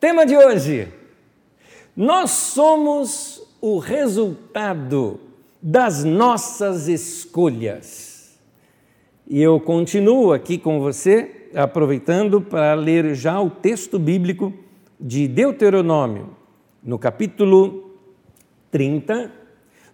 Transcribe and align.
Tema 0.00 0.24
de 0.24 0.34
hoje: 0.34 0.88
Nós 1.94 2.30
somos 2.30 3.42
o 3.60 3.78
resultado 3.78 5.20
das 5.60 6.04
nossas 6.04 6.88
escolhas. 6.88 8.40
E 9.28 9.42
eu 9.42 9.60
continuo 9.60 10.32
aqui 10.32 10.56
com 10.56 10.80
você, 10.80 11.50
aproveitando 11.54 12.40
para 12.40 12.72
ler 12.72 13.14
já 13.14 13.38
o 13.42 13.50
texto 13.50 13.98
bíblico 13.98 14.54
de 14.98 15.28
Deuteronômio, 15.28 16.30
no 16.82 16.98
capítulo 16.98 17.98
30, 18.70 19.30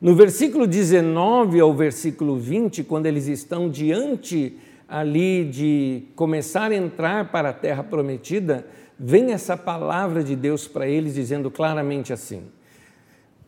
no 0.01 0.15
versículo 0.15 0.69
19 0.69 1.59
ao 1.59 1.75
versículo 1.75 2.39
20, 2.39 2.85
quando 2.85 3.07
eles 3.07 3.27
estão 3.27 3.69
diante 3.69 4.57
ali 4.89 5.45
de 5.45 6.05
começar 6.15 6.71
a 6.71 6.77
entrar 6.77 7.33
para 7.33 7.49
a 7.49 7.53
terra 7.53 7.83
prometida, 7.83 8.65
vem 8.99 9.33
essa 9.33 9.57
palavra 9.57 10.25
de 10.25 10.35
Deus 10.35 10.67
para 10.67 10.87
eles 10.87 11.15
dizendo 11.15 11.51
claramente 11.51 12.13
assim: 12.13 12.51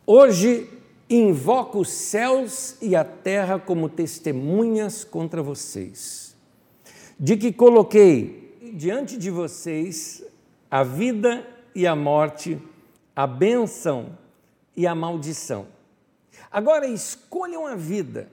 Hoje 0.05 0.69
invoco 1.09 1.79
os 1.79 1.89
céus 1.89 2.77
e 2.81 2.95
a 2.95 3.03
terra 3.03 3.59
como 3.59 3.89
testemunhas 3.89 5.03
contra 5.03 5.41
vocês, 5.41 6.35
de 7.19 7.35
que 7.35 7.51
coloquei 7.51 8.57
diante 8.75 9.17
de 9.17 9.29
vocês 9.29 10.23
a 10.69 10.83
vida 10.83 11.45
e 11.73 11.87
a 11.87 11.95
morte, 11.95 12.61
a 13.15 13.25
bênção 13.25 14.17
e 14.75 14.85
a 14.85 14.93
maldição. 14.93 15.67
Agora 16.51 16.87
escolham 16.87 17.65
a 17.65 17.75
vida 17.75 18.29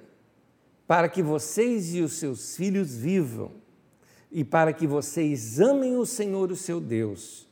para 0.87 1.09
que 1.09 1.23
vocês 1.23 1.95
e 1.95 2.01
os 2.01 2.15
seus 2.15 2.57
filhos 2.57 2.97
vivam 2.97 3.51
e 4.31 4.45
para 4.45 4.73
que 4.73 4.87
vocês 4.87 5.61
amem 5.61 5.97
o 5.97 6.05
Senhor, 6.07 6.51
o 6.51 6.57
seu 6.57 6.81
Deus, 6.81 7.47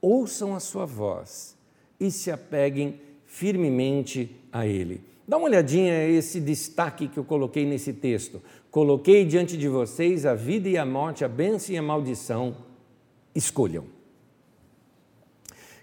ouçam 0.00 0.54
a 0.54 0.60
sua 0.60 0.86
voz 0.86 1.56
e 1.98 2.10
se 2.10 2.30
apeguem 2.30 3.00
firmemente 3.26 4.36
a 4.52 4.66
Ele. 4.66 5.02
Dá 5.26 5.36
uma 5.36 5.46
olhadinha 5.46 5.94
a 5.94 6.08
esse 6.08 6.40
destaque 6.40 7.08
que 7.08 7.18
eu 7.18 7.24
coloquei 7.24 7.64
nesse 7.64 7.92
texto. 7.92 8.42
Coloquei 8.70 9.24
diante 9.24 9.56
de 9.56 9.68
vocês 9.68 10.26
a 10.26 10.34
vida 10.34 10.68
e 10.68 10.76
a 10.76 10.84
morte, 10.84 11.24
a 11.24 11.28
bênção 11.28 11.74
e 11.74 11.78
a 11.78 11.82
maldição. 11.82 12.56
Escolham. 13.34 13.84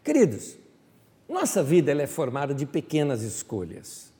Queridos, 0.04 0.58
nossa 1.28 1.64
vida 1.64 1.92
ela 1.92 2.02
é 2.02 2.08
formada 2.08 2.54
de 2.54 2.66
pequenas 2.66 3.22
escolhas. 3.22 4.12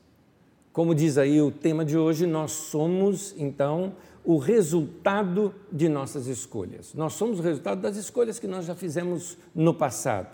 Como 0.72 0.94
diz 0.94 1.18
aí 1.18 1.42
o 1.42 1.50
tema 1.50 1.84
de 1.84 1.98
hoje, 1.98 2.26
nós 2.26 2.52
somos, 2.52 3.34
então, 3.36 3.94
o 4.24 4.36
resultado 4.36 5.54
de 5.72 5.88
nossas 5.88 6.26
escolhas. 6.26 6.92
Nós 6.94 7.14
somos 7.14 7.38
o 7.40 7.42
resultado 7.42 7.80
das 7.80 7.96
escolhas 7.96 8.38
que 8.38 8.46
nós 8.46 8.66
já 8.66 8.74
fizemos 8.74 9.38
no 9.54 9.72
passado. 9.72 10.28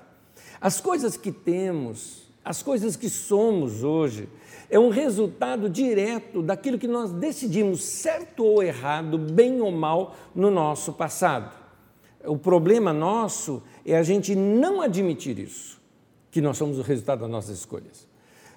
As 0.61 0.81
coisas 0.81 1.17
que 1.17 1.31
temos, 1.31 2.29
as 2.45 2.62
coisas 2.62 2.97
que 2.97 3.09
somos 3.09 3.83
hoje, 3.83 4.29
é 4.69 4.79
um 4.79 4.89
resultado 4.89 5.69
direto 5.70 6.42
daquilo 6.42 6.79
que 6.79 6.89
nós 6.89 7.12
decidimos, 7.12 7.84
certo 7.84 8.45
ou 8.45 8.62
errado, 8.62 9.17
bem 9.17 9.61
ou 9.61 9.70
mal, 9.70 10.17
no 10.34 10.51
nosso 10.51 10.92
passado. 10.92 11.55
O 12.25 12.37
problema 12.37 12.92
nosso 12.92 13.62
é 13.84 13.97
a 13.97 14.03
gente 14.03 14.34
não 14.34 14.81
admitir 14.81 15.39
isso, 15.39 15.81
que 16.31 16.41
nós 16.41 16.57
somos 16.57 16.79
o 16.79 16.83
resultado 16.83 17.20
das 17.20 17.31
nossas 17.31 17.59
escolhas. 17.59 18.07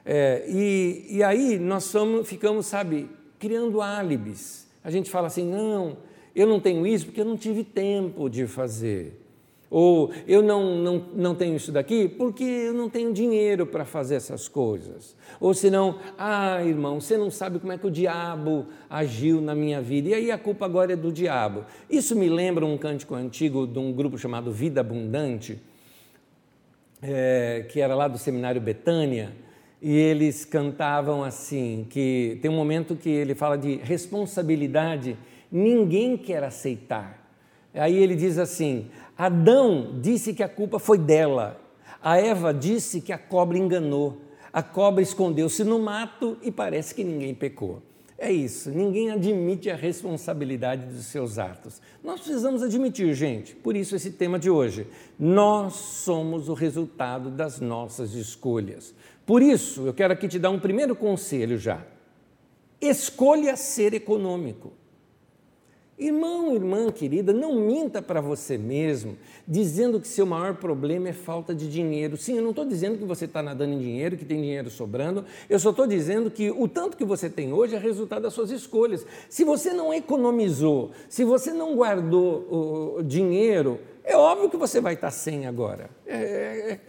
É, 0.04 0.46
e, 0.48 1.06
e 1.18 1.24
aí 1.24 1.60
nós 1.60 1.84
somos, 1.84 2.28
ficamos, 2.28 2.66
sabe, 2.66 3.08
criando 3.38 3.80
álibis 3.80 4.69
a 4.84 4.92
gente 4.92 5.10
fala 5.10 5.28
assim: 5.28 5.46
não, 5.46 5.98
eu 6.36 6.48
não 6.48 6.60
tenho 6.60 6.86
isso 6.86 7.06
porque 7.06 7.22
eu 7.22 7.26
não 7.26 7.38
tive 7.38 7.64
tempo 7.64 8.30
de 8.30 8.48
fazer. 8.48 9.26
Ou 9.72 10.12
eu 10.28 10.42
não, 10.42 10.76
não, 10.78 11.06
não 11.14 11.36
tenho 11.36 11.56
isso 11.56 11.72
daqui 11.72 12.08
porque 12.08 12.44
eu 12.44 12.74
não 12.74 12.90
tenho 12.90 13.14
dinheiro 13.14 13.68
para 13.68 13.86
fazer 13.86 14.16
essas 14.16 14.48
coisas. 14.48 15.16
Ou 15.40 15.54
senão, 15.54 16.00
ah, 16.18 16.64
irmão, 16.64 17.00
você 17.00 17.16
não 17.16 17.30
sabe 17.30 17.60
como 17.60 17.72
é 17.72 17.78
que 17.78 17.86
o 17.86 17.92
diabo 17.92 18.66
agiu 18.90 19.40
na 19.40 19.54
minha 19.54 19.80
vida. 19.80 20.10
E 20.10 20.14
aí 20.16 20.32
a 20.32 20.40
culpa 20.40 20.66
agora 20.66 20.94
é 20.94 20.96
do 20.96 21.12
diabo. 21.12 21.66
Isso 21.88 22.16
me 22.16 22.28
lembra 22.30 22.66
um 22.66 22.80
cântico 22.80 23.14
antigo 23.14 23.68
de 23.68 23.78
um 23.78 23.94
grupo 23.94 24.18
chamado 24.18 24.52
Vida 24.52 24.82
Abundante, 24.82 25.62
é, 27.00 27.64
que 27.70 27.80
era 27.80 27.94
lá 27.94 28.08
do 28.08 28.18
seminário 28.18 28.60
Betânia 28.60 29.34
e 29.82 29.96
eles 29.96 30.44
cantavam 30.44 31.24
assim, 31.24 31.88
que 31.90 32.38
tem 32.42 32.52
um 32.52 32.56
momento 32.56 32.96
que 32.96 33.10
ele 33.10 33.34
fala 33.34 33.58
de 33.58 33.78
responsabilidade, 33.78 35.18
ninguém 35.52 36.18
quer 36.18 36.44
aceitar. 36.44 37.26
Aí 37.74 37.98
ele 37.98 38.16
diz 38.16 38.38
assim: 38.38 38.90
Adão 39.18 40.00
disse 40.02 40.34
que 40.34 40.44
a 40.44 40.50
culpa 40.50 40.80
foi 40.80 40.98
dela, 40.98 41.60
a 42.02 42.18
Eva 42.18 42.54
disse 42.54 43.00
que 43.00 43.14
a 43.14 43.18
cobra 43.18 43.58
enganou, 43.58 44.22
a 44.52 44.62
cobra 44.62 45.02
escondeu-se 45.02 45.64
no 45.64 45.80
mato 45.80 46.38
e 46.42 46.52
parece 46.52 46.94
que 46.94 47.04
ninguém 47.04 47.34
pecou. 47.34 47.82
É 48.22 48.30
isso, 48.30 48.70
ninguém 48.70 49.12
admite 49.12 49.70
a 49.70 49.78
responsabilidade 49.78 50.88
dos 50.88 51.06
seus 51.06 51.40
atos. 51.40 51.82
Nós 52.04 52.20
precisamos 52.20 52.62
admitir, 52.62 53.14
gente, 53.14 53.56
por 53.56 53.78
isso 53.78 53.96
esse 53.96 54.12
tema 54.12 54.38
de 54.38 54.50
hoje. 54.50 54.88
Nós 55.18 55.76
somos 55.76 56.50
o 56.50 56.54
resultado 56.54 57.30
das 57.30 57.62
nossas 57.62 58.14
escolhas. 58.14 58.94
Por 59.30 59.44
isso, 59.44 59.86
eu 59.86 59.94
quero 59.94 60.12
aqui 60.12 60.28
te 60.28 60.40
dar 60.40 60.50
um 60.50 60.60
primeiro 60.60 60.96
conselho 60.96 61.56
já. 61.56 61.86
Escolha 62.82 63.56
ser 63.56 63.94
econômico. 63.94 64.74
Irmão, 66.00 66.56
irmã 66.56 66.90
querida, 66.90 67.32
não 67.32 67.54
minta 67.54 68.02
para 68.02 68.22
você 68.22 68.58
mesmo 68.58 69.20
dizendo 69.48 70.00
que 70.00 70.08
seu 70.08 70.26
maior 70.26 70.56
problema 70.56 71.10
é 71.10 71.14
falta 71.14 71.54
de 71.54 71.70
dinheiro. 71.70 72.18
Sim, 72.18 72.38
eu 72.38 72.42
não 72.42 72.50
estou 72.50 72.66
dizendo 72.66 72.98
que 72.98 73.06
você 73.06 73.26
está 73.26 73.44
nadando 73.44 73.74
em 73.74 73.78
dinheiro, 73.78 74.18
que 74.18 74.26
tem 74.26 74.42
dinheiro 74.42 74.72
sobrando, 74.72 75.24
eu 75.48 75.60
só 75.60 75.70
estou 75.70 75.86
dizendo 75.86 76.32
que 76.32 76.50
o 76.50 76.68
tanto 76.68 76.98
que 76.98 77.06
você 77.06 77.30
tem 77.30 77.54
hoje 77.54 77.76
é 77.76 77.78
resultado 77.78 78.24
das 78.24 78.34
suas 78.34 78.50
escolhas. 78.50 79.06
Se 79.30 79.44
você 79.44 79.74
não 79.74 79.94
economizou, 79.94 80.90
se 81.08 81.24
você 81.24 81.54
não 81.54 81.76
guardou 81.76 82.98
o 82.98 83.04
dinheiro, 83.04 83.80
é 84.04 84.18
óbvio 84.18 84.50
que 84.50 84.58
você 84.58 84.82
vai 84.82 84.96
estar 84.96 85.12
sem 85.12 85.46
agora. 85.46 85.88
É, 86.08 86.18
é, 86.18 86.80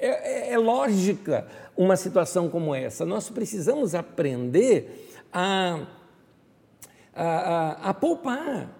é 0.00 0.50
é, 0.50 0.52
é, 0.52 0.58
lógica 0.58 1.46
uma 1.76 1.96
situação 1.96 2.48
como 2.48 2.74
essa. 2.74 3.04
Nós 3.04 3.28
precisamos 3.28 3.94
aprender 3.94 5.10
a, 5.32 5.86
a, 7.14 7.24
a, 7.24 7.72
a 7.90 7.94
poupar. 7.94 8.77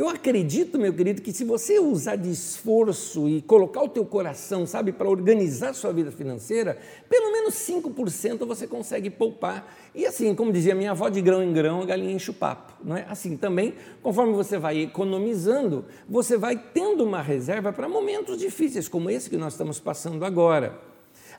Eu 0.00 0.08
acredito, 0.08 0.78
meu 0.78 0.94
querido, 0.94 1.20
que 1.20 1.30
se 1.30 1.44
você 1.44 1.78
usar 1.78 2.16
de 2.16 2.30
esforço 2.30 3.28
e 3.28 3.42
colocar 3.42 3.82
o 3.82 3.88
teu 3.90 4.02
coração, 4.02 4.64
sabe, 4.64 4.92
para 4.92 5.06
organizar 5.06 5.74
sua 5.74 5.92
vida 5.92 6.10
financeira, 6.10 6.78
pelo 7.06 7.30
menos 7.30 7.52
5% 7.52 8.46
você 8.46 8.66
consegue 8.66 9.10
poupar. 9.10 9.76
E 9.94 10.06
assim, 10.06 10.34
como 10.34 10.50
dizia 10.50 10.74
minha 10.74 10.92
avó, 10.92 11.10
de 11.10 11.20
grão 11.20 11.42
em 11.42 11.52
grão 11.52 11.82
a 11.82 11.84
galinha 11.84 12.14
enche 12.14 12.30
o 12.30 12.32
papo. 12.32 12.72
Não 12.82 12.96
é? 12.96 13.04
Assim 13.10 13.36
também, 13.36 13.74
conforme 14.02 14.32
você 14.32 14.56
vai 14.56 14.78
economizando, 14.78 15.84
você 16.08 16.38
vai 16.38 16.56
tendo 16.56 17.04
uma 17.04 17.20
reserva 17.20 17.70
para 17.70 17.86
momentos 17.86 18.38
difíceis 18.38 18.88
como 18.88 19.10
esse 19.10 19.28
que 19.28 19.36
nós 19.36 19.52
estamos 19.52 19.78
passando 19.78 20.24
agora. 20.24 20.80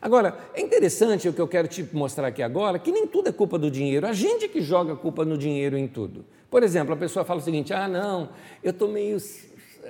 Agora, 0.00 0.38
é 0.54 0.60
interessante 0.60 1.28
o 1.28 1.32
que 1.32 1.40
eu 1.40 1.48
quero 1.48 1.66
te 1.66 1.84
mostrar 1.92 2.28
aqui 2.28 2.44
agora, 2.44 2.78
que 2.78 2.92
nem 2.92 3.08
tudo 3.08 3.28
é 3.28 3.32
culpa 3.32 3.58
do 3.58 3.68
dinheiro. 3.68 4.06
A 4.06 4.12
gente 4.12 4.46
que 4.46 4.60
joga 4.60 4.92
a 4.92 4.96
culpa 4.96 5.24
no 5.24 5.36
dinheiro 5.36 5.76
em 5.76 5.88
tudo. 5.88 6.24
Por 6.52 6.62
exemplo, 6.62 6.92
a 6.92 6.96
pessoa 6.98 7.24
fala 7.24 7.40
o 7.40 7.42
seguinte: 7.42 7.72
ah, 7.72 7.88
não, 7.88 8.28
eu 8.62 8.72
estou 8.72 8.86
meio 8.86 9.16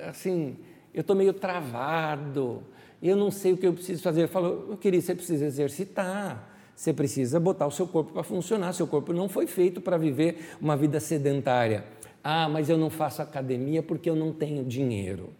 assim, 0.07 0.55
eu 0.93 1.01
estou 1.01 1.13
meio 1.13 1.33
travado, 1.33 2.63
eu 3.01 3.17
não 3.17 3.29
sei 3.29 3.51
o 3.51 3.57
que 3.57 3.67
eu 3.67 3.73
preciso 3.73 4.01
fazer. 4.01 4.23
Eu 4.23 4.27
falo, 4.29 4.67
eu 4.69 4.77
queria, 4.77 5.01
você 5.01 5.13
precisa 5.13 5.45
exercitar. 5.45 6.51
Você 6.73 6.93
precisa 6.93 7.37
botar 7.37 7.67
o 7.67 7.71
seu 7.71 7.85
corpo 7.85 8.13
para 8.13 8.23
funcionar. 8.23 8.71
Seu 8.71 8.87
corpo 8.87 9.11
não 9.11 9.27
foi 9.27 9.45
feito 9.45 9.81
para 9.81 9.97
viver 9.97 10.55
uma 10.61 10.77
vida 10.77 11.01
sedentária. 11.01 11.83
Ah, 12.23 12.47
mas 12.47 12.69
eu 12.69 12.77
não 12.77 12.89
faço 12.89 13.21
academia 13.21 13.83
porque 13.83 14.09
eu 14.09 14.15
não 14.15 14.31
tenho 14.31 14.63
dinheiro. 14.63 15.31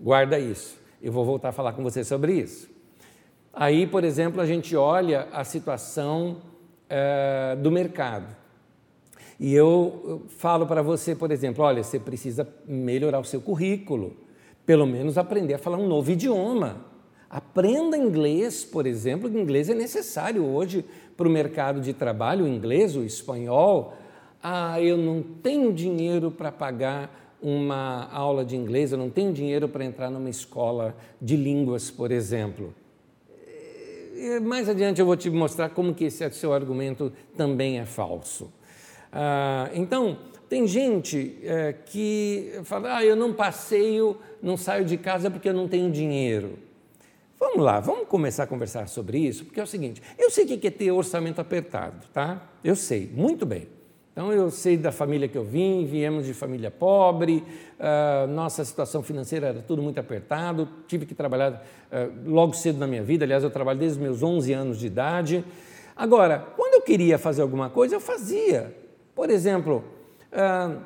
Guarda 0.00 0.38
isso. 0.38 0.78
Eu 1.02 1.10
vou 1.10 1.24
voltar 1.24 1.48
a 1.48 1.52
falar 1.52 1.72
com 1.72 1.82
você 1.82 2.04
sobre 2.04 2.32
isso. 2.32 2.70
Aí, 3.52 3.88
por 3.88 4.04
exemplo, 4.04 4.40
a 4.40 4.46
gente 4.46 4.76
olha 4.76 5.26
a 5.32 5.42
situação 5.42 6.42
é, 6.88 7.56
do 7.60 7.72
mercado. 7.72 8.45
E 9.38 9.54
eu 9.54 10.22
falo 10.28 10.66
para 10.66 10.82
você, 10.82 11.14
por 11.14 11.30
exemplo, 11.30 11.62
olha, 11.62 11.82
você 11.82 11.98
precisa 11.98 12.48
melhorar 12.66 13.20
o 13.20 13.24
seu 13.24 13.40
currículo, 13.40 14.16
pelo 14.64 14.86
menos 14.86 15.18
aprender 15.18 15.54
a 15.54 15.58
falar 15.58 15.76
um 15.76 15.86
novo 15.86 16.10
idioma. 16.10 16.84
Aprenda 17.28 17.98
inglês, 17.98 18.64
por 18.64 18.86
exemplo, 18.86 19.28
que 19.28 19.38
inglês 19.38 19.68
é 19.68 19.74
necessário 19.74 20.44
hoje 20.44 20.84
para 21.16 21.28
o 21.28 21.30
mercado 21.30 21.80
de 21.80 21.92
trabalho, 21.92 22.44
o 22.44 22.48
inglês, 22.48 22.96
o 22.96 23.02
espanhol. 23.02 23.94
Ah, 24.42 24.80
eu 24.80 24.96
não 24.96 25.22
tenho 25.22 25.72
dinheiro 25.72 26.30
para 26.30 26.50
pagar 26.50 27.36
uma 27.42 28.08
aula 28.10 28.44
de 28.44 28.56
inglês, 28.56 28.92
eu 28.92 28.98
não 28.98 29.10
tenho 29.10 29.32
dinheiro 29.32 29.68
para 29.68 29.84
entrar 29.84 30.10
numa 30.10 30.30
escola 30.30 30.96
de 31.20 31.36
línguas, 31.36 31.90
por 31.90 32.10
exemplo. 32.10 32.72
Mais 34.42 34.68
adiante 34.68 35.00
eu 35.00 35.06
vou 35.06 35.16
te 35.16 35.28
mostrar 35.28 35.68
como 35.70 35.94
que 35.94 36.04
esse 36.04 36.28
seu 36.30 36.54
argumento 36.54 37.12
também 37.36 37.78
é 37.78 37.84
falso. 37.84 38.50
Ah, 39.18 39.70
então, 39.72 40.18
tem 40.46 40.66
gente 40.66 41.38
é, 41.42 41.72
que 41.72 42.52
fala: 42.64 42.98
ah, 42.98 43.04
eu 43.04 43.16
não 43.16 43.32
passeio, 43.32 44.18
não 44.42 44.58
saio 44.58 44.84
de 44.84 44.98
casa 44.98 45.30
porque 45.30 45.48
eu 45.48 45.54
não 45.54 45.66
tenho 45.66 45.90
dinheiro. 45.90 46.58
Vamos 47.40 47.64
lá, 47.64 47.80
vamos 47.80 48.08
começar 48.08 48.42
a 48.42 48.46
conversar 48.46 48.88
sobre 48.88 49.18
isso, 49.18 49.46
porque 49.46 49.58
é 49.58 49.62
o 49.62 49.66
seguinte: 49.66 50.02
eu 50.18 50.30
sei 50.30 50.44
o 50.44 50.58
que 50.58 50.66
é 50.66 50.70
ter 50.70 50.90
orçamento 50.90 51.40
apertado, 51.40 52.06
tá? 52.12 52.42
Eu 52.62 52.76
sei, 52.76 53.10
muito 53.10 53.46
bem. 53.46 53.66
Então, 54.12 54.30
eu 54.30 54.50
sei 54.50 54.76
da 54.76 54.92
família 54.92 55.28
que 55.28 55.36
eu 55.36 55.44
vim, 55.44 55.86
viemos 55.86 56.26
de 56.26 56.34
família 56.34 56.70
pobre, 56.70 57.42
uh, 57.78 58.26
nossa 58.26 58.64
situação 58.66 59.02
financeira 59.02 59.48
era 59.48 59.60
tudo 59.60 59.82
muito 59.82 59.98
apertado, 59.98 60.68
tive 60.86 61.06
que 61.06 61.14
trabalhar 61.14 61.52
uh, 61.52 62.30
logo 62.30 62.52
cedo 62.54 62.78
na 62.78 62.86
minha 62.86 63.02
vida, 63.02 63.24
aliás, 63.24 63.44
eu 63.44 63.50
trabalho 63.50 63.78
desde 63.78 63.98
os 63.98 64.02
meus 64.02 64.22
11 64.22 64.52
anos 64.52 64.78
de 64.78 64.86
idade. 64.86 65.44
Agora, 65.94 66.38
quando 66.54 66.74
eu 66.74 66.82
queria 66.82 67.18
fazer 67.18 67.40
alguma 67.40 67.70
coisa, 67.70 67.94
eu 67.94 68.00
fazia. 68.00 68.85
Por 69.16 69.30
exemplo, 69.30 69.82
uh, 70.30 70.78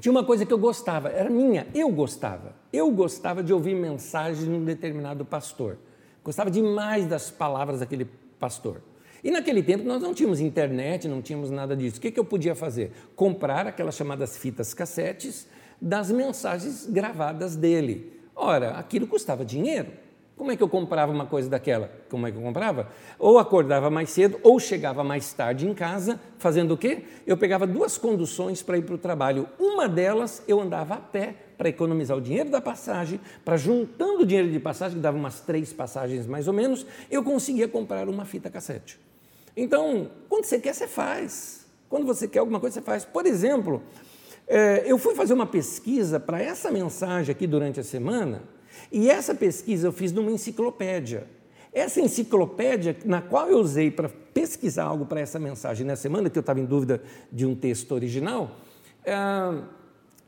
tinha 0.00 0.12
uma 0.12 0.24
coisa 0.24 0.46
que 0.46 0.52
eu 0.54 0.58
gostava, 0.58 1.08
era 1.08 1.28
minha, 1.28 1.66
eu 1.74 1.90
gostava. 1.90 2.54
Eu 2.72 2.88
gostava 2.92 3.42
de 3.42 3.52
ouvir 3.52 3.74
mensagens 3.74 4.44
de 4.44 4.50
um 4.50 4.64
determinado 4.64 5.24
pastor. 5.24 5.76
Gostava 6.22 6.48
demais 6.48 7.06
das 7.06 7.28
palavras 7.28 7.80
daquele 7.80 8.08
pastor. 8.38 8.80
E 9.24 9.32
naquele 9.32 9.64
tempo 9.64 9.82
nós 9.82 10.00
não 10.00 10.14
tínhamos 10.14 10.38
internet, 10.38 11.08
não 11.08 11.20
tínhamos 11.20 11.50
nada 11.50 11.76
disso. 11.76 11.98
O 11.98 12.00
que 12.00 12.16
eu 12.16 12.24
podia 12.24 12.54
fazer? 12.54 12.92
Comprar 13.16 13.66
aquelas 13.66 13.96
chamadas 13.96 14.36
fitas 14.36 14.72
cassetes 14.72 15.48
das 15.82 16.12
mensagens 16.12 16.86
gravadas 16.86 17.56
dele. 17.56 18.20
Ora, 18.34 18.78
aquilo 18.78 19.08
custava 19.08 19.44
dinheiro. 19.44 19.90
Como 20.36 20.52
é 20.52 20.56
que 20.56 20.62
eu 20.62 20.68
comprava 20.68 21.10
uma 21.10 21.24
coisa 21.24 21.48
daquela? 21.48 21.90
Como 22.10 22.26
é 22.26 22.30
que 22.30 22.36
eu 22.36 22.42
comprava? 22.42 22.90
Ou 23.18 23.38
acordava 23.38 23.88
mais 23.88 24.10
cedo, 24.10 24.38
ou 24.42 24.60
chegava 24.60 25.02
mais 25.02 25.32
tarde 25.32 25.66
em 25.66 25.72
casa, 25.72 26.20
fazendo 26.38 26.74
o 26.74 26.76
quê? 26.76 27.04
Eu 27.26 27.38
pegava 27.38 27.66
duas 27.66 27.96
conduções 27.96 28.62
para 28.62 28.76
ir 28.76 28.82
para 28.82 28.94
o 28.94 28.98
trabalho. 28.98 29.48
Uma 29.58 29.88
delas 29.88 30.42
eu 30.46 30.60
andava 30.60 30.94
a 30.94 30.98
pé 30.98 31.34
para 31.56 31.70
economizar 31.70 32.14
o 32.18 32.20
dinheiro 32.20 32.50
da 32.50 32.60
passagem, 32.60 33.18
para 33.42 33.56
juntando 33.56 34.24
o 34.24 34.26
dinheiro 34.26 34.50
de 34.50 34.60
passagem, 34.60 34.98
que 34.98 35.02
dava 35.02 35.16
umas 35.16 35.40
três 35.40 35.72
passagens 35.72 36.26
mais 36.26 36.46
ou 36.46 36.52
menos, 36.52 36.84
eu 37.10 37.24
conseguia 37.24 37.66
comprar 37.66 38.06
uma 38.06 38.26
fita 38.26 38.50
cassete. 38.50 39.00
Então, 39.56 40.10
quando 40.28 40.44
você 40.44 40.60
quer, 40.60 40.74
você 40.74 40.86
faz. 40.86 41.66
Quando 41.88 42.04
você 42.04 42.28
quer 42.28 42.40
alguma 42.40 42.60
coisa, 42.60 42.74
você 42.74 42.82
faz. 42.82 43.06
Por 43.06 43.24
exemplo, 43.24 43.82
é, 44.46 44.84
eu 44.86 44.98
fui 44.98 45.14
fazer 45.14 45.32
uma 45.32 45.46
pesquisa 45.46 46.20
para 46.20 46.42
essa 46.42 46.70
mensagem 46.70 47.32
aqui 47.32 47.46
durante 47.46 47.80
a 47.80 47.84
semana, 47.84 48.42
e 48.90 49.10
essa 49.10 49.34
pesquisa 49.34 49.88
eu 49.88 49.92
fiz 49.92 50.12
numa 50.12 50.30
enciclopédia. 50.30 51.26
Essa 51.72 52.00
enciclopédia, 52.00 52.96
na 53.04 53.20
qual 53.20 53.50
eu 53.50 53.58
usei 53.58 53.90
para 53.90 54.08
pesquisar 54.08 54.84
algo 54.84 55.04
para 55.04 55.20
essa 55.20 55.38
mensagem 55.38 55.86
na 55.86 55.94
semana, 55.94 56.30
que 56.30 56.38
eu 56.38 56.40
estava 56.40 56.58
em 56.58 56.64
dúvida 56.64 57.02
de 57.30 57.44
um 57.44 57.54
texto 57.54 57.92
original, 57.92 58.56
é, 59.04 59.14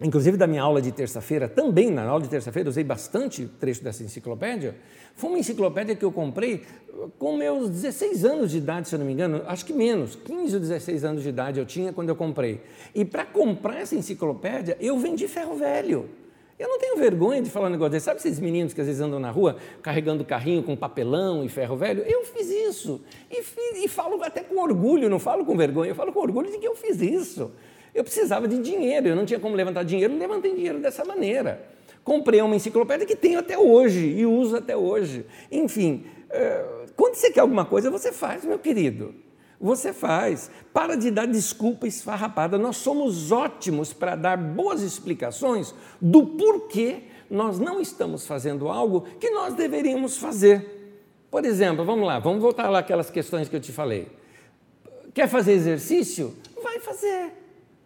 inclusive 0.01 0.37
da 0.37 0.47
minha 0.47 0.63
aula 0.63 0.83
de 0.83 0.93
terça-feira, 0.93 1.49
também 1.49 1.91
na 1.91 2.05
aula 2.05 2.23
de 2.23 2.29
terça-feira, 2.29 2.69
usei 2.69 2.85
bastante 2.85 3.47
trecho 3.59 3.83
dessa 3.83 4.03
enciclopédia. 4.03 4.77
Foi 5.17 5.31
uma 5.31 5.39
enciclopédia 5.39 5.97
que 5.97 6.05
eu 6.05 6.13
comprei 6.13 6.65
com 7.19 7.37
meus 7.37 7.71
16 7.71 8.25
anos 8.25 8.51
de 8.51 8.59
idade, 8.59 8.89
se 8.89 8.95
eu 8.95 8.99
não 8.99 9.07
me 9.07 9.13
engano, 9.13 9.43
acho 9.47 9.65
que 9.65 9.73
menos, 9.73 10.17
15 10.17 10.55
ou 10.55 10.61
16 10.61 11.05
anos 11.05 11.23
de 11.23 11.29
idade 11.31 11.59
eu 11.59 11.67
tinha 11.67 11.93
quando 11.93 12.11
eu 12.11 12.17
comprei. 12.17 12.61
E 12.95 13.05
para 13.05 13.25
comprar 13.25 13.81
essa 13.81 13.95
enciclopédia, 13.95 14.77
eu 14.81 14.99
vendi 14.99 15.27
ferro 15.27 15.57
velho. 15.57 16.09
Eu 16.59 16.69
não 16.69 16.79
tenho 16.79 16.97
vergonha 16.97 17.41
de 17.41 17.49
falar 17.49 17.69
um 17.69 17.71
negócio 17.71 17.93
desse. 17.93 18.07
Sabe 18.07 18.19
esses 18.19 18.41
meninos 18.41 18.75
que 18.75 18.81
às 18.81 18.87
vezes 18.87 19.01
andam 19.01 19.21
na 19.21 19.31
rua 19.31 19.57
carregando 19.81 20.25
carrinho 20.25 20.63
com 20.63 20.75
papelão 20.77 21.45
e 21.45 21.49
ferro 21.49 21.77
velho? 21.77 22.03
Eu 22.03 22.25
fiz 22.25 22.51
isso. 22.51 23.01
E, 23.31 23.43
fiz, 23.43 23.85
e 23.85 23.89
falo 23.89 24.21
até 24.25 24.43
com 24.43 24.61
orgulho, 24.61 25.09
não 25.09 25.21
falo 25.21 25.45
com 25.45 25.57
vergonha, 25.57 25.91
eu 25.91 25.95
falo 25.95 26.13
com 26.13 26.19
orgulho 26.19 26.51
de 26.51 26.59
que 26.59 26.67
eu 26.67 26.75
fiz 26.75 27.01
isso. 27.01 27.53
Eu 27.95 28.03
precisava 28.03 28.49
de 28.49 28.59
dinheiro, 28.59 29.09
eu 29.09 29.17
não 29.17 29.25
tinha 29.25 29.39
como 29.39 29.55
levantar 29.55 29.85
dinheiro, 29.85 30.17
levantei 30.19 30.55
dinheiro 30.55 30.81
dessa 30.81 31.05
maneira. 31.05 31.65
Comprei 32.03 32.41
uma 32.43 32.57
enciclopédia 32.57 33.07
que 33.07 33.15
tenho 33.15 33.39
até 33.39 33.57
hoje 33.57 34.07
e 34.07 34.27
uso 34.27 34.57
até 34.57 34.77
hoje. 34.77 35.27
Enfim, 35.53 36.07
eh, 36.31 36.65
quando 36.97 37.15
você 37.15 37.31
quer 37.31 37.41
alguma 37.41 37.65
coisa, 37.65 37.91
você 37.91 38.13
faz, 38.13 38.45
meu 38.45 38.59
querido. 38.59 39.15
Você 39.61 39.93
faz. 39.93 40.51
Para 40.73 40.97
de 40.97 41.11
dar 41.11 41.27
desculpa 41.27 41.87
esfarrapada. 41.87 42.57
Nós 42.59 42.77
somos 42.77 43.33
ótimos 43.33 43.93
para 43.93 44.15
dar 44.15 44.37
boas 44.37 44.83
explicações 44.83 45.75
do 46.01 46.25
porquê 46.25 47.03
nós 47.31 47.59
não 47.59 47.81
estamos 47.81 48.27
fazendo 48.27 48.69
algo 48.69 49.03
que 49.21 49.31
nós 49.31 49.55
deveríamos 49.55 50.17
fazer. 50.17 50.77
Por 51.31 51.45
exemplo, 51.45 51.85
vamos 51.85 52.07
lá, 52.07 52.19
vamos 52.19 52.41
voltar 52.41 52.71
lá 52.71 52.79
aquelas 52.79 53.11
questões 53.11 53.49
que 53.49 53.57
eu 53.57 53.61
te 53.61 53.73
falei. 53.73 54.09
Quer 55.13 55.29
fazer 55.29 55.53
exercício? 55.53 56.35
Vai 56.63 56.79
fazer. 56.79 57.33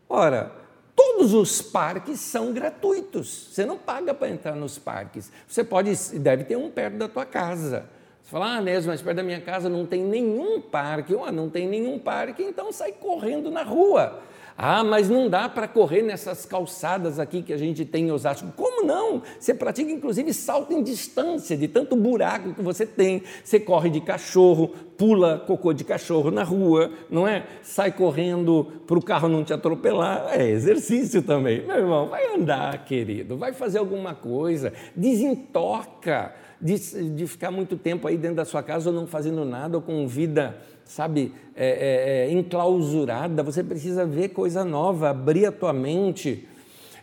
Ora, 0.09 0.53
todos 0.95 1.35
os 1.35 1.61
parques 1.61 2.21
são 2.21 2.53
gratuitos. 2.53 3.49
Você 3.51 3.65
não 3.65 3.79
paga 3.79 4.15
para 4.15 4.29
entrar 4.29 4.55
nos 4.55 4.79
parques. 4.79 5.33
Você 5.49 5.65
pode, 5.65 5.93
deve 6.19 6.45
ter 6.45 6.57
um 6.57 6.71
perto 6.71 6.99
da 6.99 7.09
tua 7.09 7.25
casa. 7.25 7.87
Você 8.23 8.31
fala, 8.31 8.57
ah, 8.57 8.61
Nésio, 8.61 8.91
mas 8.91 9.03
perto 9.03 9.17
da 9.17 9.23
minha 9.23 9.41
casa 9.41 9.69
não 9.69 9.85
tem 9.85 10.03
nenhum 10.03 10.61
parque. 10.61 11.15
Ah, 11.25 11.33
não 11.33 11.51
tem 11.51 11.69
nenhum 11.69 11.99
parque, 11.99 12.43
então 12.43 12.73
sai 12.73 12.93
correndo 12.93 13.51
na 13.51 13.63
rua. 13.63 14.21
Ah, 14.65 14.85
mas 14.85 15.09
não 15.09 15.29
dá 15.29 15.49
para 15.49 15.67
correr 15.67 16.03
nessas 16.03 16.47
calçadas 16.47 17.19
aqui 17.19 17.43
que 17.43 17.53
a 17.53 17.57
gente 17.57 17.85
tem 17.85 18.07
em 18.07 18.13
Osasco. 18.13 18.53
Como 18.57 18.87
não? 18.87 19.21
Você 19.37 19.53
pratica 19.53 19.91
inclusive 19.91 20.33
salto 20.33 20.73
em 20.73 20.85
distância, 20.85 21.57
de 21.57 21.67
tanto 21.67 21.97
buraco 21.97 22.55
que 22.55 22.63
você 22.63 22.87
tem. 22.87 23.25
Você 23.43 23.59
corre 23.59 23.91
de 23.91 24.01
cachorro, 24.01 24.69
pula 24.97 25.41
cocô 25.41 25.73
de 25.73 25.83
cachorro 25.83 26.31
na 26.31 26.45
rua, 26.45 26.93
não 27.11 27.27
é? 27.27 27.45
Sai 27.61 27.91
correndo 27.91 28.69
para 28.87 28.97
o 28.97 29.03
carro 29.03 29.27
não 29.27 29.43
te 29.43 29.53
atropelar. 29.53 30.29
É 30.31 30.49
exercício 30.49 31.25
também. 31.25 31.67
Meu 31.67 31.79
irmão, 31.79 32.07
vai 32.07 32.33
andar, 32.33 32.85
querido, 32.85 33.37
vai 33.37 33.53
fazer 33.53 33.79
alguma 33.79 34.15
coisa, 34.15 34.73
desentoca 34.95 36.37
de, 36.61 36.79
de 37.11 37.27
ficar 37.27 37.51
muito 37.51 37.77
tempo 37.77 38.07
aí 38.07 38.17
dentro 38.17 38.37
da 38.37 38.45
sua 38.45 38.63
casa 38.63 38.91
ou 38.91 38.95
não 38.95 39.09
fazendo 39.09 39.45
nada, 39.45 39.77
ou 39.77 39.83
com 39.83 40.07
vida 40.07 40.57
sabe, 40.93 41.33
é, 41.57 41.67
é, 41.67 42.29
é, 42.29 42.33
enclausurada, 42.33 43.43
você 43.43 43.65
precisa 43.65 44.05
ver 44.05 44.29
coisa 44.29 44.65
nova, 44.65 45.09
abrir 45.09 45.47
a 45.47 45.53
tua 45.53 45.73
mente. 45.73 46.47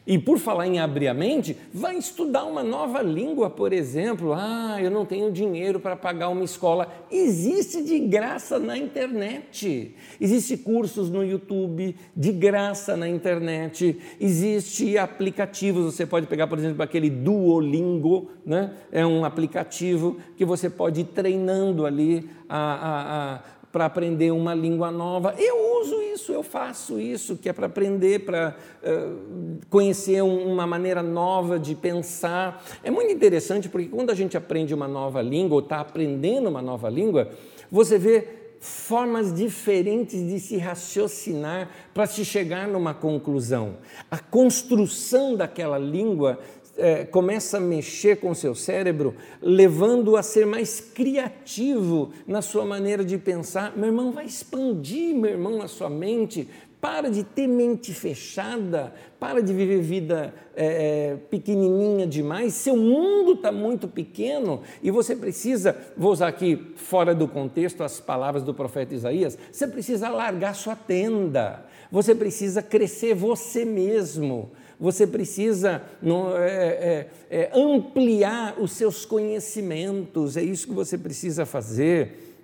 E 0.07 0.17
por 0.17 0.39
falar 0.39 0.65
em 0.65 0.79
abrir 0.79 1.07
a 1.07 1.13
mente, 1.13 1.55
vai 1.71 1.95
estudar 1.95 2.43
uma 2.45 2.63
nova 2.63 2.99
língua, 2.99 3.47
por 3.47 3.71
exemplo. 3.71 4.33
Ah, 4.33 4.77
eu 4.81 4.89
não 4.89 5.05
tenho 5.05 5.31
dinheiro 5.31 5.79
para 5.79 5.95
pagar 5.95 6.29
uma 6.29 6.43
escola. 6.43 6.91
Existe 7.11 7.83
de 7.83 7.99
graça 7.99 8.57
na 8.57 8.75
internet. 8.75 9.95
Existem 10.19 10.57
cursos 10.57 11.11
no 11.11 11.23
YouTube 11.23 11.95
de 12.15 12.31
graça 12.31 12.97
na 12.97 13.07
internet. 13.07 13.99
Existe 14.19 14.97
aplicativos. 14.97 15.93
Você 15.93 16.07
pode 16.07 16.25
pegar, 16.25 16.47
por 16.47 16.57
exemplo, 16.57 16.81
aquele 16.81 17.11
Duolingo, 17.11 18.31
né? 18.43 18.73
É 18.91 19.05
um 19.05 19.23
aplicativo 19.23 20.17
que 20.35 20.43
você 20.43 20.71
pode 20.71 21.01
ir 21.01 21.05
treinando 21.05 21.85
ali 21.85 22.27
a, 22.49 22.57
a, 22.57 23.35
a 23.35 23.58
para 23.71 23.85
aprender 23.85 24.31
uma 24.31 24.53
língua 24.53 24.91
nova. 24.91 25.35
Eu 25.37 25.81
uso 25.81 26.01
isso, 26.01 26.31
eu 26.31 26.43
faço 26.43 26.99
isso, 26.99 27.37
que 27.37 27.49
é 27.49 27.53
para 27.53 27.67
aprender, 27.67 28.25
para 28.25 28.55
uh, 28.83 29.59
conhecer 29.69 30.21
uma 30.21 30.65
maneira 30.65 31.03
nova 31.03 31.59
de 31.59 31.75
pensar. 31.75 32.63
É 32.83 32.89
muito 32.89 33.11
interessante 33.11 33.69
porque 33.69 33.87
quando 33.87 34.09
a 34.09 34.15
gente 34.15 34.35
aprende 34.35 34.73
uma 34.73 34.87
nova 34.87 35.21
língua 35.21 35.55
ou 35.55 35.63
está 35.63 35.79
aprendendo 35.79 36.49
uma 36.49 36.61
nova 36.61 36.89
língua, 36.89 37.29
você 37.71 37.97
vê 37.97 38.39
formas 38.59 39.33
diferentes 39.33 40.27
de 40.27 40.39
se 40.39 40.57
raciocinar 40.57 41.69
para 41.93 42.05
se 42.05 42.25
chegar 42.25 42.67
numa 42.67 42.93
conclusão. 42.93 43.77
A 44.11 44.17
construção 44.17 45.35
daquela 45.35 45.77
língua 45.77 46.39
é, 46.79 47.05
começa 47.05 47.57
a 47.57 47.59
mexer 47.59 48.17
com 48.17 48.31
o 48.31 48.35
seu 48.35 48.55
cérebro, 48.55 49.13
levando-o 49.41 50.15
a 50.15 50.23
ser 50.23 50.45
mais 50.45 50.79
criativo 50.79 52.11
na 52.25 52.41
sua 52.41 52.65
maneira 52.65 53.03
de 53.03 53.17
pensar. 53.17 53.77
Meu 53.77 53.87
irmão, 53.87 54.11
vai 54.11 54.25
expandir, 54.25 55.13
meu 55.13 55.31
irmão, 55.31 55.61
a 55.61 55.67
sua 55.67 55.89
mente. 55.89 56.47
Para 56.81 57.09
de 57.09 57.25
ter 57.25 57.45
mente 57.45 57.93
fechada, 57.93 58.93
para 59.19 59.43
de 59.43 59.53
viver 59.53 59.81
vida 59.81 60.33
é, 60.55 60.65
é, 61.11 61.15
pequenininha 61.29 62.07
demais. 62.07 62.53
Seu 62.53 62.77
mundo 62.77 63.33
está 63.33 63.51
muito 63.51 63.85
pequeno 63.85 64.61
e 64.81 64.89
você 64.89 65.13
precisa, 65.13 65.75
vou 65.97 66.13
usar 66.13 66.29
aqui 66.29 66.71
fora 66.77 67.13
do 67.13 67.27
contexto 67.27 67.83
as 67.83 67.99
palavras 67.99 68.43
do 68.43 68.53
profeta 68.53 68.95
Isaías, 68.95 69.37
você 69.51 69.67
precisa 69.67 70.07
largar 70.07 70.55
sua 70.55 70.73
tenda, 70.73 71.65
você 71.91 72.15
precisa 72.15 72.63
crescer 72.63 73.13
você 73.13 73.65
mesmo 73.65 74.49
você 74.79 75.05
precisa 75.05 75.83
no, 76.01 76.35
é, 76.37 76.47
é, 76.49 77.09
é, 77.29 77.51
ampliar 77.53 78.59
os 78.59 78.71
seus 78.71 79.05
conhecimentos, 79.05 80.37
é 80.37 80.43
isso 80.43 80.67
que 80.67 80.73
você 80.73 80.97
precisa 80.97 81.45
fazer. 81.45 82.37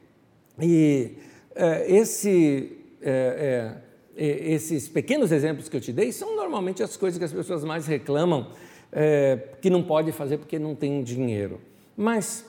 E 0.61 1.13
é, 1.55 1.89
esse, 1.89 2.77
é, 3.01 3.77
é, 4.17 4.53
esses 4.53 4.89
pequenos 4.89 5.31
exemplos 5.31 5.69
que 5.69 5.77
eu 5.77 5.81
te 5.81 5.93
dei 5.93 6.11
são 6.11 6.35
normalmente 6.35 6.83
as 6.83 6.97
coisas 6.97 7.17
que 7.17 7.23
as 7.23 7.33
pessoas 7.33 7.63
mais 7.63 7.87
reclamam 7.87 8.51
que 9.61 9.69
não 9.69 9.83
pode 9.83 10.13
fazer 10.13 10.37
porque 10.37 10.57
não 10.57 10.73
tem 10.73 11.03
dinheiro. 11.03 11.59
Mas, 11.97 12.45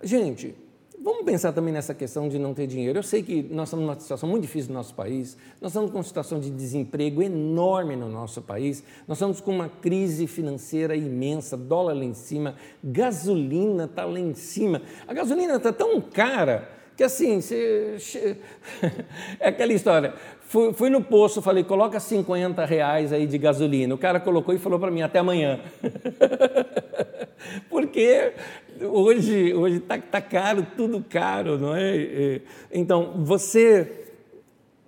gente, 0.00 0.54
Vamos 1.02 1.24
pensar 1.24 1.52
também 1.52 1.74
nessa 1.74 1.92
questão 1.92 2.28
de 2.28 2.38
não 2.38 2.54
ter 2.54 2.68
dinheiro. 2.68 2.96
Eu 2.96 3.02
sei 3.02 3.24
que 3.24 3.42
nós 3.50 3.68
estamos 3.68 3.84
numa 3.84 3.98
situação 3.98 4.28
muito 4.28 4.42
difícil 4.42 4.70
no 4.70 4.78
nosso 4.78 4.94
país, 4.94 5.36
nós 5.60 5.72
estamos 5.72 5.90
com 5.90 5.98
uma 5.98 6.04
situação 6.04 6.38
de 6.38 6.48
desemprego 6.48 7.20
enorme 7.20 7.96
no 7.96 8.08
nosso 8.08 8.40
país, 8.40 8.84
nós 9.08 9.18
estamos 9.18 9.40
com 9.40 9.50
uma 9.50 9.68
crise 9.68 10.28
financeira 10.28 10.94
imensa, 10.94 11.56
dólar 11.56 11.94
lá 11.94 12.04
em 12.04 12.14
cima, 12.14 12.54
gasolina 12.84 13.86
está 13.86 14.04
lá 14.04 14.20
em 14.20 14.32
cima. 14.32 14.80
A 15.08 15.12
gasolina 15.12 15.56
está 15.56 15.72
tão 15.72 16.00
cara 16.00 16.68
que 16.96 17.02
assim, 17.02 17.40
você... 17.40 18.38
é 19.40 19.48
aquela 19.48 19.72
história. 19.72 20.14
Fui, 20.42 20.72
fui, 20.72 20.88
no 20.88 21.02
posto, 21.02 21.42
falei, 21.42 21.64
coloca 21.64 21.98
50 21.98 22.64
reais 22.64 23.12
aí 23.12 23.26
de 23.26 23.38
gasolina. 23.38 23.92
O 23.92 23.98
cara 23.98 24.20
colocou 24.20 24.54
e 24.54 24.58
falou 24.58 24.78
para 24.78 24.90
mim, 24.90 25.02
até 25.02 25.18
amanhã. 25.18 25.58
Porque 27.68 28.32
hoje 28.80 29.54
hoje 29.54 29.76
está 29.78 29.98
tá 29.98 30.20
caro, 30.20 30.66
tudo 30.76 31.04
caro, 31.08 31.58
não 31.58 31.74
é? 31.74 32.40
então, 32.72 33.24
você, 33.24 34.06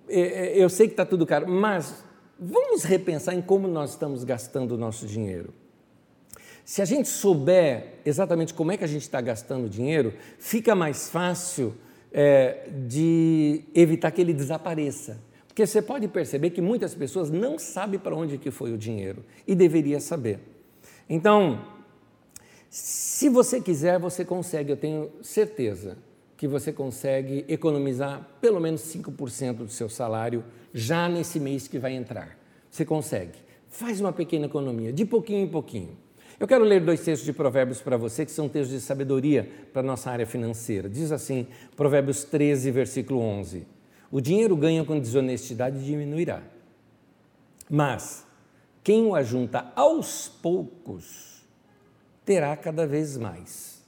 eu 0.07 0.69
sei 0.69 0.87
que 0.87 0.93
está 0.93 1.05
tudo 1.05 1.25
caro, 1.25 1.47
mas 1.49 2.03
vamos 2.39 2.83
repensar 2.83 3.33
em 3.33 3.41
como 3.41 3.67
nós 3.67 3.91
estamos 3.91 4.23
gastando 4.23 4.73
o 4.73 4.77
nosso 4.77 5.05
dinheiro. 5.05 5.53
Se 6.63 6.81
a 6.81 6.85
gente 6.85 7.07
souber 7.07 7.99
exatamente 8.03 8.53
como 8.53 8.71
é 8.71 8.77
que 8.77 8.83
a 8.83 8.87
gente 8.87 9.03
está 9.03 9.21
gastando 9.21 9.65
o 9.65 9.69
dinheiro, 9.69 10.13
fica 10.39 10.73
mais 10.73 11.09
fácil 11.09 11.75
é, 12.11 12.67
de 12.87 13.61
evitar 13.75 14.09
que 14.09 14.19
ele 14.19 14.33
desapareça. 14.33 15.19
Porque 15.47 15.65
você 15.65 15.81
pode 15.81 16.07
perceber 16.07 16.49
que 16.49 16.61
muitas 16.61 16.95
pessoas 16.95 17.29
não 17.29 17.59
sabem 17.59 17.99
para 17.99 18.15
onde 18.15 18.37
que 18.37 18.49
foi 18.49 18.73
o 18.73 18.77
dinheiro 18.77 19.23
e 19.47 19.53
deveria 19.53 19.99
saber. 19.99 20.39
Então, 21.07 21.63
se 22.77 23.29
você 23.29 23.61
quiser, 23.61 23.97
você 23.97 24.25
consegue, 24.25 24.69
eu 24.69 24.75
tenho 24.75 25.09
certeza 25.21 25.97
que 26.35 26.45
você 26.45 26.73
consegue 26.73 27.45
economizar 27.47 28.29
pelo 28.41 28.59
menos 28.59 28.81
5% 28.81 29.53
do 29.53 29.69
seu 29.69 29.87
salário 29.87 30.43
já 30.73 31.07
nesse 31.07 31.39
mês 31.39 31.69
que 31.69 31.79
vai 31.79 31.93
entrar. 31.93 32.37
Você 32.69 32.83
consegue. 32.83 33.39
Faz 33.69 34.01
uma 34.01 34.11
pequena 34.11 34.47
economia, 34.47 34.91
de 34.91 35.05
pouquinho 35.05 35.45
em 35.45 35.47
pouquinho. 35.47 35.97
Eu 36.37 36.45
quero 36.45 36.65
ler 36.65 36.81
dois 36.81 36.99
textos 36.99 37.25
de 37.25 37.31
Provérbios 37.31 37.79
para 37.79 37.95
você, 37.95 38.25
que 38.25 38.31
são 38.33 38.49
textos 38.49 38.77
de 38.77 38.85
sabedoria 38.85 39.49
para 39.71 39.81
a 39.81 39.85
nossa 39.85 40.11
área 40.11 40.27
financeira. 40.27 40.89
Diz 40.89 41.13
assim, 41.13 41.47
Provérbios 41.77 42.25
13, 42.25 42.71
versículo 42.71 43.21
11: 43.21 43.65
O 44.11 44.19
dinheiro 44.19 44.57
ganho 44.57 44.83
com 44.83 44.99
desonestidade 44.99 45.81
diminuirá, 45.85 46.43
mas 47.69 48.27
quem 48.83 49.05
o 49.05 49.15
ajunta 49.15 49.71
aos 49.77 50.27
poucos 50.27 51.34
terá 52.25 52.57
cada 52.57 52.87
vez 52.87 53.15
mais. 53.15 53.81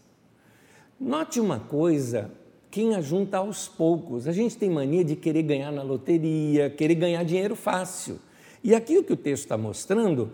Note 0.99 1.39
uma 1.39 1.59
coisa, 1.59 2.31
quem 2.69 2.95
ajunta 2.95 3.37
aos 3.37 3.67
poucos. 3.67 4.27
A 4.27 4.31
gente 4.31 4.57
tem 4.57 4.69
mania 4.69 5.03
de 5.03 5.15
querer 5.15 5.43
ganhar 5.43 5.71
na 5.71 5.81
loteria, 5.81 6.69
querer 6.69 6.95
ganhar 6.95 7.23
dinheiro 7.23 7.55
fácil. 7.55 8.19
E 8.63 8.75
aqui 8.75 8.97
o 8.97 9.03
que 9.03 9.13
o 9.13 9.17
texto 9.17 9.43
está 9.43 9.57
mostrando 9.57 10.31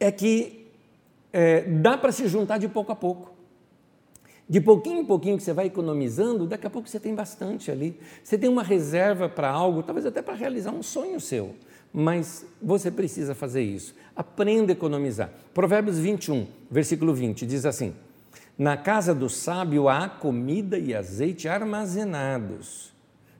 é 0.00 0.10
que 0.10 0.66
é, 1.32 1.62
dá 1.62 1.96
para 1.96 2.12
se 2.12 2.26
juntar 2.28 2.58
de 2.58 2.68
pouco 2.68 2.92
a 2.92 2.96
pouco. 2.96 3.32
De 4.48 4.60
pouquinho 4.60 5.00
em 5.00 5.04
pouquinho 5.04 5.36
que 5.36 5.42
você 5.42 5.52
vai 5.52 5.66
economizando, 5.66 6.46
daqui 6.46 6.66
a 6.66 6.70
pouco 6.70 6.88
você 6.88 6.98
tem 6.98 7.14
bastante 7.14 7.70
ali. 7.70 8.00
Você 8.24 8.38
tem 8.38 8.48
uma 8.48 8.62
reserva 8.62 9.28
para 9.28 9.50
algo, 9.50 9.82
talvez 9.82 10.06
até 10.06 10.22
para 10.22 10.34
realizar 10.34 10.70
um 10.70 10.82
sonho 10.82 11.20
seu 11.20 11.54
mas 12.00 12.46
você 12.62 12.92
precisa 12.92 13.34
fazer 13.34 13.60
isso. 13.60 13.92
Aprenda 14.14 14.70
a 14.70 14.74
economizar. 14.74 15.32
Provérbios 15.52 15.98
21, 15.98 16.46
versículo 16.70 17.12
20, 17.12 17.44
diz 17.44 17.66
assim: 17.66 17.92
Na 18.56 18.76
casa 18.76 19.12
do 19.12 19.28
sábio 19.28 19.88
há 19.88 20.08
comida 20.08 20.78
e 20.78 20.94
azeite 20.94 21.48
armazenados, 21.48 22.92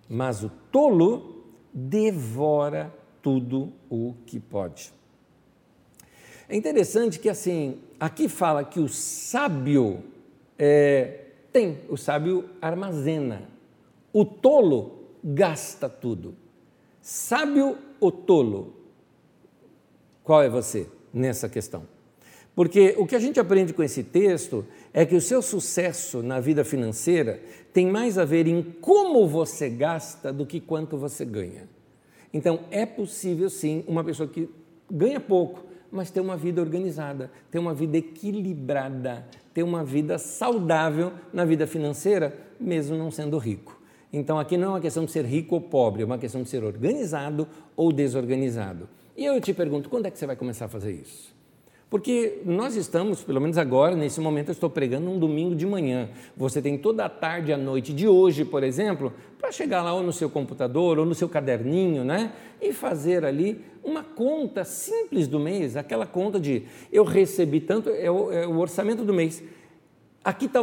mas 0.09 0.43
o 0.43 0.50
tolo 0.73 1.45
devora 1.73 2.93
tudo 3.23 3.73
o 3.88 4.15
que 4.27 4.41
pode. 4.41 4.93
É 6.49 6.57
interessante 6.57 7.21
que 7.21 7.29
assim, 7.29 7.79
aqui 8.00 8.29
fala 8.29 8.65
que 8.65 8.81
o 8.81 8.88
sábio 8.88 10.03
é, 10.59 11.27
tem, 11.53 11.79
o 11.88 11.97
sábio 11.97 12.50
armazena, 12.61 13.43
o 14.12 14.25
tolo 14.25 15.11
gasta 15.23 15.88
tudo. 15.88 16.35
Sábio 17.00 17.79
ou 18.00 18.11
tolo? 18.11 18.75
Qual 20.25 20.43
é 20.43 20.49
você 20.49 20.87
nessa 21.12 21.49
questão? 21.49 21.85
Porque 22.55 22.97
o 22.99 23.07
que 23.07 23.14
a 23.14 23.21
gente 23.21 23.38
aprende 23.38 23.73
com 23.73 23.85
esse 23.85 24.02
texto 24.02 24.67
é 24.93 25.07
que 25.07 25.14
o 25.14 25.21
seu 25.21 25.40
sucesso 25.40 26.23
na 26.25 26.40
vida 26.40 26.64
financeira 26.64 27.40
tem 27.73 27.87
mais 27.87 28.19
a 28.19 28.25
ver 28.25 28.49
em 28.49 28.62
como 28.62 29.28
você 29.28 29.69
gasta 29.69 30.33
do 30.33 30.45
que 30.45 30.61
quanto 30.61 30.97
você 30.97 31.25
ganha. 31.25 31.69
Então, 32.35 32.61
é 32.71 32.85
possível 32.85 33.49
sim 33.49 33.85
uma 33.87 34.02
pessoa 34.02 34.28
que 34.28 34.49
ganha 34.90 35.21
pouco, 35.21 35.64
mas 35.90 36.11
ter 36.11 36.21
uma 36.21 36.37
vida 36.37 36.61
organizada, 36.61 37.31
ter 37.50 37.61
uma 37.61 37.73
vida 37.73 37.97
equilibrada, 37.97 39.25
ter 39.55 39.62
uma 39.62 39.85
vida 39.85 40.19
saudável 40.19 41.12
na 41.33 41.45
vida 41.45 41.64
financeira, 41.64 42.37
mesmo 42.59 42.97
não 42.97 43.12
sendo 43.12 43.38
rico. 43.38 43.78
Então 44.12 44.38
aqui 44.38 44.57
não 44.57 44.69
é 44.69 44.71
uma 44.71 44.81
questão 44.81 45.05
de 45.05 45.11
ser 45.11 45.25
rico 45.25 45.55
ou 45.55 45.61
pobre, 45.61 46.03
é 46.03 46.05
uma 46.05 46.19
questão 46.19 46.43
de 46.43 46.49
ser 46.49 46.65
organizado 46.65 47.47
ou 47.77 47.93
desorganizado. 47.93 48.88
E 49.17 49.25
eu 49.25 49.41
te 49.41 49.53
pergunto, 49.53 49.88
quando 49.88 50.07
é 50.07 50.11
que 50.11 50.19
você 50.19 50.27
vai 50.27 50.37
começar 50.37 50.67
a 50.67 50.69
fazer 50.69 50.93
isso? 50.93 51.37
Porque 51.91 52.43
nós 52.45 52.77
estamos, 52.77 53.23
pelo 53.23 53.41
menos 53.41 53.57
agora, 53.57 53.97
nesse 53.97 54.21
momento, 54.21 54.49
eu 54.49 54.53
estou 54.53 54.69
pregando 54.69 55.11
um 55.11 55.19
domingo 55.19 55.55
de 55.55 55.65
manhã. 55.65 56.11
Você 56.37 56.61
tem 56.61 56.77
toda 56.77 57.07
a 57.07 57.09
tarde 57.09 57.50
e 57.50 57.55
a 57.55 57.57
noite 57.57 57.95
de 57.95 58.07
hoje, 58.07 58.45
por 58.45 58.62
exemplo, 58.62 59.11
para 59.38 59.50
chegar 59.50 59.83
lá 59.83 59.95
ou 59.95 60.03
no 60.03 60.12
seu 60.12 60.29
computador 60.29 60.99
ou 60.99 61.07
no 61.07 61.15
seu 61.15 61.31
caderninho, 61.31 62.05
né? 62.05 62.33
E 62.61 62.75
fazer 62.75 63.25
ali 63.25 63.65
uma 63.83 64.05
conta 64.05 64.65
simples 64.65 65.27
do 65.27 65.41
mês, 65.41 65.77
aquela 65.77 66.05
conta 66.05 66.38
de 66.38 66.65
eu 66.93 67.05
recebi 67.05 67.59
tanto, 67.59 67.88
é 67.88 68.11
o, 68.11 68.31
é 68.31 68.47
o 68.47 68.59
orçamento 68.59 69.03
do 69.03 69.15
mês. 69.15 69.43
Aqui 70.23 70.45
está 70.45 70.62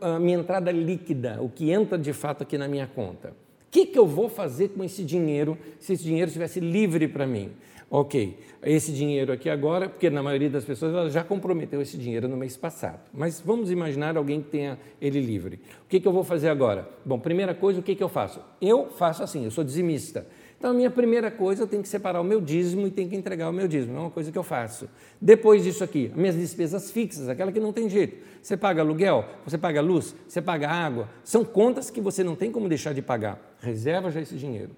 a 0.00 0.18
minha 0.18 0.38
entrada 0.38 0.70
líquida, 0.70 1.38
o 1.40 1.48
que 1.48 1.70
entra 1.70 1.98
de 1.98 2.12
fato 2.12 2.42
aqui 2.42 2.56
na 2.56 2.68
minha 2.68 2.86
conta. 2.86 3.30
O 3.30 3.70
que, 3.70 3.86
que 3.86 3.98
eu 3.98 4.06
vou 4.06 4.28
fazer 4.28 4.70
com 4.70 4.82
esse 4.82 5.04
dinheiro 5.04 5.56
se 5.78 5.92
esse 5.92 6.02
dinheiro 6.02 6.26
estivesse 6.26 6.58
livre 6.58 7.06
para 7.06 7.26
mim? 7.26 7.52
Ok, 7.92 8.38
esse 8.62 8.92
dinheiro 8.92 9.32
aqui 9.32 9.50
agora, 9.50 9.88
porque 9.88 10.08
na 10.10 10.22
maioria 10.22 10.48
das 10.48 10.64
pessoas 10.64 10.92
ela 10.94 11.10
já 11.10 11.24
comprometeu 11.24 11.82
esse 11.82 11.98
dinheiro 11.98 12.28
no 12.28 12.36
mês 12.36 12.56
passado. 12.56 13.00
Mas 13.12 13.40
vamos 13.40 13.68
imaginar 13.68 14.16
alguém 14.16 14.40
que 14.40 14.48
tenha 14.48 14.78
ele 15.00 15.20
livre. 15.20 15.58
O 15.84 15.88
que, 15.88 15.98
que 15.98 16.06
eu 16.06 16.12
vou 16.12 16.22
fazer 16.22 16.50
agora? 16.50 16.88
Bom, 17.04 17.18
primeira 17.18 17.52
coisa, 17.52 17.80
o 17.80 17.82
que, 17.82 17.96
que 17.96 18.02
eu 18.02 18.08
faço? 18.08 18.40
Eu 18.60 18.90
faço 18.90 19.24
assim, 19.24 19.44
eu 19.44 19.50
sou 19.50 19.64
dizimista. 19.64 20.24
Então, 20.60 20.72
a 20.72 20.74
minha 20.74 20.90
primeira 20.90 21.30
coisa, 21.30 21.62
eu 21.62 21.66
tenho 21.66 21.82
que 21.82 21.88
separar 21.88 22.20
o 22.20 22.24
meu 22.24 22.38
dízimo 22.38 22.86
e 22.86 22.90
tenho 22.90 23.08
que 23.08 23.16
entregar 23.16 23.48
o 23.48 23.52
meu 23.52 23.66
dízimo. 23.66 23.96
É 23.96 24.00
uma 24.00 24.10
coisa 24.10 24.30
que 24.30 24.36
eu 24.36 24.42
faço. 24.42 24.86
Depois 25.18 25.64
disso 25.64 25.82
aqui, 25.82 26.12
minhas 26.14 26.36
despesas 26.36 26.90
fixas, 26.90 27.30
aquela 27.30 27.50
que 27.50 27.58
não 27.58 27.72
tem 27.72 27.88
jeito. 27.88 28.18
Você 28.42 28.58
paga 28.58 28.82
aluguel, 28.82 29.24
você 29.42 29.56
paga 29.56 29.80
luz, 29.80 30.14
você 30.28 30.42
paga 30.42 30.68
água. 30.68 31.08
São 31.24 31.46
contas 31.46 31.90
que 31.90 31.98
você 31.98 32.22
não 32.22 32.36
tem 32.36 32.52
como 32.52 32.68
deixar 32.68 32.92
de 32.92 33.00
pagar. 33.00 33.40
Reserva 33.58 34.10
já 34.10 34.20
esse 34.20 34.36
dinheiro. 34.36 34.72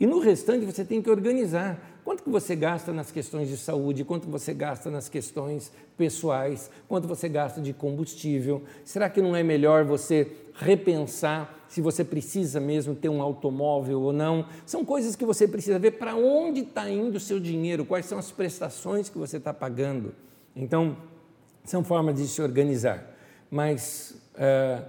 E 0.00 0.04
no 0.04 0.18
restante 0.18 0.66
você 0.66 0.84
tem 0.84 1.00
que 1.00 1.08
organizar. 1.08 1.99
Quanto 2.10 2.24
que 2.24 2.28
você 2.30 2.56
gasta 2.56 2.92
nas 2.92 3.12
questões 3.12 3.48
de 3.48 3.56
saúde, 3.56 4.04
quanto 4.04 4.28
você 4.28 4.52
gasta 4.52 4.90
nas 4.90 5.08
questões 5.08 5.70
pessoais, 5.96 6.68
quanto 6.88 7.06
você 7.06 7.28
gasta 7.28 7.60
de 7.60 7.72
combustível? 7.72 8.64
Será 8.84 9.08
que 9.08 9.22
não 9.22 9.36
é 9.36 9.44
melhor 9.44 9.84
você 9.84 10.26
repensar 10.56 11.66
se 11.68 11.80
você 11.80 12.02
precisa 12.02 12.58
mesmo 12.58 12.96
ter 12.96 13.08
um 13.08 13.22
automóvel 13.22 14.00
ou 14.00 14.12
não? 14.12 14.44
São 14.66 14.84
coisas 14.84 15.14
que 15.14 15.24
você 15.24 15.46
precisa 15.46 15.78
ver 15.78 15.92
para 15.92 16.16
onde 16.16 16.62
está 16.62 16.90
indo 16.90 17.14
o 17.14 17.20
seu 17.20 17.38
dinheiro, 17.38 17.84
quais 17.84 18.06
são 18.06 18.18
as 18.18 18.32
prestações 18.32 19.08
que 19.08 19.16
você 19.16 19.36
está 19.36 19.54
pagando. 19.54 20.12
Então, 20.56 20.96
são 21.64 21.84
formas 21.84 22.16
de 22.16 22.26
se 22.26 22.42
organizar. 22.42 23.06
Mas 23.48 24.20
uh, 24.34 24.84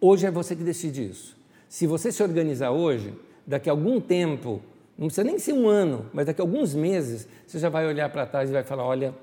hoje 0.00 0.26
é 0.26 0.30
você 0.32 0.56
que 0.56 0.64
decide 0.64 1.08
isso. 1.08 1.36
Se 1.68 1.86
você 1.86 2.10
se 2.10 2.20
organizar 2.20 2.72
hoje, 2.72 3.14
daqui 3.46 3.70
a 3.70 3.72
algum 3.72 4.00
tempo, 4.00 4.60
não 4.98 5.08
precisa 5.08 5.24
nem 5.24 5.38
ser 5.38 5.52
um 5.52 5.68
ano, 5.68 6.06
mas 6.12 6.26
daqui 6.26 6.40
a 6.40 6.44
alguns 6.44 6.74
meses, 6.74 7.28
você 7.46 7.58
já 7.58 7.68
vai 7.68 7.86
olhar 7.86 8.08
para 8.10 8.26
trás 8.26 8.48
e 8.48 8.52
vai 8.52 8.64
falar: 8.64 8.84
olha, 8.84 9.14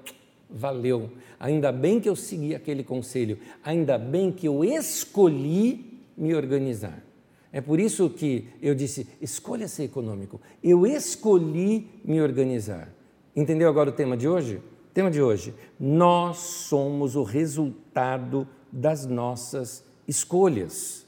valeu, 0.50 1.12
ainda 1.40 1.72
bem 1.72 2.00
que 2.00 2.08
eu 2.08 2.16
segui 2.16 2.54
aquele 2.54 2.84
conselho, 2.84 3.40
ainda 3.64 3.98
bem 3.98 4.32
que 4.32 4.48
eu 4.48 4.64
escolhi 4.64 6.00
me 6.16 6.36
organizar. 6.36 7.04
É 7.52 7.60
por 7.60 7.80
isso 7.80 8.10
que 8.10 8.48
eu 8.62 8.76
disse: 8.76 9.08
escolha 9.20 9.68
ser 9.68 9.84
econômico. 9.84 10.40
Eu 10.64 10.86
escolhi 10.86 11.88
me 12.04 12.22
organizar. 12.22 12.94
Entendeu 13.36 13.68
agora 13.68 13.90
o 13.90 13.94
tema 13.94 14.16
de 14.16 14.28
hoje? 14.28 14.58
O 14.58 14.94
tema 14.94 15.10
de 15.10 15.22
hoje: 15.22 15.56
nós 15.80 16.38
somos 16.38 17.16
o 17.16 17.24
resultado 17.24 18.48
das 18.72 19.08
nossas 19.08 19.84
escolhas. 20.08 21.06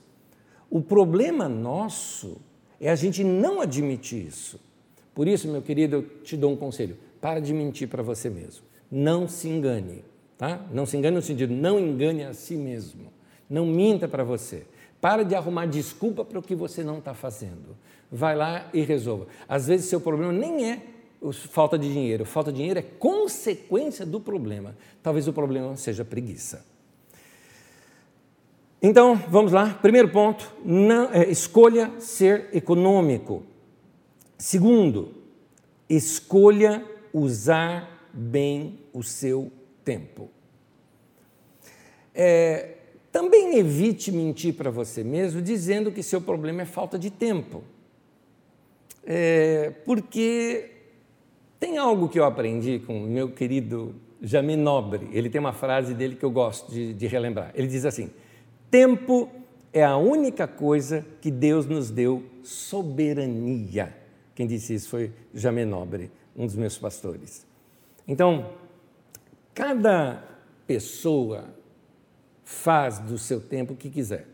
O 0.70 0.82
problema 0.82 1.48
nosso 1.48 2.38
é 2.80 2.90
a 2.90 2.96
gente 2.96 3.24
não 3.24 3.62
admitir 3.62 4.28
isso. 4.28 4.60
Por 5.14 5.28
isso, 5.28 5.48
meu 5.48 5.62
querido, 5.62 5.96
eu 5.96 6.04
te 6.24 6.36
dou 6.36 6.52
um 6.52 6.56
conselho: 6.56 6.98
para 7.22 7.40
de 7.40 7.54
mentir 7.54 7.88
para 7.88 8.04
você 8.04 8.30
mesmo. 8.30 8.64
Não 8.92 9.28
se 9.28 9.48
engane, 9.48 10.04
tá? 10.38 10.66
Não 10.72 10.86
se 10.86 10.98
engane 10.98 11.16
no 11.16 11.22
sentido, 11.22 11.54
não 11.54 11.80
engane 11.80 12.24
a 12.24 12.34
si 12.34 12.56
mesmo. 12.56 13.12
Não 13.50 13.66
minta 13.66 14.08
para 14.08 14.24
você. 14.24 14.66
Para 15.00 15.24
de 15.24 15.36
arrumar 15.36 15.68
desculpa 15.68 16.26
para 16.26 16.40
o 16.40 16.42
que 16.42 16.56
você 16.56 16.84
não 16.84 16.98
está 16.98 17.14
fazendo. 17.14 17.78
Vai 18.12 18.36
lá 18.36 18.70
e 18.74 18.82
resolva. 18.82 19.28
Às 19.48 19.68
vezes, 19.68 19.88
seu 19.88 20.02
problema 20.02 20.34
nem 20.34 20.72
é 20.72 20.82
falta 21.50 21.78
de 21.78 21.92
dinheiro. 21.92 22.26
Falta 22.26 22.52
de 22.52 22.58
dinheiro 22.58 22.80
é 22.80 22.82
consequência 22.82 24.06
do 24.06 24.20
problema. 24.20 24.76
Talvez 25.02 25.28
o 25.28 25.34
problema 25.34 25.76
seja 25.76 26.04
preguiça. 26.04 26.66
Então, 28.88 29.16
vamos 29.30 29.52
lá. 29.52 29.80
Primeiro 29.82 30.10
ponto: 30.10 30.54
não, 30.64 31.12
é, 31.12 31.28
escolha 31.28 31.92
ser 31.98 32.50
econômico. 32.54 33.42
Segundo, 34.38 35.12
escolha 35.90 36.86
usar 37.12 38.08
bem 38.14 38.78
o 38.94 39.02
seu 39.02 39.52
tempo. 39.84 40.30
É, 42.14 42.76
também 43.12 43.58
evite 43.58 44.12
mentir 44.12 44.54
para 44.54 44.70
você 44.70 45.04
mesmo 45.04 45.42
dizendo 45.42 45.92
que 45.92 46.04
seu 46.04 46.22
problema 46.22 46.62
é 46.62 46.66
falta 46.66 47.00
de 47.00 47.10
tempo. 47.10 47.64
É, 49.04 49.74
porque 49.84 50.70
tem 51.60 51.80
algo 51.80 52.08
que 52.08 52.20
eu 52.20 52.24
aprendi 52.24 52.78
com 52.86 53.04
o 53.04 53.08
meu 53.08 53.32
querido 53.32 53.96
Jamie 54.22 54.56
Nobre. 54.56 55.10
Ele 55.12 55.28
tem 55.28 55.42
uma 55.42 55.54
frase 55.54 55.96
dele 55.96 56.16
que 56.16 56.24
eu 56.24 56.30
gosto 56.30 56.72
de, 56.72 56.94
de 56.94 57.08
relembrar. 57.08 57.52
Ele 57.56 57.68
diz 57.68 57.84
assim: 57.84 58.12
Tempo 58.70 59.30
é 59.72 59.84
a 59.84 59.98
única 59.98 60.48
coisa 60.48 61.06
que 61.22 61.30
Deus 61.30 61.66
nos 61.66 61.90
deu 61.90 62.24
soberania. 62.44 63.96
Quem 64.34 64.48
disse 64.48 64.74
isso 64.74 64.90
foi 64.90 65.12
Jamie 65.34 65.66
Nobre, 65.66 66.12
um 66.36 66.46
dos 66.46 66.56
meus 66.56 66.78
pastores. 66.78 67.46
Então, 68.08 68.54
cada 69.54 70.24
pessoa 70.68 71.46
faz 72.44 73.00
do 73.00 73.18
seu 73.18 73.42
tempo 73.42 73.74
o 73.74 73.78
que 73.78 73.90
quiser. 73.90 74.28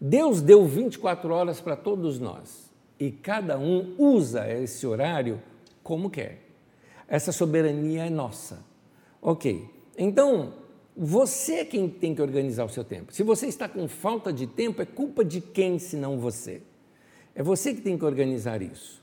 Deus 0.00 0.40
deu 0.40 0.66
24 0.66 1.32
horas 1.32 1.60
para 1.60 1.74
todos 1.76 2.20
nós 2.20 2.70
e 2.98 3.10
cada 3.10 3.58
um 3.58 3.94
usa 3.98 4.48
esse 4.48 4.86
horário 4.86 5.42
como 5.82 6.10
quer. 6.10 6.42
Essa 7.08 7.32
soberania 7.32 8.06
é 8.06 8.10
nossa. 8.10 8.64
Ok, 9.20 9.68
então 9.96 10.52
você 10.98 11.60
é 11.60 11.64
quem 11.64 11.88
tem 11.88 12.12
que 12.12 12.20
organizar 12.20 12.64
o 12.64 12.68
seu 12.68 12.82
tempo. 12.82 13.14
Se 13.14 13.22
você 13.22 13.46
está 13.46 13.68
com 13.68 13.86
falta 13.86 14.32
de 14.32 14.48
tempo, 14.48 14.82
é 14.82 14.84
culpa 14.84 15.24
de 15.24 15.40
quem 15.40 15.78
senão 15.78 16.18
você? 16.18 16.60
É 17.36 17.42
você 17.42 17.72
que 17.72 17.80
tem 17.80 17.96
que 17.96 18.04
organizar 18.04 18.60
isso. 18.60 19.00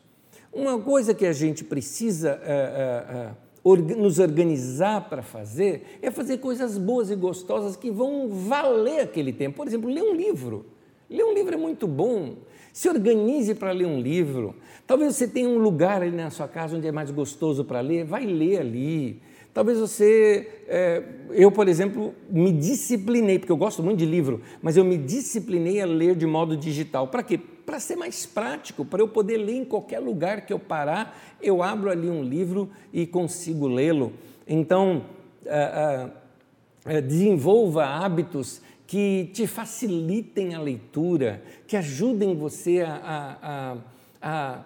Uma 0.52 0.78
coisa 0.78 1.14
que 1.14 1.26
a 1.26 1.32
gente 1.32 1.64
precisa 1.64 2.38
uh, 3.64 3.72
uh, 3.72 3.98
nos 3.98 4.20
organizar 4.20 5.08
para 5.10 5.22
fazer 5.22 6.00
é 6.02 6.12
fazer 6.12 6.40
coisas 6.40 6.78
boas 6.78 7.10
e 7.10 7.16
gostosas 7.16 7.78
que 7.78 7.90
vão 7.90 8.28
valer 8.28 9.00
aquele 9.00 9.32
tempo. 9.32 9.56
Por 9.56 9.68
exemplo, 9.68 9.90
ler 9.90 10.04
um 10.04 10.14
livro. 10.14 10.66
Ler 11.10 11.24
um 11.24 11.34
livro 11.34 11.54
é 11.54 11.58
muito 11.58 11.88
bom. 11.88 12.36
Se 12.74 12.90
organize 12.90 13.56
para 13.56 13.72
ler 13.72 13.86
um 13.86 14.02
livro. 14.02 14.56
Talvez 14.86 15.16
você 15.16 15.30
tenha 15.30 15.48
um 15.48 15.60
lugar 15.60 16.02
ali 16.02 16.16
na 16.16 16.30
sua 16.30 16.48
casa 16.48 16.76
onde 16.76 16.88
é 16.88 16.92
mais 16.92 17.10
gostoso 17.10 17.64
para 17.64 17.80
ler, 17.80 18.04
vai 18.04 18.26
ler 18.26 18.60
ali. 18.60 19.22
Talvez 19.56 19.80
você, 19.80 20.50
é, 20.68 21.02
eu 21.32 21.50
por 21.50 21.70
exemplo, 21.70 22.14
me 22.30 22.52
disciplinei, 22.52 23.40
porque 23.40 23.54
eu 23.54 23.56
gosto 23.56 23.82
muito 23.82 24.00
de 24.00 24.06
livro, 24.06 24.42
mas 24.62 24.76
eu 24.76 24.84
me 24.84 24.98
disciplinei 24.98 25.80
a 25.80 25.86
ler 25.86 26.14
de 26.14 26.26
modo 26.26 26.58
digital. 26.58 27.08
Para 27.08 27.24
quê? 27.24 27.38
Para 27.38 27.80
ser 27.80 27.96
mais 27.96 28.26
prático, 28.26 28.84
para 28.84 29.02
eu 29.02 29.08
poder 29.08 29.38
ler 29.38 29.56
em 29.56 29.64
qualquer 29.64 30.00
lugar 30.00 30.46
que 30.46 30.52
eu 30.52 30.60
parar, 30.60 31.18
eu 31.42 31.64
abro 31.64 31.90
ali 31.90 32.10
um 32.10 32.22
livro 32.22 32.70
e 32.92 33.08
consigo 33.08 33.66
lê-lo. 33.66 34.12
Então, 34.46 35.06
é, 35.46 36.10
é, 36.86 37.00
desenvolva 37.00 37.86
hábitos 37.86 38.62
que 38.86 39.30
te 39.34 39.48
facilitem 39.48 40.54
a 40.54 40.60
leitura, 40.60 41.42
que 41.66 41.78
ajudem 41.78 42.36
você 42.36 42.82
a, 42.82 43.38
a, 43.42 43.78
a, 44.22 44.56
a 44.56 44.66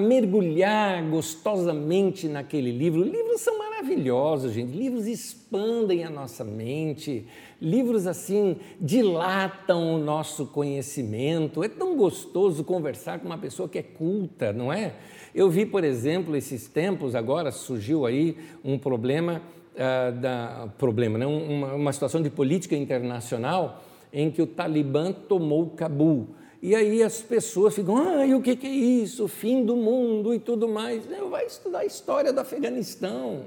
mergulhar 0.00 1.02
gostosamente 1.08 2.28
naquele 2.28 2.70
livro. 2.70 3.02
Livros 3.02 3.40
são 3.40 3.58
maravilhosos, 3.58 4.52
gente. 4.52 4.76
Livros 4.76 5.06
expandem 5.06 6.04
a 6.04 6.10
nossa 6.10 6.44
mente, 6.44 7.26
livros 7.60 8.06
assim 8.06 8.56
dilatam 8.80 9.94
o 9.94 9.98
nosso 9.98 10.46
conhecimento. 10.46 11.64
É 11.64 11.68
tão 11.68 11.96
gostoso 11.96 12.62
conversar 12.64 13.18
com 13.18 13.26
uma 13.26 13.38
pessoa 13.38 13.68
que 13.68 13.78
é 13.78 13.82
culta, 13.82 14.52
não 14.52 14.72
é? 14.72 14.94
Eu 15.34 15.48
vi, 15.48 15.64
por 15.64 15.84
exemplo, 15.84 16.36
esses 16.36 16.68
tempos 16.68 17.14
agora 17.14 17.50
surgiu 17.50 18.04
aí 18.04 18.36
um 18.62 18.78
problema 18.78 19.40
uh, 19.74 20.20
da 20.20 20.68
problema, 20.76 21.18
né? 21.18 21.26
uma, 21.26 21.74
uma 21.74 21.92
situação 21.92 22.20
de 22.20 22.28
política 22.28 22.76
internacional 22.76 23.84
em 24.12 24.30
que 24.30 24.42
o 24.42 24.46
Talibã 24.46 25.12
tomou 25.12 25.70
Cabul. 25.70 26.28
E 26.60 26.74
aí 26.74 27.02
as 27.02 27.20
pessoas 27.20 27.74
ficam, 27.74 27.96
ah, 27.96 28.26
e 28.26 28.34
o 28.34 28.42
que, 28.42 28.58
é 28.66 28.68
isso? 28.68 29.28
Fim 29.28 29.64
do 29.64 29.76
mundo 29.76 30.34
e 30.34 30.38
tudo 30.38 30.68
mais. 30.68 31.08
Eu 31.10 31.30
vai 31.30 31.46
estudar 31.46 31.80
a 31.80 31.84
história 31.84 32.32
do 32.32 32.40
Afeganistão. 32.40 33.44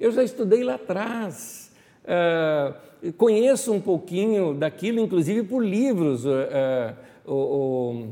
Eu 0.00 0.10
já 0.10 0.24
estudei 0.24 0.64
lá 0.64 0.74
atrás. 0.74 1.70
Uh, 2.04 3.12
conheço 3.14 3.72
um 3.72 3.80
pouquinho 3.80 4.54
daquilo, 4.54 5.00
inclusive 5.00 5.42
por 5.42 5.64
livros. 5.64 6.24
Uh, 6.24 6.30
uh, 7.26 8.08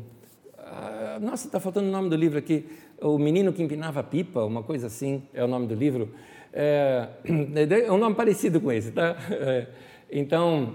nossa, 1.20 1.46
está 1.46 1.58
faltando 1.58 1.88
o 1.88 1.92
nome 1.92 2.10
do 2.10 2.16
livro 2.16 2.38
aqui. 2.38 2.66
O 3.00 3.18
Menino 3.18 3.52
que 3.52 3.62
Empinava 3.62 4.02
Pipa, 4.02 4.44
uma 4.44 4.62
coisa 4.62 4.86
assim, 4.86 5.22
é 5.32 5.42
o 5.42 5.48
nome 5.48 5.66
do 5.66 5.74
livro. 5.74 6.10
É, 6.52 7.08
é 7.86 7.90
um 7.90 7.98
nome 7.98 8.14
parecido 8.14 8.60
com 8.60 8.70
esse, 8.70 8.92
tá? 8.92 9.16
É, 9.30 9.66
então, 10.10 10.74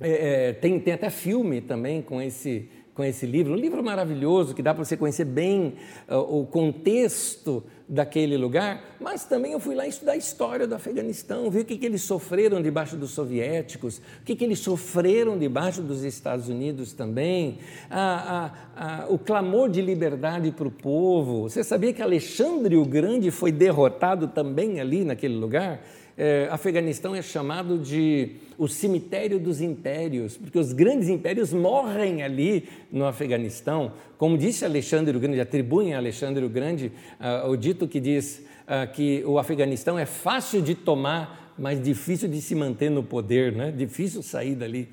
é, 0.00 0.48
é, 0.48 0.52
tem, 0.52 0.80
tem 0.80 0.92
até 0.92 1.08
filme 1.08 1.60
também 1.60 2.02
com 2.02 2.20
esse, 2.20 2.68
com 2.96 3.04
esse 3.04 3.26
livro, 3.26 3.52
um 3.52 3.56
livro 3.56 3.84
maravilhoso 3.84 4.54
que 4.54 4.62
dá 4.62 4.72
para 4.72 4.82
você 4.82 4.96
conhecer 4.96 5.26
bem 5.26 5.74
uh, 6.08 6.16
o 6.16 6.46
contexto 6.46 7.62
daquele 7.86 8.38
lugar, 8.38 8.96
mas 8.98 9.26
também 9.26 9.52
eu 9.52 9.60
fui 9.60 9.74
lá 9.74 9.86
estudar 9.86 10.12
a 10.12 10.16
história 10.16 10.66
do 10.66 10.74
Afeganistão, 10.74 11.50
ver 11.50 11.60
o 11.60 11.64
que, 11.66 11.76
que 11.76 11.84
eles 11.84 12.00
sofreram 12.00 12.60
debaixo 12.62 12.96
dos 12.96 13.10
soviéticos, 13.10 13.98
o 13.98 14.24
que, 14.24 14.34
que 14.34 14.42
eles 14.42 14.60
sofreram 14.60 15.38
debaixo 15.38 15.82
dos 15.82 16.04
Estados 16.04 16.48
Unidos 16.48 16.94
também, 16.94 17.58
a, 17.90 18.54
a, 18.74 19.04
a, 19.04 19.06
o 19.08 19.18
clamor 19.18 19.68
de 19.68 19.82
liberdade 19.82 20.50
para 20.50 20.66
o 20.66 20.70
povo. 20.70 21.42
Você 21.42 21.62
sabia 21.62 21.92
que 21.92 22.00
Alexandre 22.00 22.76
o 22.76 22.84
Grande 22.86 23.30
foi 23.30 23.52
derrotado 23.52 24.26
também 24.26 24.80
ali 24.80 25.04
naquele 25.04 25.36
lugar? 25.36 25.82
É, 26.18 26.48
Afeganistão 26.50 27.14
é 27.14 27.20
chamado 27.20 27.78
de 27.78 28.36
o 28.56 28.66
cemitério 28.66 29.38
dos 29.38 29.60
impérios, 29.60 30.36
porque 30.38 30.58
os 30.58 30.72
grandes 30.72 31.10
impérios 31.10 31.52
morrem 31.52 32.22
ali 32.22 32.66
no 32.90 33.04
Afeganistão. 33.04 33.92
Como 34.16 34.38
disse 34.38 34.64
Alexandre 34.64 35.14
o 35.14 35.20
Grande, 35.20 35.40
atribuem 35.40 35.92
a 35.92 35.98
Alexandre 35.98 36.42
o 36.42 36.48
Grande 36.48 36.90
uh, 37.20 37.50
o 37.50 37.56
dito 37.56 37.86
que 37.86 38.00
diz 38.00 38.42
uh, 38.66 38.90
que 38.90 39.22
o 39.26 39.38
Afeganistão 39.38 39.98
é 39.98 40.06
fácil 40.06 40.62
de 40.62 40.74
tomar, 40.74 41.54
mas 41.58 41.82
difícil 41.82 42.28
de 42.28 42.40
se 42.40 42.54
manter 42.54 42.90
no 42.90 43.02
poder, 43.02 43.52
né? 43.52 43.70
difícil 43.70 44.22
sair 44.22 44.54
dali. 44.54 44.88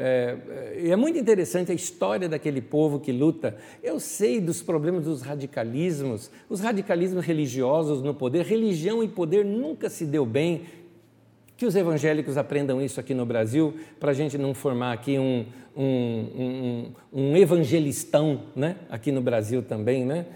É, 0.00 0.36
é, 0.90 0.96
muito 0.96 1.18
interessante 1.18 1.72
a 1.72 1.74
história 1.74 2.28
daquele 2.28 2.60
povo 2.60 3.00
que 3.00 3.10
luta. 3.10 3.56
Eu 3.82 3.98
sei 3.98 4.40
dos 4.40 4.62
problemas 4.62 5.04
dos 5.04 5.22
radicalismos, 5.22 6.30
os 6.48 6.60
radicalismos 6.60 7.24
religiosos 7.24 8.00
no 8.00 8.14
poder. 8.14 8.44
Religião 8.44 9.02
e 9.02 9.08
poder 9.08 9.44
nunca 9.44 9.90
se 9.90 10.06
deu 10.06 10.24
bem. 10.24 10.62
Que 11.56 11.66
os 11.66 11.74
evangélicos 11.74 12.36
aprendam 12.36 12.80
isso 12.80 13.00
aqui 13.00 13.12
no 13.12 13.26
Brasil, 13.26 13.74
para 13.98 14.12
a 14.12 14.14
gente 14.14 14.38
não 14.38 14.54
formar 14.54 14.92
aqui 14.92 15.18
um, 15.18 15.44
um, 15.76 15.82
um, 15.82 16.92
um 17.12 17.36
evangelistão 17.36 18.42
né? 18.54 18.76
aqui 18.88 19.10
no 19.10 19.20
Brasil 19.20 19.60
também, 19.60 20.04
né? 20.04 20.26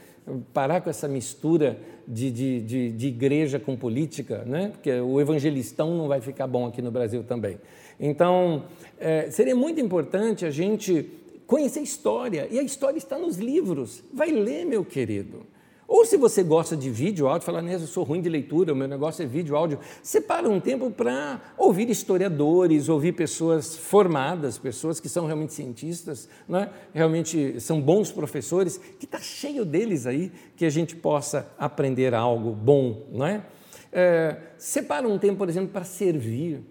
parar 0.53 0.81
com 0.81 0.91
essa 0.91 1.07
mistura 1.07 1.79
de, 2.09 2.29
de, 2.31 2.61
de, 2.61 2.91
de, 2.91 3.07
igreja 3.07 3.61
com 3.61 3.77
política, 3.77 4.43
né? 4.45 4.71
porque 4.73 4.93
o 5.01 5.21
evangelistão 5.21 5.97
não 5.97 6.09
vai 6.09 6.21
ficar 6.21 6.49
bom 6.49 6.67
aqui 6.67 6.83
no 6.83 6.91
Brasil 6.91 7.23
também. 7.23 7.57
Então, 7.99 8.65
é, 8.99 9.31
seria 9.31 9.55
muito 9.55 9.81
importante 9.81 10.45
a 10.45 10.51
gente 10.51 11.09
conhecer 11.47 11.81
a 11.81 11.83
história, 11.83 12.49
e 12.51 12.59
a 12.59 12.63
história 12.63 12.99
está 12.99 13.19
nos 13.19 13.37
livros. 13.37 14.03
Vai 14.13 14.31
ler, 14.31 14.65
meu 14.65 14.85
querido. 14.85 15.47
Ou 15.93 16.07
se 16.07 16.17
você 16.17 16.43
gosta 16.43 16.75
de 16.75 16.89
vídeo, 16.89 17.29
áudio, 17.29 17.45
fala, 17.45 17.61
né, 17.61 17.75
eu 17.75 17.81
sou 17.81 18.03
ruim 18.03 18.23
de 18.23 18.29
leitura, 18.31 18.73
o 18.73 18.77
meu 18.77 18.89
negócio 18.89 19.23
é 19.23 19.27
vídeo, 19.27 19.55
áudio, 19.55 19.79
separa 20.03 20.49
um 20.49 20.59
tempo 20.59 20.91
para 20.91 21.39
ouvir 21.59 21.91
historiadores, 21.91 22.89
ouvir 22.89 23.13
pessoas 23.13 23.77
formadas, 23.77 24.57
pessoas 24.57 24.99
que 24.99 25.07
são 25.07 25.27
realmente 25.27 25.53
cientistas, 25.53 26.31
né, 26.49 26.71
realmente 26.95 27.61
são 27.61 27.79
bons 27.79 28.11
professores, 28.11 28.79
que 28.99 29.05
está 29.05 29.19
cheio 29.19 29.67
deles 29.67 30.07
aí, 30.07 30.33
que 30.57 30.65
a 30.65 30.71
gente 30.71 30.97
possa 30.97 31.47
aprender 31.59 32.15
algo 32.15 32.53
bom. 32.53 33.03
Não 33.13 33.27
é? 33.27 33.45
É, 33.93 34.39
separa 34.57 35.07
um 35.07 35.19
tempo, 35.19 35.37
por 35.37 35.49
exemplo, 35.51 35.69
para 35.69 35.85
servir, 35.85 36.63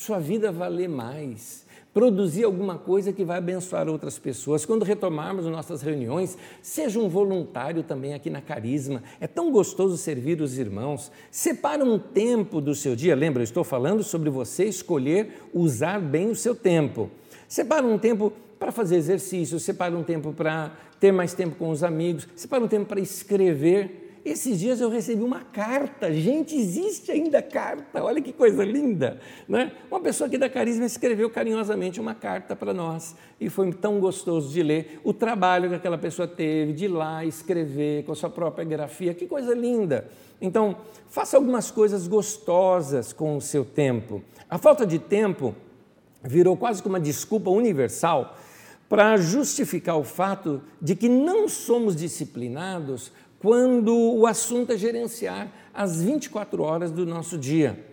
sua 0.00 0.18
vida 0.18 0.50
valer 0.50 0.88
mais 0.88 1.68
produzir 1.92 2.44
alguma 2.44 2.78
coisa 2.78 3.12
que 3.12 3.22
vai 3.22 3.36
abençoar 3.36 3.86
outras 3.86 4.18
pessoas. 4.18 4.64
Quando 4.64 4.82
retomarmos 4.82 5.44
nossas 5.44 5.82
reuniões, 5.82 6.38
seja 6.62 6.98
um 6.98 7.06
voluntário 7.06 7.82
também 7.82 8.14
aqui 8.14 8.30
na 8.30 8.40
Carisma. 8.40 9.02
É 9.20 9.26
tão 9.26 9.52
gostoso 9.52 9.98
servir 9.98 10.40
os 10.40 10.56
irmãos. 10.56 11.12
Separa 11.30 11.84
um 11.84 11.98
tempo 11.98 12.62
do 12.62 12.74
seu 12.74 12.96
dia. 12.96 13.14
Lembra, 13.14 13.42
eu 13.42 13.44
estou 13.44 13.62
falando 13.62 14.02
sobre 14.02 14.30
você 14.30 14.64
escolher 14.64 15.34
usar 15.52 16.00
bem 16.00 16.30
o 16.30 16.36
seu 16.36 16.54
tempo. 16.54 17.10
Separa 17.46 17.84
um 17.84 17.98
tempo 17.98 18.32
para 18.58 18.72
fazer 18.72 18.96
exercício, 18.96 19.60
separa 19.60 19.94
um 19.94 20.02
tempo 20.02 20.32
para 20.32 20.72
ter 20.98 21.12
mais 21.12 21.34
tempo 21.34 21.56
com 21.56 21.68
os 21.68 21.82
amigos, 21.82 22.26
separa 22.34 22.64
um 22.64 22.68
tempo 22.68 22.86
para 22.86 23.00
escrever. 23.00 24.09
Esses 24.22 24.60
dias 24.60 24.80
eu 24.82 24.90
recebi 24.90 25.22
uma 25.22 25.40
carta, 25.40 26.12
gente, 26.12 26.54
existe 26.54 27.10
ainda 27.10 27.40
carta, 27.40 28.04
olha 28.04 28.20
que 28.20 28.34
coisa 28.34 28.62
linda. 28.64 29.18
Né? 29.48 29.72
Uma 29.90 30.00
pessoa 30.00 30.26
aqui 30.28 30.36
da 30.36 30.48
Carisma 30.48 30.84
escreveu 30.84 31.30
carinhosamente 31.30 31.98
uma 31.98 32.14
carta 32.14 32.54
para 32.54 32.74
nós 32.74 33.16
e 33.40 33.48
foi 33.48 33.72
tão 33.72 33.98
gostoso 33.98 34.52
de 34.52 34.62
ler 34.62 35.00
o 35.02 35.14
trabalho 35.14 35.70
que 35.70 35.74
aquela 35.74 35.96
pessoa 35.96 36.28
teve 36.28 36.74
de 36.74 36.84
ir 36.84 36.88
lá 36.88 37.24
escrever 37.24 38.04
com 38.04 38.12
a 38.12 38.14
sua 38.14 38.28
própria 38.28 38.64
grafia, 38.64 39.14
que 39.14 39.26
coisa 39.26 39.54
linda. 39.54 40.06
Então, 40.38 40.76
faça 41.08 41.38
algumas 41.38 41.70
coisas 41.70 42.06
gostosas 42.06 43.14
com 43.14 43.38
o 43.38 43.40
seu 43.40 43.64
tempo. 43.64 44.22
A 44.50 44.58
falta 44.58 44.86
de 44.86 44.98
tempo 44.98 45.54
virou 46.22 46.58
quase 46.58 46.82
como 46.82 46.94
uma 46.94 47.00
desculpa 47.00 47.48
universal 47.50 48.36
para 48.86 49.16
justificar 49.16 49.96
o 49.96 50.04
fato 50.04 50.60
de 50.82 50.96
que 50.96 51.08
não 51.08 51.48
somos 51.48 51.94
disciplinados 51.94 53.12
quando 53.40 53.96
o 53.96 54.26
assunto 54.26 54.72
é 54.72 54.76
gerenciar 54.76 55.50
as 55.74 56.02
24 56.02 56.62
horas 56.62 56.92
do 56.92 57.06
nosso 57.06 57.38
dia. 57.38 57.84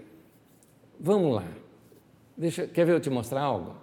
Vamos 0.99 1.35
lá. 1.35 1.45
Deixa, 2.35 2.67
quer 2.67 2.85
ver 2.85 2.93
eu 2.93 2.99
te 2.99 3.09
mostrar 3.09 3.41
algo? 3.41 3.75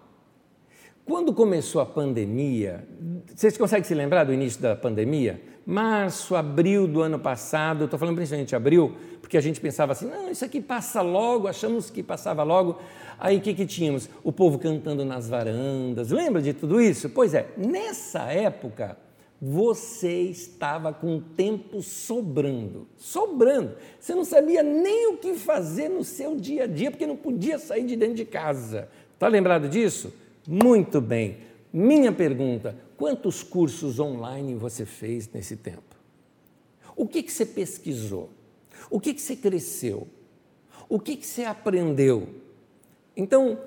Quando 1.06 1.32
começou 1.34 1.80
a 1.80 1.86
pandemia, 1.86 2.86
vocês 3.34 3.56
conseguem 3.56 3.84
se 3.84 3.94
lembrar 3.94 4.24
do 4.24 4.32
início 4.32 4.60
da 4.60 4.76
pandemia? 4.76 5.40
Março, 5.66 6.36
abril 6.36 6.86
do 6.86 7.00
ano 7.00 7.18
passado, 7.18 7.84
estou 7.84 7.98
falando 7.98 8.16
principalmente 8.16 8.54
abril, 8.54 8.94
porque 9.20 9.36
a 9.36 9.40
gente 9.40 9.60
pensava 9.60 9.92
assim, 9.92 10.06
não, 10.06 10.30
isso 10.30 10.44
aqui 10.44 10.60
passa 10.60 11.00
logo, 11.00 11.48
achamos 11.48 11.88
que 11.88 12.02
passava 12.02 12.42
logo. 12.42 12.78
Aí 13.18 13.38
o 13.38 13.40
que, 13.40 13.54
que 13.54 13.66
tínhamos? 13.66 14.08
O 14.22 14.30
povo 14.30 14.58
cantando 14.58 15.04
nas 15.04 15.28
varandas, 15.28 16.10
lembra 16.10 16.42
de 16.42 16.52
tudo 16.52 16.80
isso? 16.80 17.08
Pois 17.08 17.32
é, 17.32 17.48
nessa 17.56 18.24
época, 18.32 18.96
você 19.40 20.22
estava 20.22 20.92
com 20.92 21.20
tempo 21.20 21.82
sobrando, 21.82 22.86
sobrando. 22.96 23.76
Você 23.98 24.14
não 24.14 24.24
sabia 24.24 24.62
nem 24.62 25.08
o 25.08 25.18
que 25.18 25.34
fazer 25.34 25.88
no 25.88 26.04
seu 26.04 26.36
dia 26.36 26.64
a 26.64 26.66
dia, 26.66 26.90
porque 26.90 27.06
não 27.06 27.16
podia 27.16 27.58
sair 27.58 27.84
de 27.84 27.96
dentro 27.96 28.14
de 28.14 28.24
casa. 28.24 28.88
Está 29.12 29.28
lembrado 29.28 29.68
disso? 29.68 30.12
Muito 30.46 31.00
bem. 31.00 31.38
Minha 31.72 32.12
pergunta: 32.12 32.76
quantos 32.96 33.42
cursos 33.42 33.98
online 33.98 34.54
você 34.54 34.86
fez 34.86 35.28
nesse 35.32 35.56
tempo? 35.56 35.94
O 36.96 37.06
que, 37.06 37.22
que 37.22 37.32
você 37.32 37.44
pesquisou? 37.44 38.30
O 38.88 39.00
que, 39.00 39.12
que 39.12 39.20
você 39.20 39.34
cresceu? 39.34 40.06
O 40.88 41.00
que, 41.00 41.16
que 41.16 41.26
você 41.26 41.44
aprendeu? 41.44 42.28
Então, 43.16 43.58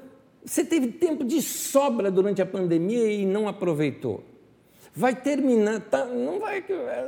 você 0.44 0.64
teve 0.64 0.88
tempo 0.88 1.26
de 1.26 1.42
sobra 1.42 2.10
durante 2.10 2.42
a 2.42 2.46
pandemia 2.46 3.12
e 3.12 3.26
não 3.26 3.48
aproveitou 3.48 4.24
vai 4.98 5.16
terminar, 5.16 5.80
tá, 5.82 6.06
não 6.06 6.40
vai, 6.40 6.58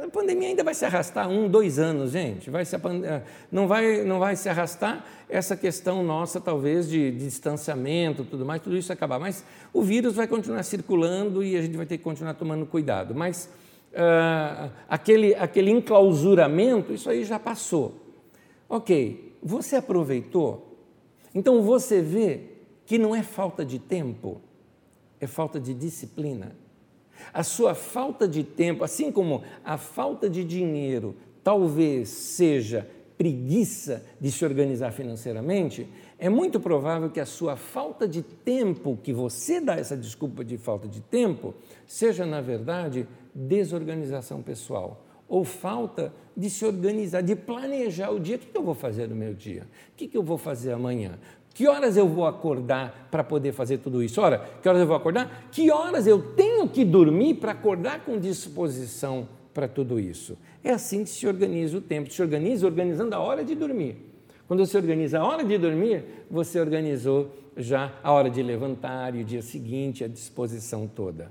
a 0.03 0.07
pandemia 0.09 0.49
ainda 0.49 0.63
vai 0.63 0.75
se 0.75 0.85
arrastar 0.85 1.27
um, 1.27 1.49
dois 1.49 1.79
anos, 1.79 2.11
gente, 2.11 2.47
vai 2.47 2.63
se, 2.63 2.75
eh, 2.75 3.23
não, 3.51 3.67
vai, 3.67 4.03
não 4.03 4.19
vai 4.19 4.35
se 4.35 4.47
arrastar 4.47 5.03
essa 5.27 5.57
questão 5.57 6.03
nossa, 6.03 6.39
talvez, 6.39 6.87
de, 6.87 7.09
de 7.09 7.25
distanciamento, 7.25 8.23
tudo 8.23 8.45
mais, 8.45 8.61
tudo 8.61 8.77
isso 8.77 8.93
acabar, 8.93 9.17
mas 9.17 9.43
o 9.73 9.81
vírus 9.81 10.13
vai 10.13 10.27
continuar 10.27 10.61
circulando 10.61 11.43
e 11.43 11.57
a 11.57 11.63
gente 11.63 11.75
vai 11.75 11.85
ter 11.87 11.97
que 11.97 12.03
continuar 12.03 12.35
tomando 12.35 12.63
cuidado, 12.67 13.15
mas 13.15 13.49
uh, 13.93 14.71
aquele, 14.87 15.33
aquele 15.33 15.71
enclausuramento, 15.71 16.93
isso 16.93 17.09
aí 17.09 17.23
já 17.23 17.39
passou. 17.39 17.95
Ok, 18.69 19.35
você 19.41 19.77
aproveitou? 19.77 20.77
Então 21.33 21.63
você 21.63 22.03
vê 22.03 22.41
que 22.85 22.99
não 22.99 23.15
é 23.15 23.23
falta 23.23 23.65
de 23.65 23.79
tempo, 23.79 24.39
é 25.19 25.25
falta 25.25 25.59
de 25.59 25.73
disciplina. 25.73 26.55
A 27.33 27.43
sua 27.43 27.75
falta 27.75 28.27
de 28.27 28.43
tempo, 28.43 28.83
assim 28.83 29.11
como 29.11 29.43
a 29.63 29.77
falta 29.77 30.29
de 30.29 30.43
dinheiro, 30.43 31.15
talvez 31.43 32.09
seja 32.09 32.89
preguiça 33.17 34.05
de 34.19 34.31
se 34.31 34.45
organizar 34.45 34.93
financeiramente, 34.93 35.87
é 36.17 36.29
muito 36.29 36.59
provável 36.59 37.09
que 37.09 37.19
a 37.19 37.25
sua 37.25 37.57
falta 37.57 38.07
de 38.07 38.21
tempo, 38.21 38.97
que 39.03 39.11
você 39.11 39.59
dá 39.59 39.75
essa 39.75 39.97
desculpa 39.97 40.43
de 40.43 40.57
falta 40.57 40.87
de 40.87 41.01
tempo, 41.01 41.53
seja, 41.85 42.25
na 42.25 42.39
verdade, 42.39 43.05
desorganização 43.35 44.41
pessoal 44.41 45.05
ou 45.29 45.43
falta 45.43 46.11
de 46.35 46.49
se 46.49 46.65
organizar, 46.65 47.21
de 47.21 47.35
planejar 47.35 48.09
o 48.09 48.19
dia. 48.19 48.37
O 48.37 48.39
que 48.39 48.57
eu 48.57 48.63
vou 48.63 48.73
fazer 48.73 49.07
no 49.07 49.15
meu 49.15 49.33
dia? 49.33 49.67
O 49.93 49.95
que 49.95 50.17
eu 50.17 50.23
vou 50.23 50.39
fazer 50.39 50.71
amanhã? 50.71 51.19
Que 51.59 51.67
horas 51.67 51.97
eu 51.97 52.07
vou 52.07 52.25
acordar 52.25 53.09
para 53.11 53.21
poder 53.21 53.51
fazer 53.51 53.79
tudo 53.79 54.01
isso? 54.01 54.21
Ora, 54.21 54.49
que 54.61 54.69
horas 54.69 54.79
eu 54.79 54.87
vou 54.87 54.95
acordar? 54.95 55.49
Que 55.51 55.69
horas 55.69 56.07
eu 56.07 56.21
tenho 56.33 56.69
que 56.69 56.85
dormir 56.85 57.33
para 57.33 57.51
acordar 57.51 58.05
com 58.05 58.17
disposição 58.17 59.27
para 59.53 59.67
tudo 59.67 59.99
isso? 59.99 60.37
É 60.63 60.71
assim 60.71 61.03
que 61.03 61.09
se 61.09 61.27
organiza 61.27 61.77
o 61.77 61.81
tempo. 61.81 62.13
Se 62.13 62.21
organiza 62.21 62.65
organizando 62.65 63.13
a 63.13 63.19
hora 63.19 63.43
de 63.43 63.55
dormir. 63.55 63.97
Quando 64.47 64.65
você 64.65 64.77
organiza 64.77 65.19
a 65.19 65.27
hora 65.27 65.43
de 65.43 65.57
dormir, 65.57 66.05
você 66.31 66.61
organizou 66.61 67.29
já 67.57 67.91
a 68.01 68.09
hora 68.09 68.29
de 68.29 68.41
levantar 68.41 69.13
e 69.13 69.21
o 69.21 69.25
dia 69.25 69.41
seguinte, 69.41 70.01
a 70.01 70.07
disposição 70.07 70.87
toda. 70.87 71.29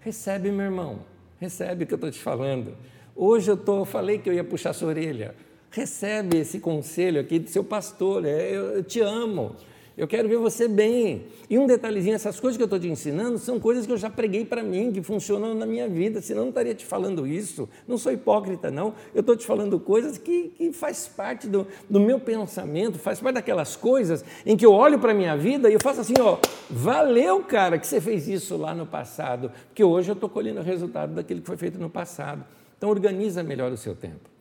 Recebe, 0.00 0.50
meu 0.50 0.66
irmão, 0.66 0.98
recebe 1.38 1.84
o 1.84 1.86
que 1.86 1.94
eu 1.94 1.98
estou 1.98 2.10
te 2.10 2.18
falando. 2.18 2.74
Hoje 3.14 3.48
eu 3.48 3.56
tô, 3.56 3.84
falei 3.84 4.18
que 4.18 4.28
eu 4.28 4.34
ia 4.34 4.42
puxar 4.42 4.72
sua 4.72 4.88
orelha. 4.88 5.36
Recebe 5.70 6.38
esse 6.38 6.58
conselho 6.60 7.20
aqui 7.20 7.38
do 7.38 7.48
seu 7.48 7.62
pastor. 7.62 8.24
É, 8.24 8.50
eu, 8.50 8.64
eu 8.76 8.82
te 8.82 9.00
amo. 9.00 9.54
Eu 9.98 10.06
quero 10.06 10.28
ver 10.28 10.38
você 10.38 10.68
bem. 10.68 11.26
E 11.50 11.58
um 11.58 11.66
detalhezinho, 11.66 12.14
essas 12.14 12.38
coisas 12.38 12.56
que 12.56 12.62
eu 12.62 12.66
estou 12.66 12.78
te 12.78 12.86
ensinando 12.86 13.36
são 13.36 13.58
coisas 13.58 13.84
que 13.84 13.92
eu 13.92 13.96
já 13.96 14.08
preguei 14.08 14.44
para 14.44 14.62
mim, 14.62 14.92
que 14.92 15.02
funcionam 15.02 15.54
na 15.54 15.66
minha 15.66 15.88
vida, 15.88 16.22
senão 16.22 16.42
eu 16.42 16.44
não 16.44 16.50
estaria 16.50 16.72
te 16.72 16.86
falando 16.86 17.26
isso. 17.26 17.68
Não 17.86 17.98
sou 17.98 18.12
hipócrita, 18.12 18.70
não. 18.70 18.94
Eu 19.12 19.22
estou 19.22 19.34
te 19.34 19.44
falando 19.44 19.80
coisas 19.80 20.16
que, 20.16 20.52
que 20.56 20.72
faz 20.72 21.08
parte 21.08 21.48
do, 21.48 21.66
do 21.90 21.98
meu 21.98 22.20
pensamento, 22.20 22.96
faz 22.96 23.18
parte 23.18 23.34
daquelas 23.34 23.74
coisas 23.74 24.24
em 24.46 24.56
que 24.56 24.64
eu 24.64 24.72
olho 24.72 25.00
para 25.00 25.10
a 25.10 25.14
minha 25.14 25.36
vida 25.36 25.68
e 25.68 25.74
eu 25.74 25.80
faço 25.82 26.00
assim, 26.00 26.14
ó, 26.20 26.38
valeu, 26.70 27.42
cara, 27.42 27.76
que 27.76 27.86
você 27.86 28.00
fez 28.00 28.28
isso 28.28 28.56
lá 28.56 28.72
no 28.72 28.86
passado, 28.86 29.50
porque 29.66 29.82
hoje 29.82 30.10
eu 30.10 30.14
estou 30.14 30.28
colhendo 30.28 30.60
o 30.60 30.62
resultado 30.62 31.12
daquilo 31.12 31.40
que 31.40 31.46
foi 31.48 31.56
feito 31.56 31.76
no 31.76 31.90
passado. 31.90 32.44
Então 32.76 32.88
organiza 32.88 33.42
melhor 33.42 33.72
o 33.72 33.76
seu 33.76 33.96
tempo. 33.96 34.37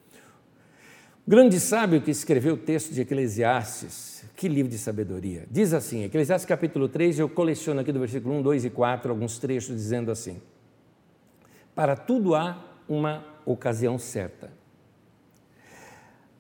Grande 1.30 1.60
sábio 1.60 2.02
que 2.02 2.10
escreveu 2.10 2.54
o 2.54 2.58
texto 2.58 2.94
de 2.94 3.02
Eclesiastes, 3.02 4.24
que 4.34 4.48
livro 4.48 4.72
de 4.72 4.78
sabedoria. 4.78 5.46
Diz 5.52 5.74
assim, 5.74 6.06
Eclesiastes 6.06 6.48
capítulo 6.48 6.88
3, 6.88 7.20
eu 7.20 7.28
coleciono 7.28 7.82
aqui 7.82 7.92
do 7.92 8.00
versículo 8.00 8.34
1, 8.36 8.42
2 8.44 8.64
e 8.64 8.70
4 8.70 9.12
alguns 9.12 9.38
trechos 9.38 9.76
dizendo 9.76 10.10
assim: 10.10 10.42
Para 11.76 11.98
tudo 11.98 12.34
há 12.34 12.66
uma 12.88 13.26
ocasião 13.46 14.00
certa. 14.00 14.54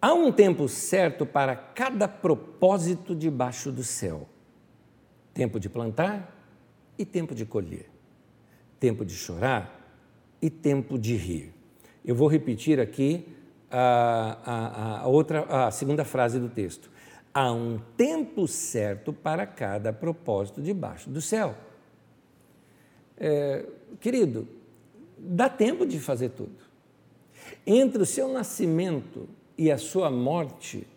Há 0.01 0.13
um 0.13 0.31
tempo 0.31 0.69
certo 0.69 1.25
para 1.25 1.53
cada 1.53 2.07
propósito 2.07 3.13
debaixo 3.13 3.73
do 3.73 3.83
céu: 3.83 4.25
tempo 5.33 5.59
de 5.59 5.67
plantar 5.67 6.33
e 6.97 7.03
tempo 7.03 7.35
de 7.35 7.45
colher, 7.45 7.89
tempo 8.79 9.03
de 9.03 9.15
chorar 9.15 9.99
e 10.41 10.49
tempo 10.49 10.97
de 10.97 11.17
rir. 11.17 11.53
Eu 12.05 12.15
vou 12.15 12.29
repetir 12.29 12.79
aqui 12.79 13.35
a, 13.71 14.37
a, 14.45 14.99
a 15.01 15.07
outra, 15.07 15.67
a 15.67 15.71
segunda 15.71 16.05
frase 16.05 16.39
do 16.39 16.49
texto 16.49 16.89
há 17.37 17.51
um 17.51 17.79
tempo 17.95 18.47
certo 18.47 19.13
para 19.13 19.45
cada 19.45 19.93
propósito 19.93 20.59
debaixo 20.59 21.07
do 21.07 21.21
céu. 21.21 21.55
É, 23.15 23.63
querido, 23.99 24.47
dá 25.19 25.47
tempo 25.47 25.85
de 25.85 25.99
fazer 25.99 26.29
tudo. 26.29 26.55
Entre 27.65 28.01
o 28.01 28.07
seu 28.07 28.27
nascimento 28.27 29.29
e 29.55 29.71
a 29.71 29.77
sua 29.77 30.09
morte, 30.09 30.87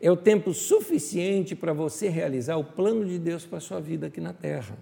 é 0.00 0.08
o 0.08 0.16
tempo 0.16 0.54
suficiente 0.54 1.56
para 1.56 1.72
você 1.72 2.08
realizar 2.08 2.56
o 2.58 2.64
plano 2.64 3.04
de 3.04 3.18
Deus 3.18 3.44
para 3.44 3.58
a 3.58 3.60
sua 3.60 3.80
vida 3.80 4.06
aqui 4.06 4.20
na 4.20 4.32
terra. 4.32 4.78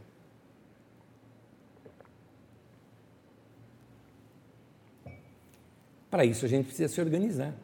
Para 6.17 6.25
isso 6.25 6.47
a 6.47 6.49
gente 6.49 6.65
precisa 6.65 6.89
se 6.89 6.99
organizar. 6.99 7.55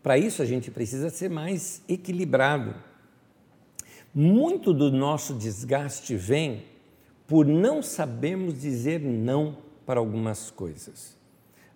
Para 0.00 0.16
isso, 0.16 0.42
a 0.42 0.44
gente 0.44 0.70
precisa 0.70 1.10
ser 1.10 1.28
mais 1.28 1.82
equilibrado. 1.88 2.72
Muito 4.14 4.72
do 4.72 4.92
nosso 4.92 5.34
desgaste 5.34 6.14
vem 6.14 6.66
por 7.26 7.44
não 7.44 7.82
sabermos 7.82 8.60
dizer 8.60 9.00
não 9.00 9.58
para 9.84 9.98
algumas 9.98 10.52
coisas. 10.52 11.16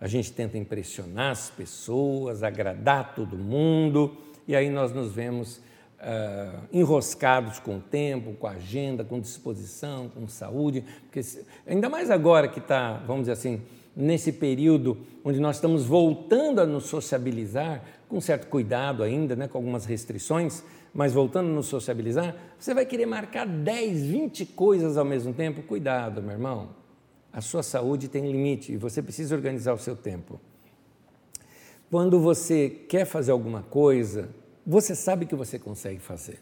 A 0.01 0.07
gente 0.07 0.31
tenta 0.31 0.57
impressionar 0.57 1.33
as 1.33 1.51
pessoas, 1.51 2.45
agradar 2.45 3.17
todo 3.17 3.37
mundo, 3.37 4.17
e 4.47 4.55
aí 4.55 4.71
nós 4.71 4.93
nos 4.93 5.13
vemos 5.13 5.57
uh, 5.57 6.63
enroscados 6.73 7.59
com 7.59 7.79
o 7.79 7.81
tempo, 7.81 8.35
com 8.35 8.47
a 8.47 8.53
agenda, 8.53 9.03
com 9.03 9.19
disposição, 9.19 10.09
com 10.09 10.29
saúde, 10.29 10.85
porque 11.03 11.23
ainda 11.67 11.89
mais 11.89 12.09
agora 12.09 12.47
que 12.47 12.61
está, 12.61 12.99
vamos 12.99 13.23
dizer 13.23 13.33
assim, 13.33 13.61
nesse 13.99 14.31
período 14.31 14.97
onde 15.25 15.41
nós 15.41 15.57
estamos 15.57 15.85
voltando 15.85 16.61
a 16.61 16.67
nos 16.67 16.85
sociabilizar, 16.85 17.83
com 18.09 18.21
certo 18.21 18.47
cuidado 18.47 19.03
ainda, 19.03 19.35
né, 19.35 19.49
com 19.49 19.59
algumas 19.59 19.85
restrições, 19.85 20.63
mas 20.95 21.13
voltando 21.13 21.51
a 21.51 21.53
nos 21.53 21.67
sociabilizar, 21.67 22.37
você 22.57 22.73
vai 22.73 22.87
querer 22.87 23.07
marcar 23.07 23.45
10, 23.45 24.07
20 24.07 24.47
coisas 24.47 24.97
ao 24.97 25.05
mesmo 25.05 25.35
tempo? 25.35 25.63
Cuidado, 25.63 26.23
meu 26.23 26.31
irmão. 26.31 26.71
A 27.33 27.41
sua 27.41 27.63
saúde 27.63 28.09
tem 28.09 28.31
limite 28.31 28.73
e 28.73 28.77
você 28.77 29.03
precisa 29.03 29.35
organizar 29.35 29.75
o 29.75 29.79
seu 29.79 29.97
tempo. 29.97 30.41
Quando 31.91 32.21
você 32.21 32.71
quer 32.89 33.05
fazer 33.05 33.33
alguma 33.33 33.63
coisa, 33.63 34.29
você 34.65 34.95
sabe 34.95 35.27
que 35.27 35.35
você 35.35 35.59
consegue 35.59 35.99
fazer. 35.99 36.39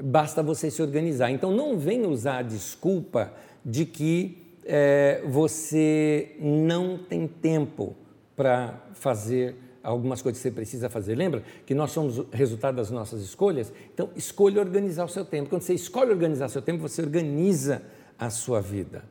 Basta 0.00 0.42
você 0.42 0.70
se 0.70 0.80
organizar. 0.80 1.30
Então 1.30 1.50
não 1.50 1.78
venha 1.78 2.08
usar 2.08 2.38
a 2.38 2.42
desculpa 2.42 3.32
de 3.64 3.84
que 3.84 4.45
é, 4.66 5.22
você 5.24 6.36
não 6.40 6.98
tem 6.98 7.26
tempo 7.26 7.94
para 8.34 8.74
fazer 8.92 9.56
algumas 9.82 10.20
coisas 10.20 10.42
que 10.42 10.48
você 10.48 10.54
precisa 10.54 10.90
fazer. 10.90 11.14
Lembra 11.14 11.44
que 11.64 11.74
nós 11.74 11.92
somos 11.92 12.18
o 12.18 12.26
resultado 12.32 12.74
das 12.74 12.90
nossas 12.90 13.22
escolhas? 13.22 13.72
Então, 13.94 14.10
escolha 14.16 14.60
organizar 14.60 15.04
o 15.04 15.08
seu 15.08 15.24
tempo. 15.24 15.48
Quando 15.48 15.62
você 15.62 15.74
escolhe 15.74 16.10
organizar 16.10 16.48
seu 16.48 16.60
tempo, 16.60 16.80
você 16.80 17.00
organiza 17.00 17.82
a 18.18 18.28
sua 18.28 18.60
vida. 18.60 19.04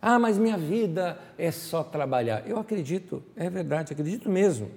Ah, 0.00 0.18
mas 0.18 0.38
minha 0.38 0.56
vida 0.56 1.18
é 1.36 1.50
só 1.50 1.82
trabalhar. 1.84 2.48
Eu 2.48 2.58
acredito, 2.58 3.22
é 3.36 3.50
verdade, 3.50 3.92
acredito 3.92 4.30
mesmo. 4.30 4.70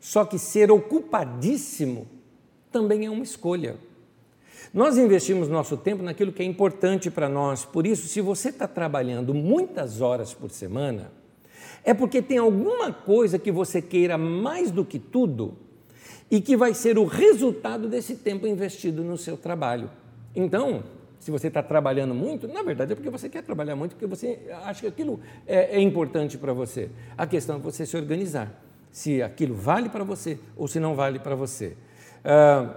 Só 0.00 0.24
que 0.24 0.38
ser 0.38 0.70
ocupadíssimo 0.70 2.06
também 2.70 3.06
é 3.06 3.10
uma 3.10 3.24
escolha. 3.24 3.76
Nós 4.74 4.98
investimos 4.98 5.48
nosso 5.48 5.76
tempo 5.76 6.02
naquilo 6.02 6.32
que 6.32 6.42
é 6.42 6.44
importante 6.44 7.08
para 7.08 7.28
nós. 7.28 7.64
Por 7.64 7.86
isso, 7.86 8.08
se 8.08 8.20
você 8.20 8.48
está 8.48 8.66
trabalhando 8.66 9.32
muitas 9.32 10.00
horas 10.00 10.34
por 10.34 10.50
semana, 10.50 11.12
é 11.84 11.94
porque 11.94 12.20
tem 12.20 12.38
alguma 12.38 12.92
coisa 12.92 13.38
que 13.38 13.52
você 13.52 13.80
queira 13.80 14.18
mais 14.18 14.72
do 14.72 14.84
que 14.84 14.98
tudo 14.98 15.54
e 16.28 16.40
que 16.40 16.56
vai 16.56 16.74
ser 16.74 16.98
o 16.98 17.04
resultado 17.04 17.88
desse 17.88 18.16
tempo 18.16 18.48
investido 18.48 19.04
no 19.04 19.16
seu 19.16 19.36
trabalho. 19.36 19.88
Então, 20.34 20.82
se 21.20 21.30
você 21.30 21.46
está 21.46 21.62
trabalhando 21.62 22.12
muito, 22.12 22.48
na 22.48 22.64
verdade 22.64 22.94
é 22.94 22.96
porque 22.96 23.10
você 23.10 23.28
quer 23.28 23.44
trabalhar 23.44 23.76
muito, 23.76 23.92
porque 23.92 24.08
você 24.08 24.40
acha 24.64 24.80
que 24.80 24.86
aquilo 24.88 25.20
é, 25.46 25.76
é 25.76 25.80
importante 25.80 26.36
para 26.36 26.52
você. 26.52 26.90
A 27.16 27.28
questão 27.28 27.56
é 27.56 27.58
você 27.60 27.86
se 27.86 27.96
organizar, 27.96 28.60
se 28.90 29.22
aquilo 29.22 29.54
vale 29.54 29.88
para 29.88 30.02
você 30.02 30.36
ou 30.56 30.66
se 30.66 30.80
não 30.80 30.96
vale 30.96 31.20
para 31.20 31.36
você. 31.36 31.76
Ah, 32.24 32.74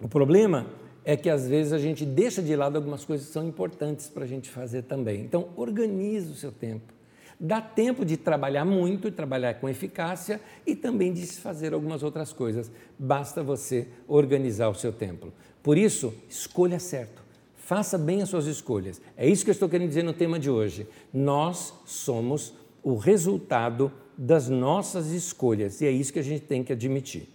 o 0.00 0.08
problema 0.08 0.66
é 1.06 1.16
que 1.16 1.30
às 1.30 1.46
vezes 1.46 1.72
a 1.72 1.78
gente 1.78 2.04
deixa 2.04 2.42
de 2.42 2.56
lado 2.56 2.74
algumas 2.74 3.04
coisas 3.04 3.28
que 3.28 3.32
são 3.32 3.46
importantes 3.46 4.08
para 4.08 4.24
a 4.24 4.26
gente 4.26 4.50
fazer 4.50 4.82
também. 4.82 5.20
Então, 5.20 5.50
organize 5.54 6.28
o 6.32 6.34
seu 6.34 6.50
tempo. 6.50 6.92
Dá 7.38 7.60
tempo 7.60 8.04
de 8.04 8.16
trabalhar 8.16 8.64
muito, 8.64 9.12
trabalhar 9.12 9.54
com 9.54 9.68
eficácia 9.68 10.40
e 10.66 10.74
também 10.74 11.12
de 11.12 11.24
fazer 11.24 11.72
algumas 11.72 12.02
outras 12.02 12.32
coisas. 12.32 12.72
Basta 12.98 13.40
você 13.40 13.86
organizar 14.08 14.68
o 14.68 14.74
seu 14.74 14.92
tempo. 14.92 15.32
Por 15.62 15.78
isso, 15.78 16.12
escolha 16.28 16.80
certo. 16.80 17.22
Faça 17.54 17.96
bem 17.96 18.20
as 18.20 18.28
suas 18.28 18.46
escolhas. 18.46 19.00
É 19.16 19.28
isso 19.28 19.44
que 19.44 19.50
eu 19.50 19.52
estou 19.52 19.68
querendo 19.68 19.88
dizer 19.88 20.02
no 20.02 20.12
tema 20.12 20.40
de 20.40 20.50
hoje. 20.50 20.88
Nós 21.14 21.72
somos 21.84 22.52
o 22.82 22.96
resultado 22.96 23.92
das 24.18 24.48
nossas 24.48 25.12
escolhas 25.12 25.80
e 25.80 25.86
é 25.86 25.90
isso 25.90 26.12
que 26.12 26.18
a 26.18 26.24
gente 26.24 26.42
tem 26.42 26.64
que 26.64 26.72
admitir. 26.72 27.28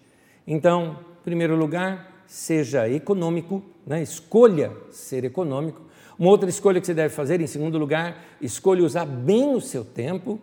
Então, 0.46 1.00
em 1.22 1.24
primeiro 1.24 1.56
lugar, 1.56 2.11
seja 2.32 2.88
econômico, 2.88 3.62
né? 3.86 4.02
escolha 4.02 4.72
ser 4.90 5.26
econômico. 5.26 5.82
Uma 6.18 6.30
outra 6.30 6.50
escolha 6.50 6.80
que 6.80 6.88
você 6.88 6.94
deve 6.94 7.14
fazer, 7.14 7.42
em 7.42 7.46
segundo 7.46 7.78
lugar, 7.78 8.38
escolha 8.40 8.86
usar 8.86 9.06
bem 9.06 9.54
o 9.54 9.60
seu 9.60 9.84
tempo. 9.84 10.40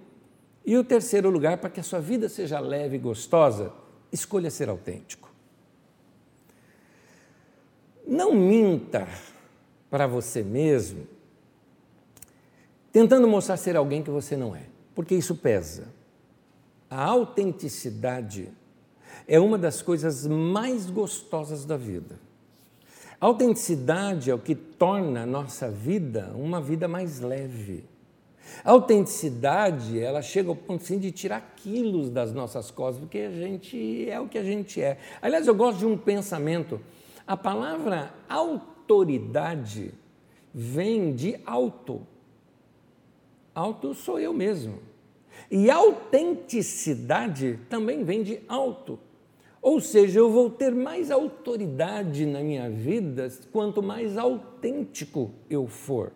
E 0.67 0.77
o 0.77 0.85
terceiro 0.85 1.31
lugar, 1.31 1.57
para 1.57 1.71
que 1.71 1.81
a 1.81 1.83
sua 1.83 1.99
vida 1.99 2.29
seja 2.29 2.61
leve 2.61 2.97
e 2.97 2.99
gostosa, 2.99 3.73
escolha 4.13 4.51
ser 4.51 4.69
autêntico. 4.69 5.33
Não 8.07 8.35
minta 8.35 9.09
para 9.89 10.07
você 10.07 10.43
mesmo, 10.43 11.07
tentando 12.93 13.27
mostrar 13.27 13.57
ser 13.57 13.77
alguém 13.77 14.03
que 14.03 14.11
você 14.11 14.37
não 14.37 14.55
é, 14.55 14.65
porque 14.95 15.15
isso 15.15 15.37
pesa. 15.37 15.89
A 16.91 17.03
autenticidade 17.03 18.51
é 19.29 19.39
uma 19.39 19.59
das 19.59 19.83
coisas 19.83 20.27
mais 20.27 20.89
gostosas 20.89 21.67
da 21.67 21.77
vida. 21.77 22.19
A 23.21 23.27
autenticidade 23.27 24.31
é 24.31 24.35
o 24.35 24.39
que 24.39 24.55
torna 24.55 25.25
a 25.25 25.27
nossa 25.27 25.71
vida 25.71 26.33
uma 26.35 26.63
vida 26.63 26.89
mais 26.89 27.21
leve. 27.21 27.85
A 28.65 28.71
autenticidade, 28.71 30.01
ela 30.01 30.23
chega 30.23 30.49
ao 30.49 30.57
ponto 30.57 30.83
sim, 30.83 30.99
de 30.99 31.13
tirar 31.13 31.55
quilos 31.57 32.09
das 32.09 32.33
nossas 32.33 32.71
costas, 32.71 33.01
porque 33.01 33.19
a 33.19 33.31
gente 33.31 34.09
é 34.09 34.19
o 34.19 34.27
que 34.27 34.39
a 34.39 34.43
gente 34.43 34.81
é. 34.81 34.99
Aliás, 35.21 35.47
eu 35.47 35.55
gosto 35.55 35.81
de 35.81 35.87
um 35.87 35.99
pensamento. 35.99 36.81
A 37.27 37.37
palavra 37.37 38.15
autoridade 38.27 39.93
vem 40.55 41.15
de 41.15 41.39
auto. 41.45 42.07
Auto 43.55 43.93
sou 43.93 44.19
eu 44.19 44.33
mesmo. 44.33 44.79
E 45.51 45.71
autenticidade 45.71 47.61
também 47.69 48.03
vem 48.05 48.23
de 48.23 48.41
alto. 48.49 48.99
Ou 49.61 49.81
seja, 49.81 50.21
eu 50.21 50.31
vou 50.31 50.49
ter 50.49 50.73
mais 50.73 51.11
autoridade 51.11 52.25
na 52.25 52.41
minha 52.41 52.71
vida 52.71 53.29
quanto 53.53 53.83
mais 53.83 54.17
autêntico 54.17 55.33
eu 55.51 55.67
for. 55.67 56.13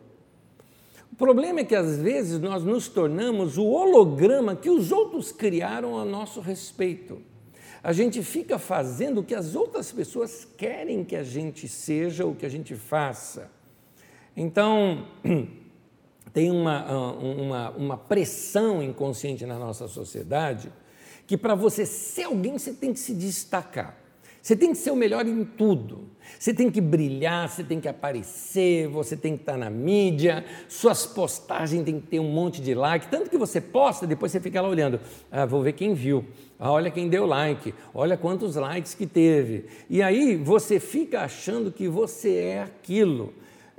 O 1.12 1.16
problema 1.16 1.60
é 1.60 1.64
que 1.64 1.74
às 1.74 1.98
vezes 1.98 2.40
nós 2.40 2.64
nos 2.64 2.88
tornamos 2.88 3.58
o 3.58 3.66
holograma 3.66 4.56
que 4.56 4.70
os 4.70 4.90
outros 4.90 5.30
criaram 5.30 5.98
a 5.98 6.04
nosso 6.04 6.40
respeito. 6.40 7.20
A 7.82 7.92
gente 7.92 8.22
fica 8.22 8.58
fazendo 8.58 9.20
o 9.20 9.24
que 9.24 9.34
as 9.34 9.54
outras 9.56 9.90
pessoas 9.90 10.46
querem 10.56 11.04
que 11.04 11.16
a 11.16 11.24
gente 11.24 11.66
seja 11.68 12.24
ou 12.24 12.34
que 12.34 12.46
a 12.46 12.48
gente 12.48 12.76
faça. 12.76 13.50
Então, 14.36 15.06
tem 16.32 16.50
uma, 16.50 16.80
ah, 16.80 17.12
uma, 17.12 17.70
uma 17.70 17.96
pressão 17.96 18.82
inconsciente 18.82 19.44
na 19.44 19.58
nossa 19.58 19.88
sociedade 19.88 20.72
que 21.32 21.36
para 21.38 21.54
você 21.54 21.86
ser 21.86 22.24
alguém 22.24 22.58
você 22.58 22.74
tem 22.74 22.92
que 22.92 23.00
se 23.00 23.14
destacar. 23.14 23.96
Você 24.42 24.54
tem 24.54 24.72
que 24.72 24.76
ser 24.76 24.90
o 24.90 24.96
melhor 24.96 25.26
em 25.26 25.46
tudo. 25.46 26.10
Você 26.38 26.52
tem 26.52 26.70
que 26.70 26.78
brilhar, 26.78 27.48
você 27.48 27.64
tem 27.64 27.80
que 27.80 27.88
aparecer, 27.88 28.86
você 28.88 29.16
tem 29.16 29.34
que 29.34 29.42
estar 29.42 29.56
na 29.56 29.70
mídia, 29.70 30.44
suas 30.68 31.06
postagens 31.06 31.82
tem 31.86 31.98
que 31.98 32.06
ter 32.06 32.20
um 32.20 32.30
monte 32.30 32.60
de 32.60 32.74
like. 32.74 33.06
Tanto 33.06 33.30
que 33.30 33.38
você 33.38 33.62
posta, 33.62 34.06
depois 34.06 34.30
você 34.30 34.40
fica 34.40 34.60
lá 34.60 34.68
olhando. 34.68 35.00
Ah, 35.30 35.46
vou 35.46 35.62
ver 35.62 35.72
quem 35.72 35.94
viu. 35.94 36.22
Ah, 36.58 36.70
olha 36.70 36.90
quem 36.90 37.08
deu 37.08 37.24
like. 37.24 37.72
Olha 37.94 38.18
quantos 38.18 38.54
likes 38.56 38.92
que 38.92 39.06
teve. 39.06 39.64
E 39.88 40.02
aí 40.02 40.36
você 40.36 40.78
fica 40.78 41.22
achando 41.22 41.72
que 41.72 41.88
você 41.88 42.34
é 42.34 42.62
aquilo 42.62 43.32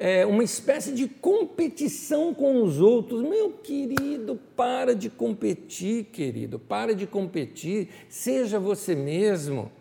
é, 0.04 0.26
uma 0.26 0.44
espécie 0.44 0.92
de 0.92 1.08
competição 1.08 2.34
com 2.34 2.62
os 2.62 2.82
outros. 2.82 3.22
Meu 3.22 3.52
querido, 3.52 4.38
para 4.54 4.94
de 4.94 5.10
competir, 5.10 6.04
querido, 6.12 6.60
para 6.60 6.94
de 6.94 7.08
competir, 7.08 7.88
seja 8.10 8.60
você 8.60 8.96
mesmo. 8.96 9.72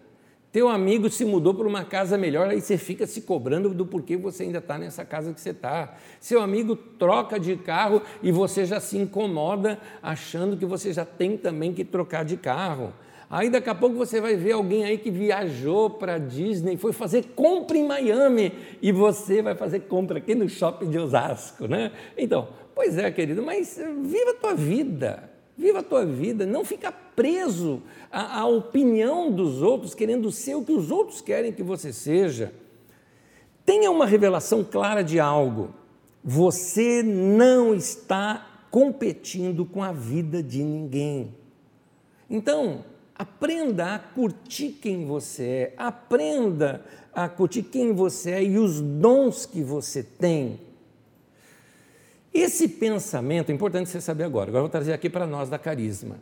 Teu 0.52 0.68
amigo 0.68 1.10
se 1.10 1.24
mudou 1.24 1.52
para 1.52 1.66
uma 1.66 1.84
casa 1.84 2.16
melhor, 2.16 2.48
aí 2.50 2.60
você 2.60 2.78
fica 2.78 3.04
se 3.04 3.22
cobrando 3.22 3.70
do 3.70 3.84
porquê 3.84 4.16
você 4.16 4.44
ainda 4.44 4.58
está 4.58 4.78
nessa 4.78 5.04
casa 5.04 5.32
que 5.32 5.40
você 5.40 5.50
está. 5.50 5.96
Seu 6.20 6.40
amigo 6.40 6.76
troca 6.76 7.40
de 7.40 7.56
carro 7.56 8.00
e 8.22 8.30
você 8.30 8.64
já 8.64 8.78
se 8.78 8.96
incomoda 8.96 9.80
achando 10.00 10.56
que 10.56 10.64
você 10.64 10.92
já 10.92 11.04
tem 11.04 11.36
também 11.36 11.72
que 11.72 11.84
trocar 11.84 12.24
de 12.24 12.36
carro. 12.36 12.92
Aí 13.32 13.48
daqui 13.48 13.70
a 13.70 13.74
pouco 13.74 13.96
você 13.96 14.20
vai 14.20 14.36
ver 14.36 14.52
alguém 14.52 14.84
aí 14.84 14.98
que 14.98 15.10
viajou 15.10 15.88
para 15.88 16.18
Disney, 16.18 16.76
foi 16.76 16.92
fazer 16.92 17.28
compra 17.34 17.78
em 17.78 17.86
Miami 17.86 18.52
e 18.82 18.92
você 18.92 19.40
vai 19.40 19.54
fazer 19.54 19.80
compra 19.80 20.18
aqui 20.18 20.34
no 20.34 20.46
shopping 20.46 20.90
de 20.90 20.98
Osasco, 20.98 21.66
né? 21.66 21.92
Então, 22.14 22.50
pois 22.74 22.98
é, 22.98 23.10
querido, 23.10 23.42
mas 23.42 23.80
viva 24.02 24.32
a 24.32 24.34
tua 24.34 24.54
vida, 24.54 25.30
viva 25.56 25.78
a 25.78 25.82
tua 25.82 26.04
vida, 26.04 26.44
não 26.44 26.62
fica 26.62 26.92
preso 26.92 27.82
à, 28.10 28.40
à 28.40 28.46
opinião 28.46 29.32
dos 29.32 29.62
outros, 29.62 29.94
querendo 29.94 30.30
ser 30.30 30.54
o 30.54 30.62
que 30.62 30.72
os 30.72 30.90
outros 30.90 31.22
querem 31.22 31.52
que 31.52 31.62
você 31.62 31.90
seja. 31.90 32.52
Tenha 33.64 33.90
uma 33.90 34.04
revelação 34.04 34.62
clara 34.62 35.02
de 35.02 35.18
algo. 35.18 35.70
Você 36.22 37.02
não 37.02 37.74
está 37.74 38.66
competindo 38.70 39.64
com 39.64 39.82
a 39.82 39.90
vida 39.90 40.42
de 40.42 40.62
ninguém. 40.62 41.34
Então, 42.28 42.91
Aprenda 43.22 43.94
a 43.94 43.98
curtir 44.00 44.70
quem 44.82 45.06
você 45.06 45.44
é, 45.44 45.74
aprenda 45.76 46.84
a 47.14 47.28
curtir 47.28 47.62
quem 47.62 47.92
você 47.92 48.32
é 48.32 48.42
e 48.42 48.58
os 48.58 48.80
dons 48.80 49.46
que 49.46 49.62
você 49.62 50.02
tem. 50.02 50.58
Esse 52.34 52.66
pensamento, 52.66 53.50
é 53.50 53.54
importante 53.54 53.90
você 53.90 54.00
saber 54.00 54.24
agora, 54.24 54.50
agora 54.50 54.62
vou 54.62 54.68
trazer 54.68 54.92
aqui 54.92 55.08
para 55.08 55.24
nós 55.24 55.48
da 55.48 55.56
carisma. 55.56 56.16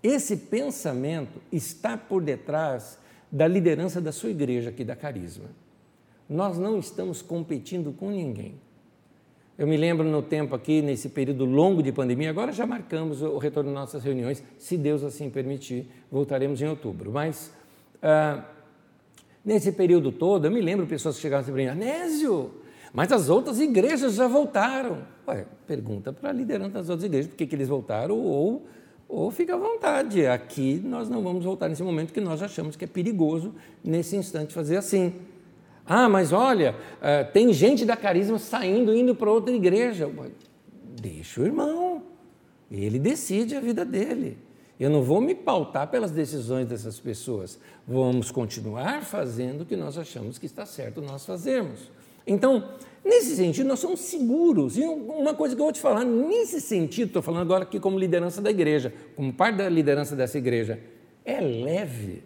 Esse 0.00 0.36
pensamento 0.36 1.42
está 1.50 1.98
por 1.98 2.22
detrás 2.22 3.00
da 3.30 3.48
liderança 3.48 4.00
da 4.00 4.12
sua 4.12 4.30
igreja 4.30 4.70
aqui 4.70 4.84
da 4.84 4.94
carisma. 4.94 5.50
Nós 6.28 6.56
não 6.56 6.78
estamos 6.78 7.20
competindo 7.20 7.92
com 7.92 8.12
ninguém. 8.12 8.60
Eu 9.58 9.66
me 9.66 9.76
lembro 9.76 10.08
no 10.08 10.22
tempo 10.22 10.54
aqui, 10.54 10.80
nesse 10.80 11.10
período 11.10 11.44
longo 11.44 11.82
de 11.82 11.92
pandemia, 11.92 12.30
agora 12.30 12.52
já 12.52 12.66
marcamos 12.66 13.20
o 13.20 13.36
retorno 13.36 13.68
de 13.68 13.74
nossas 13.74 14.02
reuniões, 14.02 14.42
se 14.58 14.78
Deus 14.78 15.04
assim 15.04 15.28
permitir, 15.28 15.86
voltaremos 16.10 16.62
em 16.62 16.66
outubro. 16.66 17.12
Mas 17.12 17.52
ah, 18.02 18.44
nesse 19.44 19.72
período 19.72 20.10
todo, 20.10 20.46
eu 20.46 20.50
me 20.50 20.60
lembro 20.60 20.86
pessoas 20.86 21.16
que 21.16 21.22
chegavam 21.22 21.42
assim 21.42 21.52
para 21.52 21.62
mim, 21.62 21.68
Anésio, 21.68 22.50
mas 22.94 23.12
as 23.12 23.28
outras 23.28 23.60
igrejas 23.60 24.14
já 24.14 24.26
voltaram. 24.26 25.02
Ué, 25.28 25.44
pergunta 25.66 26.12
para 26.14 26.30
a 26.30 26.32
liderança 26.32 26.70
das 26.70 26.88
outras 26.88 27.04
igrejas 27.04 27.30
por 27.30 27.36
que, 27.36 27.46
que 27.46 27.54
eles 27.54 27.68
voltaram 27.68 28.18
ou, 28.18 28.66
ou 29.06 29.30
fica 29.30 29.54
à 29.54 29.58
vontade. 29.58 30.26
Aqui 30.26 30.80
nós 30.82 31.10
não 31.10 31.22
vamos 31.22 31.44
voltar 31.44 31.68
nesse 31.68 31.82
momento 31.82 32.12
que 32.12 32.20
nós 32.22 32.42
achamos 32.42 32.74
que 32.74 32.84
é 32.84 32.88
perigoso 32.88 33.54
nesse 33.84 34.16
instante 34.16 34.54
fazer 34.54 34.78
assim. 34.78 35.12
Ah, 35.94 36.08
mas 36.08 36.32
olha, 36.32 36.74
uh, 36.74 37.30
tem 37.34 37.52
gente 37.52 37.84
da 37.84 37.94
carisma 37.94 38.38
saindo, 38.38 38.94
indo 38.94 39.14
para 39.14 39.30
outra 39.30 39.54
igreja. 39.54 40.10
Deixa 40.98 41.42
o 41.42 41.44
irmão, 41.44 42.02
ele 42.70 42.98
decide 42.98 43.54
a 43.54 43.60
vida 43.60 43.84
dele. 43.84 44.38
Eu 44.80 44.88
não 44.88 45.02
vou 45.02 45.20
me 45.20 45.34
pautar 45.34 45.88
pelas 45.90 46.10
decisões 46.10 46.66
dessas 46.66 46.98
pessoas. 46.98 47.58
Vamos 47.86 48.30
continuar 48.30 49.02
fazendo 49.02 49.60
o 49.60 49.66
que 49.66 49.76
nós 49.76 49.98
achamos 49.98 50.38
que 50.38 50.46
está 50.46 50.64
certo 50.64 51.02
nós 51.02 51.26
fazermos. 51.26 51.90
Então, 52.26 52.70
nesse 53.04 53.36
sentido, 53.36 53.66
nós 53.66 53.78
somos 53.78 54.00
seguros. 54.00 54.78
E 54.78 54.84
uma 54.84 55.34
coisa 55.34 55.54
que 55.54 55.60
eu 55.60 55.66
vou 55.66 55.74
te 55.74 55.80
falar, 55.80 56.06
nesse 56.06 56.58
sentido, 56.58 57.08
estou 57.08 57.20
falando 57.20 57.42
agora 57.42 57.64
aqui 57.64 57.78
como 57.78 57.98
liderança 57.98 58.40
da 58.40 58.50
igreja, 58.50 58.94
como 59.14 59.30
parte 59.30 59.56
da 59.56 59.68
liderança 59.68 60.16
dessa 60.16 60.38
igreja, 60.38 60.80
é 61.22 61.38
leve, 61.38 62.24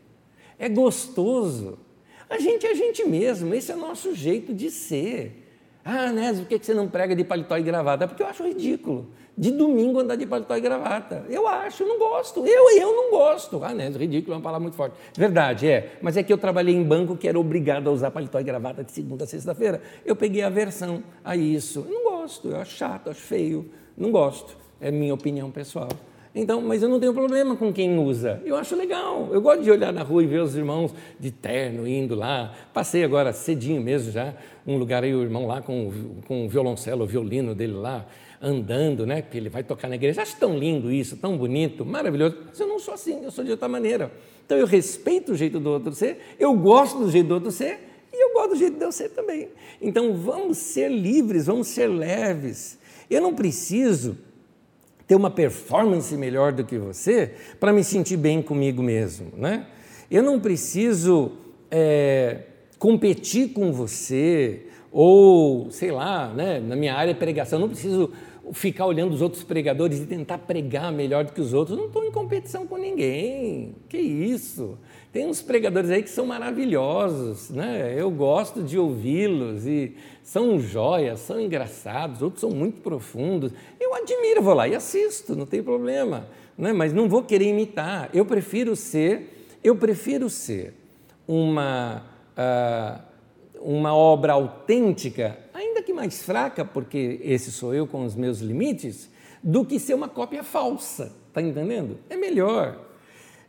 é 0.57 0.69
gostoso. 0.69 1.85
A 2.29 2.39
gente 2.39 2.67
é 2.67 2.71
a 2.71 2.75
gente 2.75 3.05
mesmo, 3.07 3.55
esse 3.55 3.71
é 3.71 3.77
o 3.77 3.79
nosso 3.79 4.15
jeito 4.15 4.53
de 4.53 4.71
ser. 4.71 5.45
Ah, 5.85 6.11
Nésio, 6.11 6.45
por 6.45 6.49
que 6.49 6.65
você 6.65 6.75
não 6.75 6.89
prega 6.89 7.15
de 7.15 7.23
paletó 7.23 7.57
e 7.57 7.63
gravata? 7.63 8.09
Porque 8.09 8.21
eu 8.21 8.27
acho 8.27 8.43
ridículo. 8.43 9.07
De 9.39 9.53
domingo 9.53 10.01
andar 10.01 10.17
de 10.17 10.27
paletó 10.27 10.57
e 10.57 10.61
gravata. 10.61 11.25
Eu 11.29 11.47
acho, 11.47 11.85
eu 11.85 11.87
não 11.87 11.97
gosto. 11.97 12.45
Eu, 12.45 12.71
eu 12.77 12.97
não 12.97 13.11
gosto. 13.11 13.63
Ah, 13.63 13.73
Nésio, 13.73 14.01
ridículo 14.01 14.33
é 14.33 14.37
uma 14.37 14.43
palavra 14.43 14.63
muito 14.63 14.75
forte. 14.75 14.97
Verdade, 15.17 15.69
é. 15.69 15.99
Mas 16.03 16.17
é 16.17 16.25
que 16.25 16.33
eu 16.33 16.39
trabalhei 16.39 16.75
em 16.75 16.83
banco 16.83 17.17
que 17.17 17.29
era 17.29 17.39
obrigado 17.39 17.89
a 17.89 17.93
usar 17.93 18.11
paletó 18.11 18.41
e 18.41 18.43
gravata 18.43 18.83
de 18.83 18.91
segunda 18.91 19.23
a 19.23 19.27
sexta-feira. 19.29 19.81
Eu 20.05 20.17
peguei 20.17 20.43
a 20.43 20.49
versão 20.49 21.05
a 21.25 21.37
isso. 21.37 21.87
Eu 21.89 21.95
não 21.95 22.19
gosto, 22.19 22.49
eu 22.49 22.57
acho 22.57 22.77
chato, 22.77 23.11
acho 23.11 23.21
feio. 23.21 23.71
Não 23.97 24.11
gosto. 24.11 24.57
É 24.81 24.91
minha 24.91 25.15
opinião 25.15 25.53
pessoal. 25.53 25.91
Então, 26.39 26.61
mas 26.61 26.83
eu 26.83 26.89
não 26.91 27.01
tenho 27.01 27.15
problema 27.15 27.57
com 27.57 27.73
quem 27.73 27.99
usa. 27.99 28.43
Eu 28.45 28.57
acho 28.57 28.77
legal. 28.77 29.31
Eu 29.33 29.41
gosto 29.41 29.63
de 29.63 29.71
olhar 29.71 29.91
na 29.91 30.03
rua 30.03 30.23
e 30.23 30.27
ver 30.27 30.43
os 30.43 30.55
irmãos 30.55 30.95
de 31.19 31.31
terno 31.31 31.89
indo 31.89 32.15
lá. 32.15 32.55
Passei 32.75 33.03
agora 33.03 33.33
cedinho 33.33 33.81
mesmo 33.81 34.13
já, 34.13 34.35
um 34.67 34.77
lugar 34.77 35.03
aí, 35.03 35.15
o 35.15 35.23
irmão 35.23 35.47
lá 35.47 35.63
com, 35.63 35.91
com 36.29 36.45
o 36.45 36.49
violoncelo, 36.49 37.05
o 37.05 37.07
violino 37.07 37.55
dele 37.55 37.73
lá, 37.73 38.05
andando, 38.41 39.07
né? 39.07 39.23
Que 39.23 39.39
ele 39.39 39.49
vai 39.49 39.65
tocar 39.65 39.89
na 39.89 39.95
igreja. 39.95 40.21
Acho 40.21 40.37
tão 40.37 40.59
lindo 40.59 40.93
isso, 40.93 41.17
tão 41.17 41.39
bonito, 41.39 41.87
maravilhoso. 41.87 42.37
Mas 42.49 42.61
eu 42.61 42.67
não 42.67 42.79
sou 42.79 42.93
assim, 42.93 43.25
eu 43.25 43.31
sou 43.31 43.43
de 43.43 43.53
outra 43.53 43.67
maneira. 43.67 44.13
Então 44.45 44.59
eu 44.59 44.67
respeito 44.67 45.33
o 45.33 45.35
jeito 45.35 45.59
do 45.59 45.71
outro 45.71 45.95
ser, 45.95 46.19
eu 46.39 46.53
gosto 46.53 46.99
do 46.99 47.11
jeito 47.11 47.29
do 47.29 47.35
outro 47.35 47.51
ser 47.51 47.81
e 48.13 48.23
eu 48.23 48.35
gosto 48.35 48.51
do 48.51 48.57
jeito 48.57 48.77
de 48.77 48.85
eu 48.85 48.93
ser 48.93 49.09
também. 49.09 49.49
Então 49.81 50.13
vamos 50.13 50.59
ser 50.59 50.91
livres, 50.91 51.47
vamos 51.47 51.69
ser 51.69 51.87
leves. 51.87 52.79
Eu 53.09 53.23
não 53.23 53.35
preciso 53.35 54.19
ter 55.07 55.15
uma 55.15 55.31
performance 55.31 56.15
melhor 56.17 56.53
do 56.53 56.65
que 56.65 56.79
você 56.79 57.33
para 57.61 57.73
me 57.73 57.85
sentir 57.85 58.17
bem 58.17 58.43
comigo 58.43 58.83
mesmo, 58.83 59.33
né? 59.37 59.67
Eu 60.11 60.23
não 60.23 60.41
preciso 60.41 61.33
é, 61.71 62.41
competir 62.79 63.53
com 63.53 63.73
você 63.73 64.63
ou, 64.91 65.71
sei 65.71 65.91
lá, 65.91 66.33
né, 66.33 66.59
na 66.59 66.75
minha 66.75 66.95
área 66.95 67.13
de 67.13 67.19
pregação, 67.19 67.59
eu 67.59 67.61
não 67.61 67.69
preciso 67.69 68.11
ficar 68.53 68.87
olhando 68.87 69.13
os 69.13 69.23
outros 69.23 69.43
pregadores 69.43 70.01
e 70.01 70.07
tentar 70.07 70.39
pregar 70.39 70.93
melhor 70.93 71.25
do 71.25 71.33
que 71.33 71.41
os 71.41 71.53
outros. 71.53 71.77
Não 71.77 71.87
estou 71.87 72.05
em 72.05 72.11
competição 72.11 72.67
com 72.67 72.77
ninguém. 72.77 73.75
Que 73.89 73.99
isso? 73.99 74.79
Tem 75.13 75.27
uns 75.27 75.41
pregadores 75.41 75.91
aí 75.91 76.03
que 76.03 76.11
são 76.11 76.27
maravilhosos, 76.27 77.51
né? 77.51 77.95
Eu 77.97 78.11
gosto 78.11 78.63
de 78.63 78.79
ouvi-los 78.79 79.67
e 79.67 79.95
são 80.23 80.59
joias, 80.61 81.21
são 81.21 81.41
engraçados, 81.41 82.23
outros 82.23 82.41
são 82.41 82.51
muito 82.51 82.81
profundos. 82.81 83.53
Eu 83.81 83.95
admiro, 83.95 84.43
vou 84.43 84.55
lá 84.55 84.69
e 84.69 84.75
assisto, 84.75 85.35
não 85.35 85.47
tem 85.47 85.63
problema, 85.63 86.29
né? 86.57 86.73
Mas 86.73 86.93
não 86.93 87.09
vou 87.09 87.23
querer 87.23 87.49
imitar. 87.49 88.11
Eu 88.13 88.25
prefiro 88.25 88.77
ser, 88.77 89.49
eu 89.65 89.75
prefiro 89.75 90.29
ser 90.29 90.75
uma 91.27 92.05
uh, 92.37 93.06
uma 93.67 93.93
obra 93.93 94.35
autêntica, 94.35 95.37
ainda 95.53 95.83
que 95.83 95.93
mais 95.93 96.23
fraca, 96.23 96.65
porque 96.65 97.19
esse 97.21 97.51
sou 97.51 97.75
eu 97.75 97.85
com 97.85 98.05
os 98.05 98.15
meus 98.15 98.39
limites, 98.39 99.11
do 99.43 99.65
que 99.65 99.81
ser 99.81 99.95
uma 99.95 100.09
cópia 100.09 100.45
falsa. 100.45 101.13
Está 101.27 101.43
entendendo? 101.43 101.99
É 102.09 102.17
melhor. 102.17 102.81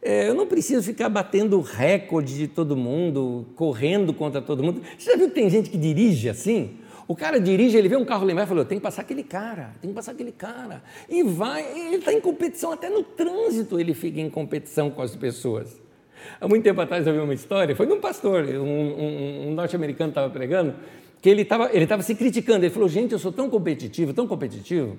É, 0.01 0.27
eu 0.27 0.34
não 0.34 0.47
preciso 0.47 0.82
ficar 0.82 1.08
batendo 1.08 1.62
recorde 1.62 2.36
de 2.36 2.47
todo 2.47 2.75
mundo, 2.75 3.45
correndo 3.56 4.12
contra 4.12 4.41
todo 4.41 4.63
mundo. 4.63 4.82
Você 4.97 5.12
já 5.12 5.17
viu 5.17 5.27
que 5.27 5.36
tem 5.36 5.51
gente 5.51 5.69
que 5.69 5.77
dirige 5.77 6.30
assim? 6.30 6.77
O 7.08 7.15
cara 7.15 7.39
dirige, 7.39 7.77
ele 7.77 7.88
vê 7.88 7.95
um 7.95 8.03
carro 8.03 8.25
lá 8.25 8.43
e 8.43 8.47
fala: 8.47 8.65
tem 8.65 8.80
que 8.80 8.84
passar 8.84 9.03
aquele 9.03 9.23
cara, 9.23 9.75
tem 9.80 9.91
que 9.91 9.95
passar 9.95 10.13
aquele 10.13 10.32
cara. 10.32 10.82
E 11.08 11.21
vai, 11.21 11.63
ele 11.77 11.97
está 11.97 12.12
em 12.12 12.19
competição, 12.19 12.71
até 12.71 12.89
no 12.89 13.03
trânsito 13.03 13.80
ele 13.80 13.93
fica 13.93 14.19
em 14.19 14.32
competição 14.32 14.89
com 14.89 15.01
as 15.03 15.15
pessoas. 15.15 15.87
Há 16.39 16.47
muito 16.47 16.63
tempo 16.63 16.80
atrás 16.82 17.06
eu 17.06 17.13
vi 17.13 17.19
uma 17.19 17.34
história, 17.34 17.75
foi 17.75 17.88
de 17.88 17.93
um 17.93 17.99
pastor, 17.99 18.43
um, 18.43 18.62
um, 18.62 19.47
um 19.49 19.53
norte-americano 19.53 20.10
estava 20.10 20.30
pregando, 20.30 20.75
que 21.21 21.30
ele 21.30 21.41
estava 21.41 21.69
ele 21.73 21.88
tava 21.88 22.01
se 22.01 22.15
criticando. 22.15 22.65
Ele 22.65 22.73
falou: 22.73 22.88
gente, 22.88 23.13
eu 23.13 23.19
sou 23.19 23.32
tão 23.32 23.49
competitivo, 23.49 24.13
tão 24.13 24.27
competitivo, 24.27 24.97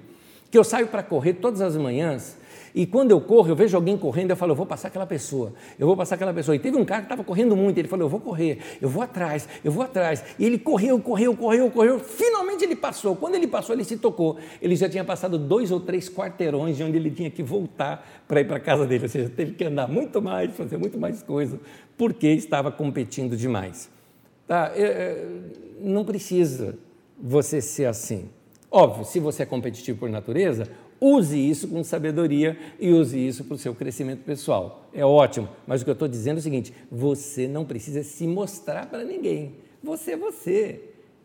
que 0.51 0.59
eu 0.59 0.65
saio 0.65 0.89
para 0.89 1.03
correr 1.03 1.35
todas 1.35 1.61
as 1.61 1.77
manhãs 1.77 2.37
e 2.75 2.87
quando 2.87 3.11
eu 3.11 3.21
corro, 3.21 3.49
eu 3.49 3.57
vejo 3.57 3.77
alguém 3.77 3.97
correndo, 3.97 4.31
eu 4.31 4.37
falo, 4.37 4.53
eu 4.53 4.57
vou 4.57 4.67
passar 4.67 4.89
aquela 4.89 5.07
pessoa, 5.07 5.53
eu 5.79 5.87
vou 5.87 5.97
passar 5.97 6.15
aquela 6.15 6.33
pessoa. 6.33 6.55
E 6.55 6.59
teve 6.59 6.77
um 6.77 6.85
cara 6.85 7.03
que 7.03 7.07
estava 7.07 7.25
correndo 7.25 7.57
muito, 7.57 7.79
ele 7.79 7.89
falou, 7.89 8.07
eu 8.07 8.11
vou 8.11 8.21
correr, 8.21 8.59
eu 8.81 8.89
vou 8.89 9.03
atrás, 9.03 9.49
eu 9.65 9.73
vou 9.73 9.83
atrás. 9.83 10.25
E 10.39 10.45
ele 10.45 10.59
correu, 10.59 11.01
correu, 11.01 11.37
correu, 11.37 11.71
correu, 11.71 11.99
finalmente 11.99 12.65
ele 12.65 12.77
passou. 12.77 13.17
Quando 13.17 13.35
ele 13.35 13.47
passou, 13.47 13.75
ele 13.75 13.85
se 13.85 13.97
tocou. 13.97 14.37
Ele 14.61 14.77
já 14.77 14.89
tinha 14.89 15.05
passado 15.05 15.39
dois 15.39 15.71
ou 15.71 15.81
três 15.81 16.09
quarteirões 16.09 16.77
de 16.77 16.83
onde 16.83 16.97
ele 16.97 17.11
tinha 17.11 17.31
que 17.31 17.43
voltar 17.43 18.07
para 18.27 18.41
ir 18.41 18.45
para 18.45 18.57
a 18.57 18.61
casa 18.61 18.87
dele. 18.87 19.05
Ou 19.05 19.09
seja, 19.09 19.29
teve 19.29 19.53
que 19.53 19.65
andar 19.65 19.89
muito 19.89 20.21
mais, 20.21 20.55
fazer 20.57 20.77
muito 20.77 20.99
mais 20.99 21.23
coisa, 21.23 21.59
porque 21.97 22.29
estava 22.29 22.71
competindo 22.71 23.37
demais. 23.37 23.91
Tá? 24.47 24.73
não 25.81 26.05
precisa 26.05 26.79
você 27.21 27.61
ser 27.61 27.87
assim. 27.87 28.29
Óbvio, 28.71 29.05
se 29.05 29.19
você 29.19 29.43
é 29.43 29.47
competitivo 29.47 29.99
por 29.99 30.11
natureza, 30.11 30.69
Use 31.01 31.39
isso 31.39 31.69
com 31.69 31.85
sabedoria 31.85 32.59
e 32.79 32.91
use 32.91 33.19
isso 33.19 33.45
para 33.45 33.55
o 33.55 33.59
seu 33.59 33.75
crescimento 33.75 34.25
pessoal. 34.25 34.89
É 34.93 35.05
ótimo, 35.05 35.49
mas 35.67 35.81
o 35.81 35.85
que 35.85 35.91
eu 35.91 35.93
estou 35.93 36.09
dizendo 36.09 36.37
é 36.37 36.41
o 36.41 36.43
seguinte: 36.43 36.73
você 36.91 37.47
não 37.47 37.65
precisa 37.65 38.03
se 38.03 38.27
mostrar 38.27 38.87
para 38.87 39.05
ninguém. 39.05 39.55
Você 39.83 40.13
é 40.13 40.17
você. 40.17 40.81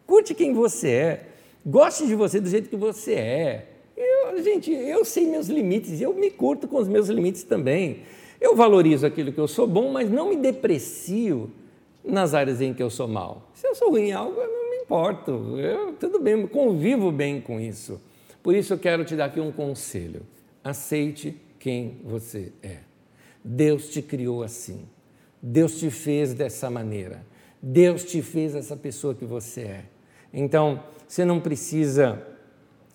Curte 0.05 0.35
quem 0.35 0.53
você 0.53 0.89
é. 0.89 1.27
Goste 1.65 2.05
de 2.05 2.13
você 2.13 2.39
do 2.39 2.49
jeito 2.49 2.69
que 2.69 2.75
você 2.75 3.13
é. 3.13 3.69
Eu, 3.95 4.43
gente, 4.43 4.71
eu 4.71 5.03
sei 5.05 5.27
meus 5.27 5.47
limites, 5.47 5.99
e 5.99 6.03
eu 6.03 6.13
me 6.13 6.29
curto 6.29 6.67
com 6.67 6.77
os 6.77 6.87
meus 6.87 7.07
limites 7.07 7.43
também. 7.43 8.01
Eu 8.39 8.55
valorizo 8.55 9.05
aquilo 9.05 9.31
que 9.31 9.39
eu 9.39 9.47
sou 9.47 9.65
bom, 9.65 9.91
mas 9.91 10.09
não 10.09 10.29
me 10.29 10.35
deprecio 10.35 11.49
nas 12.03 12.33
áreas 12.33 12.61
em 12.61 12.73
que 12.73 12.83
eu 12.83 12.89
sou 12.89 13.07
mal. 13.07 13.49
Se 13.53 13.65
eu 13.65 13.73
sou 13.73 13.91
ruim 13.91 14.09
em 14.09 14.11
algo, 14.11 14.39
eu 14.39 14.47
não 14.47 14.69
me 14.69 14.77
importo. 14.77 15.31
Eu, 15.57 15.93
tudo 15.93 16.19
bem, 16.19 16.45
convivo 16.47 17.11
bem 17.11 17.39
com 17.39 17.59
isso. 17.59 17.99
Por 18.43 18.53
isso 18.53 18.73
eu 18.73 18.77
quero 18.77 19.05
te 19.05 19.15
dar 19.15 19.25
aqui 19.25 19.39
um 19.39 19.51
conselho. 19.51 20.21
Aceite 20.61 21.35
quem 21.57 22.01
você 22.03 22.51
é. 22.61 22.79
Deus 23.43 23.89
te 23.89 24.01
criou 24.01 24.43
assim. 24.43 24.85
Deus 25.41 25.79
te 25.79 25.89
fez 25.89 26.33
dessa 26.33 26.69
maneira. 26.69 27.25
Deus 27.61 28.03
te 28.03 28.21
fez 28.21 28.53
essa 28.53 28.75
pessoa 28.75 29.15
que 29.15 29.23
você 29.23 29.61
é. 29.61 29.85
Então, 30.33 30.83
você 31.07 31.23
não 31.23 31.39
precisa 31.39 32.21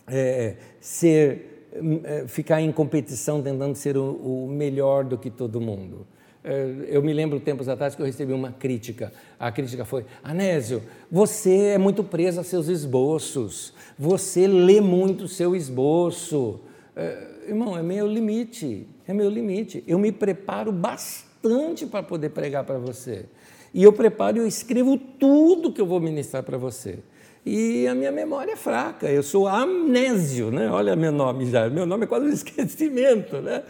é, 0.06 0.56
ser, 0.80 1.70
é, 2.04 2.26
ficar 2.26 2.60
em 2.60 2.70
competição 2.70 3.42
tentando 3.42 3.74
ser 3.74 3.96
o, 3.96 4.44
o 4.44 4.48
melhor 4.48 5.04
do 5.04 5.16
que 5.16 5.30
todo 5.30 5.60
mundo. 5.60 6.06
É, 6.44 6.86
eu 6.88 7.02
me 7.02 7.12
lembro 7.12 7.40
tempos 7.40 7.68
atrás 7.68 7.94
que 7.94 8.02
eu 8.02 8.06
recebi 8.06 8.32
uma 8.32 8.52
crítica. 8.52 9.12
A 9.38 9.50
crítica 9.50 9.84
foi: 9.84 10.04
Anésio, 10.22 10.82
você 11.10 11.74
é 11.74 11.78
muito 11.78 12.04
preso 12.04 12.40
a 12.40 12.44
seus 12.44 12.68
esboços, 12.68 13.74
você 13.98 14.46
lê 14.46 14.80
muito 14.80 15.24
o 15.24 15.28
seu 15.28 15.56
esboço. 15.56 16.60
É, 16.96 17.26
irmão, 17.48 17.76
é 17.76 17.82
meu 17.82 18.06
limite, 18.06 18.86
é 19.06 19.12
meu 19.12 19.28
limite. 19.28 19.82
Eu 19.86 19.98
me 19.98 20.12
preparo 20.12 20.72
bastante 20.72 21.86
para 21.86 22.02
poder 22.02 22.30
pregar 22.30 22.64
para 22.64 22.78
você. 22.78 23.26
E 23.74 23.82
eu 23.82 23.92
preparo 23.92 24.38
e 24.38 24.40
eu 24.40 24.46
escrevo 24.46 24.96
tudo 24.96 25.72
que 25.72 25.80
eu 25.80 25.86
vou 25.86 26.00
ministrar 26.00 26.42
para 26.42 26.56
você. 26.56 27.00
E 27.48 27.88
a 27.88 27.94
minha 27.94 28.12
memória 28.12 28.52
é 28.52 28.56
fraca, 28.56 29.10
eu 29.10 29.22
sou 29.22 29.48
amnésio, 29.48 30.50
né? 30.50 30.70
olha 30.70 30.94
meu 30.94 31.10
nome 31.10 31.46
já, 31.46 31.66
meu 31.70 31.86
nome 31.86 32.04
é 32.04 32.06
quase 32.06 32.26
um 32.26 32.28
esquecimento. 32.32 33.38
Né? 33.38 33.62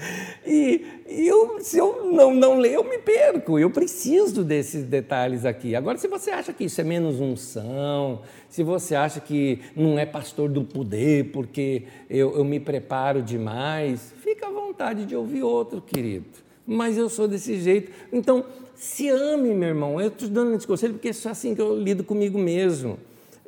E, 0.44 0.84
e 1.08 1.28
eu, 1.28 1.58
se 1.60 1.78
eu 1.78 2.10
não, 2.10 2.34
não 2.34 2.58
ler, 2.58 2.74
eu 2.74 2.82
me 2.82 2.98
perco, 2.98 3.56
eu 3.56 3.70
preciso 3.70 4.42
desses 4.42 4.84
detalhes 4.84 5.44
aqui. 5.44 5.76
Agora, 5.76 5.96
se 5.96 6.08
você 6.08 6.32
acha 6.32 6.52
que 6.52 6.64
isso 6.64 6.80
é 6.80 6.84
menos 6.84 7.20
unção, 7.20 8.22
se 8.48 8.64
você 8.64 8.96
acha 8.96 9.20
que 9.20 9.60
não 9.76 9.96
é 9.96 10.04
pastor 10.04 10.48
do 10.48 10.64
poder 10.64 11.30
porque 11.30 11.84
eu, 12.10 12.36
eu 12.36 12.44
me 12.44 12.58
preparo 12.58 13.22
demais, 13.22 14.12
fica 14.24 14.48
à 14.48 14.50
vontade 14.50 15.06
de 15.06 15.14
ouvir 15.14 15.44
outro, 15.44 15.80
querido. 15.80 16.26
Mas 16.66 16.98
eu 16.98 17.08
sou 17.08 17.28
desse 17.28 17.60
jeito. 17.60 17.92
Então, 18.12 18.44
se 18.74 19.08
ame, 19.08 19.54
meu 19.54 19.68
irmão. 19.68 20.00
Eu 20.00 20.08
estou 20.08 20.28
dando 20.28 20.54
esse 20.54 20.66
conselho 20.66 20.94
porque 20.94 21.08
é 21.08 21.30
assim 21.30 21.54
que 21.54 21.60
eu 21.60 21.76
lido 21.76 22.02
comigo 22.02 22.38
mesmo. 22.38 22.98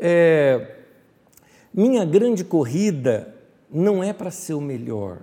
É, 0.03 0.77
minha 1.75 2.07
grande 2.07 2.43
corrida 2.43 3.35
não 3.71 4.03
é 4.03 4.15
para 4.15 4.31
ser 4.31 4.55
o 4.55 4.61
melhor, 4.61 5.19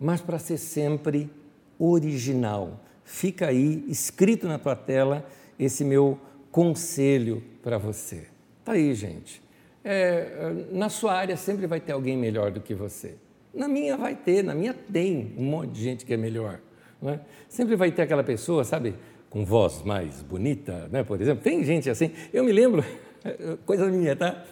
mas 0.00 0.22
para 0.22 0.38
ser 0.38 0.56
sempre 0.56 1.30
original. 1.78 2.80
Fica 3.04 3.48
aí, 3.48 3.84
escrito 3.88 4.48
na 4.48 4.58
tua 4.58 4.74
tela, 4.74 5.26
esse 5.58 5.84
meu 5.84 6.18
conselho 6.50 7.42
para 7.62 7.76
você. 7.76 8.24
Tá 8.64 8.72
aí, 8.72 8.94
gente. 8.94 9.42
É, 9.84 10.52
na 10.70 10.88
sua 10.88 11.12
área 11.12 11.36
sempre 11.36 11.66
vai 11.66 11.80
ter 11.80 11.92
alguém 11.92 12.16
melhor 12.16 12.50
do 12.50 12.60
que 12.60 12.74
você. 12.74 13.16
Na 13.52 13.68
minha 13.68 13.96
vai 13.96 14.14
ter, 14.16 14.42
na 14.42 14.54
minha 14.54 14.72
tem 14.72 15.34
um 15.36 15.44
monte 15.44 15.72
de 15.72 15.82
gente 15.82 16.06
que 16.06 16.14
é 16.14 16.16
melhor. 16.16 16.60
É? 17.04 17.18
Sempre 17.48 17.76
vai 17.76 17.90
ter 17.92 18.02
aquela 18.02 18.24
pessoa, 18.24 18.64
sabe, 18.64 18.94
com 19.28 19.44
voz 19.44 19.82
mais 19.82 20.22
bonita, 20.22 20.88
né? 20.90 21.02
por 21.02 21.20
exemplo. 21.20 21.42
Tem 21.42 21.62
gente 21.62 21.90
assim. 21.90 22.12
Eu 22.32 22.44
me 22.44 22.52
lembro 22.52 22.82
coisa 23.64 23.86
minha, 23.86 24.14
tá? 24.16 24.44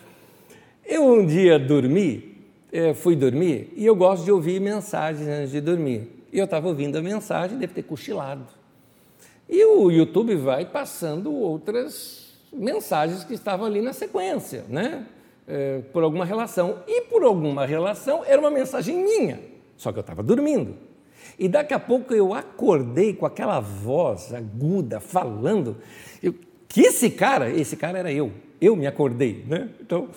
Eu 0.84 1.04
um 1.04 1.24
dia 1.24 1.58
dormi, 1.58 2.36
eh, 2.72 2.94
fui 2.94 3.14
dormir, 3.14 3.72
e 3.76 3.86
eu 3.86 3.94
gosto 3.94 4.24
de 4.24 4.32
ouvir 4.32 4.60
mensagens 4.60 5.28
antes 5.28 5.50
de 5.50 5.60
dormir. 5.60 6.24
E 6.32 6.38
eu 6.38 6.44
estava 6.44 6.68
ouvindo 6.68 6.96
a 6.96 7.02
mensagem, 7.02 7.58
deve 7.58 7.74
ter 7.74 7.82
cochilado. 7.82 8.46
E 9.48 9.64
o 9.64 9.90
YouTube 9.90 10.34
vai 10.36 10.64
passando 10.64 11.32
outras 11.32 12.34
mensagens 12.52 13.24
que 13.24 13.34
estavam 13.34 13.66
ali 13.66 13.80
na 13.80 13.92
sequência, 13.92 14.64
né? 14.68 15.06
É, 15.46 15.80
por 15.92 16.02
alguma 16.04 16.24
relação. 16.24 16.78
E 16.86 17.02
por 17.02 17.24
alguma 17.24 17.66
relação 17.66 18.24
era 18.24 18.40
uma 18.40 18.50
mensagem 18.50 19.02
minha, 19.02 19.40
só 19.76 19.90
que 19.90 19.98
eu 19.98 20.02
estava 20.02 20.22
dormindo. 20.22 20.76
E 21.38 21.48
daqui 21.48 21.74
a 21.74 21.80
pouco 21.80 22.14
eu 22.14 22.32
acordei 22.34 23.14
com 23.14 23.26
aquela 23.26 23.60
voz 23.60 24.32
aguda, 24.32 25.00
falando, 25.00 25.76
eu, 26.22 26.34
que 26.68 26.82
esse 26.82 27.10
cara, 27.10 27.50
esse 27.50 27.76
cara 27.76 27.98
era 27.98 28.12
eu 28.12 28.32
eu 28.61 28.76
me 28.76 28.86
acordei, 28.86 29.44
né? 29.48 29.70
Então, 29.80 30.08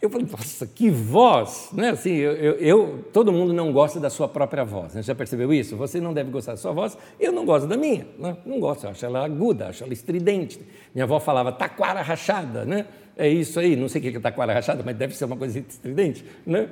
eu 0.00 0.10
falei, 0.10 0.26
nossa, 0.30 0.66
que 0.66 0.90
voz, 0.90 1.70
né? 1.72 1.90
Assim, 1.90 2.12
eu, 2.12 2.32
eu, 2.32 2.54
eu, 2.56 3.04
todo 3.12 3.32
mundo 3.32 3.52
não 3.52 3.72
gosta 3.72 3.98
da 3.98 4.10
sua 4.10 4.28
própria 4.28 4.62
voz, 4.62 4.94
né? 4.94 5.02
já 5.02 5.14
percebeu 5.14 5.52
isso? 5.52 5.76
Você 5.76 6.00
não 6.00 6.12
deve 6.12 6.30
gostar 6.30 6.52
da 6.52 6.58
sua 6.58 6.72
voz, 6.72 6.98
eu 7.18 7.32
não 7.32 7.46
gosto 7.46 7.66
da 7.66 7.76
minha, 7.76 8.06
né? 8.18 8.36
não 8.44 8.60
gosto, 8.60 8.86
acho 8.86 9.04
ela 9.06 9.24
aguda, 9.24 9.68
acho 9.68 9.82
ela 9.82 9.92
estridente. 9.92 10.60
Minha 10.94 11.04
avó 11.04 11.18
falava 11.18 11.50
taquara 11.50 12.02
rachada, 12.02 12.64
né? 12.64 12.86
É 13.16 13.26
isso 13.26 13.58
aí, 13.58 13.74
não 13.74 13.88
sei 13.88 14.00
o 14.00 14.12
que 14.12 14.16
é 14.16 14.20
taquara 14.20 14.52
rachada, 14.52 14.82
mas 14.84 14.94
deve 14.96 15.16
ser 15.16 15.24
uma 15.24 15.36
coisa 15.36 15.58
estridente, 15.58 16.24
né? 16.46 16.68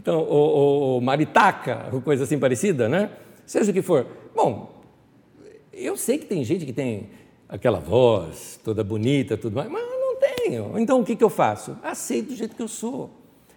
Então, 0.00 0.20
o, 0.20 0.96
o 0.96 1.00
maritaca, 1.00 1.90
coisa 2.02 2.24
assim 2.24 2.38
parecida, 2.38 2.88
né? 2.88 3.10
Seja 3.44 3.70
o 3.70 3.74
que 3.74 3.82
for. 3.82 4.06
Bom, 4.34 4.82
eu 5.72 5.96
sei 5.96 6.16
que 6.16 6.24
tem 6.24 6.42
gente 6.42 6.64
que 6.64 6.72
tem 6.72 7.10
aquela 7.48 7.78
voz 7.78 8.58
toda 8.64 8.82
bonita, 8.82 9.36
tudo 9.36 9.56
mais, 9.56 9.70
mas 9.70 9.91
tenho. 10.22 10.78
Então 10.78 11.00
o 11.00 11.04
que, 11.04 11.16
que 11.16 11.24
eu 11.24 11.30
faço? 11.30 11.76
Aceito 11.82 12.28
do 12.28 12.36
jeito 12.36 12.54
que 12.54 12.62
eu 12.62 12.68
sou. 12.68 13.10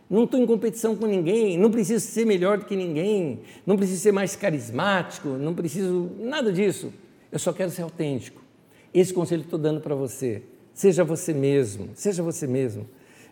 Não 0.09 0.26
estou 0.26 0.39
em 0.39 0.45
competição 0.45 0.95
com 0.95 1.05
ninguém, 1.07 1.57
não 1.57 1.72
preciso 1.72 2.05
ser 2.05 2.26
melhor 2.26 2.59
do 2.59 2.66
que 2.66 2.76
ninguém, 2.76 3.39
não 3.66 3.76
preciso 3.76 4.01
ser 4.01 4.11
mais 4.11 4.36
carismático, 4.36 5.30
não 5.30 5.53
preciso 5.53 6.11
nada 6.20 6.51
disso. 6.51 6.93
Eu 7.32 7.39
só 7.39 7.51
quero 7.51 7.72
ser 7.72 7.82
autêntico. 7.82 8.41
Esse 8.93 9.13
conselho 9.13 9.41
que 9.41 9.47
estou 9.47 9.59
dando 9.59 9.82
para 9.82 9.95
você. 9.95 10.43
Seja 10.74 11.03
você 11.03 11.34
mesmo, 11.34 11.89
seja 11.95 12.22
você 12.22 12.45
mesmo. 12.45 12.88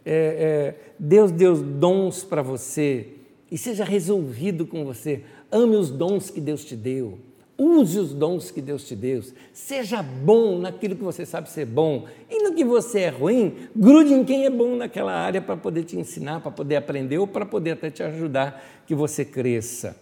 É, 0.05 0.75
é, 0.75 0.93
Deus 0.97 1.31
deu 1.31 1.55
dons 1.55 2.23
para 2.23 2.41
você 2.41 3.07
e 3.51 3.57
seja 3.57 3.84
resolvido 3.84 4.65
com 4.65 4.84
você. 4.84 5.23
Ame 5.51 5.75
os 5.75 5.91
dons 5.91 6.29
que 6.29 6.41
Deus 6.41 6.65
te 6.65 6.75
deu. 6.75 7.19
Use 7.58 7.99
os 7.99 8.14
dons 8.14 8.49
que 8.49 8.62
Deus 8.62 8.84
te 8.88 8.95
deu. 8.95 9.22
Seja 9.51 10.01
bom 10.01 10.58
naquilo 10.58 10.95
que 10.95 11.04
você 11.04 11.26
sabe 11.26 11.49
ser 11.49 11.66
bom. 11.66 12.08
E 12.30 12.41
no 12.43 12.56
que 12.56 12.66
você 12.66 13.01
é 13.01 13.10
ruim, 13.10 13.70
grude 13.76 14.14
em 14.14 14.24
quem 14.24 14.45
é 14.45 14.49
bom 14.49 14.76
naquela 14.76 15.14
área 15.14 15.41
para 15.41 15.56
poder 15.56 15.84
te 15.84 15.97
ensinar, 15.97 16.41
para 16.41 16.51
poder 16.51 16.78
aprender 16.78 17.20
ou 17.20 17.28
para 17.28 17.45
poder 17.45 17.72
até 17.72 17.91
te 17.91 18.01
ajudar 18.01 18.84
que 18.88 18.95
você 18.95 19.24
cresça. 19.24 19.95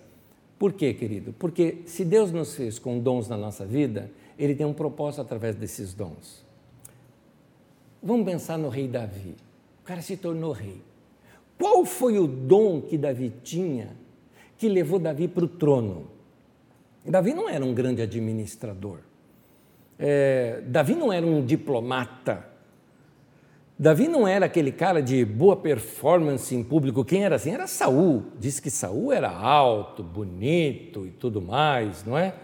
Por 0.58 0.72
quê, 0.72 0.93
querido? 0.93 1.34
Porque 1.34 1.80
se 1.86 2.06
Deus 2.06 2.32
nos 2.32 2.56
fez 2.56 2.80
com 2.80 2.99
dons 2.99 3.28
na 3.28 3.36
nossa 3.36 3.66
vida, 3.66 4.10
Ele 4.39 4.56
tem 4.56 4.66
um 4.66 4.74
propósito 4.74 5.22
através 5.22 5.56
desses 5.56 5.93
dons. 5.93 6.45
Vamos 8.02 8.26
pensar 8.26 8.58
no 8.58 8.70
rei 8.70 8.88
Davi. 8.88 9.36
O 9.82 9.84
cara 9.84 10.02
se 10.02 10.16
tornou 10.16 10.54
rei. 10.54 10.82
Qual 11.60 11.84
foi 11.84 12.18
o 12.18 12.26
dom 12.26 12.82
que 12.82 12.97
Davi 12.97 13.34
tinha 13.43 13.89
que 14.58 14.70
levou 14.70 14.99
Davi 14.99 15.28
para 15.28 15.43
o 15.43 15.47
trono? 15.47 16.20
Davi 17.06 17.34
não 17.34 17.49
era 17.49 17.64
um 17.66 17.74
grande 17.74 18.02
administrador. 18.02 18.99
É, 19.97 20.62
Davi 20.66 20.95
não 20.95 21.12
era 21.12 21.26
um 21.26 21.43
diplomata. 21.43 22.45
Davi 23.78 24.08
não 24.08 24.28
era 24.28 24.45
aquele 24.45 24.72
cara 24.72 25.02
de 25.02 25.26
boa 25.26 25.56
performance 25.56 26.56
em 26.56 26.64
público. 26.64 27.04
Quem 27.04 27.24
era 27.24 27.36
assim? 27.36 27.52
Era 27.52 27.66
Saul. 27.66 28.26
Diz 28.39 28.60
que 28.60 28.70
Saul 28.70 29.12
era 29.12 29.30
alto, 29.30 30.04
bonito 30.04 31.06
e 31.08 31.10
tudo 31.10 31.41
mais, 31.41 32.06
não 32.06 32.18
é? 32.18 32.36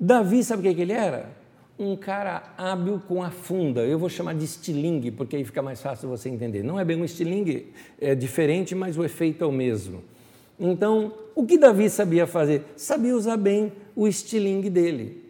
Davi, 0.00 0.42
sabe 0.42 0.60
o 0.60 0.70
que, 0.70 0.74
que 0.74 0.82
ele 0.82 0.94
era? 0.94 1.30
Um 1.78 1.94
cara 1.94 2.54
hábil 2.56 3.00
com 3.06 3.22
a 3.22 3.30
funda. 3.30 3.82
Eu 3.82 3.98
vou 3.98 4.08
chamar 4.08 4.34
de 4.34 4.44
estilingue, 4.44 5.10
porque 5.10 5.36
aí 5.36 5.44
fica 5.44 5.60
mais 5.60 5.82
fácil 5.82 6.08
você 6.08 6.30
entender. 6.30 6.62
Não 6.62 6.80
é 6.80 6.84
bem 6.84 7.00
um 7.00 7.04
estilingue, 7.04 7.72
é 8.00 8.14
diferente, 8.14 8.74
mas 8.74 8.96
o 8.96 9.04
efeito 9.04 9.44
é 9.44 9.46
o 9.46 9.52
mesmo. 9.52 10.02
Então, 10.58 11.12
o 11.34 11.44
que 11.44 11.58
Davi 11.58 11.90
sabia 11.90 12.26
fazer? 12.26 12.64
Sabia 12.76 13.16
usar 13.16 13.36
bem 13.36 13.72
o 13.94 14.06
estilingue 14.06 14.70
dele. 14.70 15.22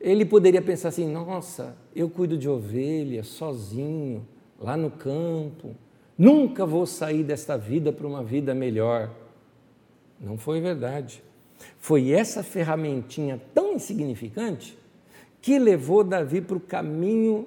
Ele 0.00 0.24
poderia 0.24 0.60
pensar 0.60 0.88
assim: 0.88 1.10
nossa, 1.10 1.76
eu 1.94 2.08
cuido 2.08 2.36
de 2.36 2.48
ovelhas 2.48 3.26
sozinho, 3.28 4.26
lá 4.60 4.76
no 4.76 4.90
campo, 4.90 5.74
nunca 6.16 6.66
vou 6.66 6.86
sair 6.86 7.22
desta 7.22 7.56
vida 7.56 7.92
para 7.92 8.06
uma 8.06 8.22
vida 8.22 8.54
melhor. 8.54 9.10
Não 10.20 10.36
foi 10.36 10.60
verdade. 10.60 11.22
Foi 11.78 12.10
essa 12.10 12.42
ferramentinha 12.42 13.40
tão 13.54 13.74
insignificante 13.74 14.76
que 15.40 15.58
levou 15.58 16.02
Davi 16.02 16.40
para 16.40 16.56
o 16.56 16.60
caminho 16.60 17.46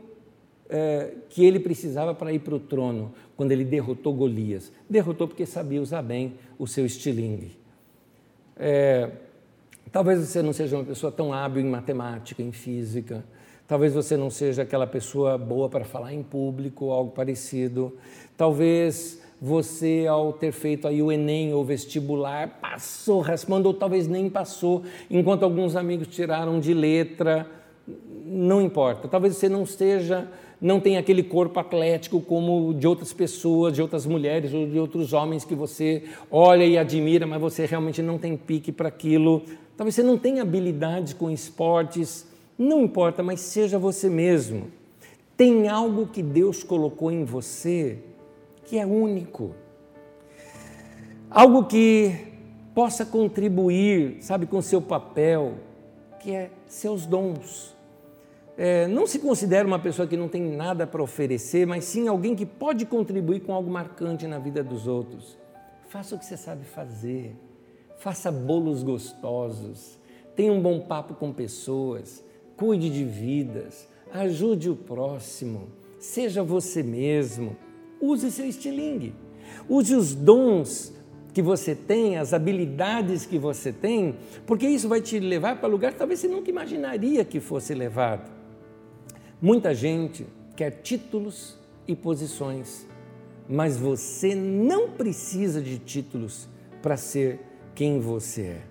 é, 0.69 1.13
que 1.29 1.43
ele 1.43 1.59
precisava 1.59 2.13
para 2.13 2.31
ir 2.31 2.39
para 2.39 2.55
o 2.55 2.59
trono, 2.59 3.13
quando 3.35 3.51
ele 3.51 3.63
derrotou 3.63 4.13
Golias. 4.13 4.71
Derrotou 4.89 5.27
porque 5.27 5.45
sabia 5.45 5.81
usar 5.81 6.01
bem 6.01 6.35
o 6.59 6.67
seu 6.67 6.85
estilingue. 6.85 7.57
É, 8.55 9.11
talvez 9.91 10.19
você 10.19 10.41
não 10.41 10.53
seja 10.53 10.75
uma 10.75 10.83
pessoa 10.83 11.11
tão 11.11 11.33
hábil 11.33 11.61
em 11.61 11.69
matemática, 11.69 12.41
em 12.41 12.51
física, 12.51 13.23
talvez 13.67 13.93
você 13.93 14.15
não 14.15 14.29
seja 14.29 14.63
aquela 14.63 14.87
pessoa 14.87 15.37
boa 15.37 15.69
para 15.69 15.85
falar 15.85 16.13
em 16.13 16.23
público, 16.23 16.91
algo 16.91 17.11
parecido. 17.11 17.95
Talvez 18.35 19.21
você, 19.41 20.05
ao 20.09 20.33
ter 20.33 20.51
feito 20.51 20.87
aí 20.87 21.01
o 21.01 21.11
Enem 21.11 21.53
ou 21.53 21.63
vestibular, 21.63 22.59
passou 22.59 23.21
raspando, 23.21 23.67
ou 23.67 23.73
talvez 23.73 24.07
nem 24.07 24.29
passou, 24.29 24.83
enquanto 25.09 25.43
alguns 25.43 25.75
amigos 25.75 26.07
tiraram 26.07 26.59
de 26.59 26.73
letra. 26.73 27.47
Não 28.25 28.61
importa. 28.61 29.07
Talvez 29.07 29.35
você 29.35 29.47
não 29.47 29.63
esteja 29.63 30.27
não 30.59 30.79
tem 30.79 30.97
aquele 30.97 31.21
corpo 31.21 31.59
atlético 31.59 32.19
como 32.19 32.73
de 32.73 32.87
outras 32.87 33.13
pessoas, 33.13 33.73
de 33.73 33.81
outras 33.81 34.05
mulheres 34.05 34.53
ou 34.53 34.67
de 34.67 34.79
outros 34.79 35.13
homens 35.13 35.45
que 35.45 35.53
você 35.53 36.03
olha 36.31 36.65
e 36.65 36.77
admira, 36.77 37.27
mas 37.27 37.39
você 37.39 37.65
realmente 37.65 38.01
não 38.01 38.17
tem 38.17 38.35
pique 38.35 38.71
para 38.71 38.87
aquilo. 38.87 39.43
Talvez 39.77 39.95
você 39.95 40.03
não 40.03 40.17
tenha 40.17 40.41
habilidade 40.41 41.15
com 41.15 41.29
esportes, 41.29 42.25
não 42.57 42.81
importa, 42.81 43.23
mas 43.23 43.39
seja 43.39 43.79
você 43.79 44.09
mesmo. 44.09 44.71
Tem 45.37 45.69
algo 45.69 46.07
que 46.07 46.21
Deus 46.23 46.63
colocou 46.63 47.11
em 47.11 47.23
você 47.23 47.99
que 48.65 48.77
é 48.77 48.85
único. 48.85 49.55
Algo 51.29 51.65
que 51.65 52.33
possa 52.73 53.05
contribuir, 53.05 54.17
sabe, 54.21 54.47
com 54.47 54.61
seu 54.61 54.81
papel, 54.81 55.53
que 56.19 56.31
é 56.31 56.49
seus 56.67 57.05
dons 57.05 57.77
é, 58.57 58.87
não 58.87 59.05
se 59.05 59.19
considera 59.19 59.67
uma 59.67 59.77
pessoa 59.77 60.07
que 60.07 60.17
não 60.17 60.27
tem 60.27 60.41
nada 60.41 60.87
para 60.87 61.03
oferecer, 61.03 61.67
mas 61.67 61.85
sim 61.85 62.07
alguém 62.07 62.35
que 62.35 62.45
pode 62.45 62.87
contribuir 62.87 63.41
com 63.41 63.53
algo 63.53 63.69
marcante 63.69 64.25
na 64.25 64.39
vida 64.39 64.63
dos 64.63 64.87
outros. 64.87 65.37
Faça 65.89 66.15
o 66.15 66.19
que 66.19 66.25
você 66.25 66.35
sabe 66.35 66.65
fazer, 66.65 67.35
faça 67.97 68.31
bolos 68.31 68.83
gostosos, 68.83 69.97
tenha 70.35 70.53
um 70.53 70.61
bom 70.61 70.79
papo 70.79 71.15
com 71.15 71.33
pessoas, 71.33 72.23
cuide 72.55 72.89
de 72.89 73.03
vidas, 73.03 73.87
ajude 74.11 74.69
o 74.69 74.75
próximo, 74.75 75.69
seja 75.99 76.43
você 76.43 76.83
mesmo, 76.83 77.55
Use 77.99 78.31
seu 78.31 78.45
estilingue. 78.45 79.13
Use 79.67 79.95
os 79.95 80.13
dons 80.13 80.93
que 81.33 81.41
você 81.41 81.75
tem, 81.75 82.17
as 82.17 82.33
habilidades 82.33 83.25
que 83.25 83.37
você 83.37 83.71
tem, 83.71 84.15
porque 84.45 84.67
isso 84.67 84.87
vai 84.87 85.01
te 85.01 85.19
levar 85.19 85.59
para 85.59 85.69
lugar 85.69 85.91
que 85.93 85.99
talvez 85.99 86.19
você 86.19 86.27
nunca 86.27 86.49
imaginaria 86.49 87.23
que 87.23 87.39
fosse 87.39 87.73
levado. 87.73 88.31
Muita 89.41 89.73
gente 89.73 90.25
quer 90.55 90.71
títulos 90.81 91.57
e 91.87 91.95
posições, 91.95 92.87
mas 93.47 93.77
você 93.77 94.33
não 94.33 94.89
precisa 94.89 95.61
de 95.61 95.77
títulos 95.77 96.47
para 96.81 96.97
ser 96.97 97.39
quem 97.77 97.99
você 97.99 98.41
é. 98.41 98.61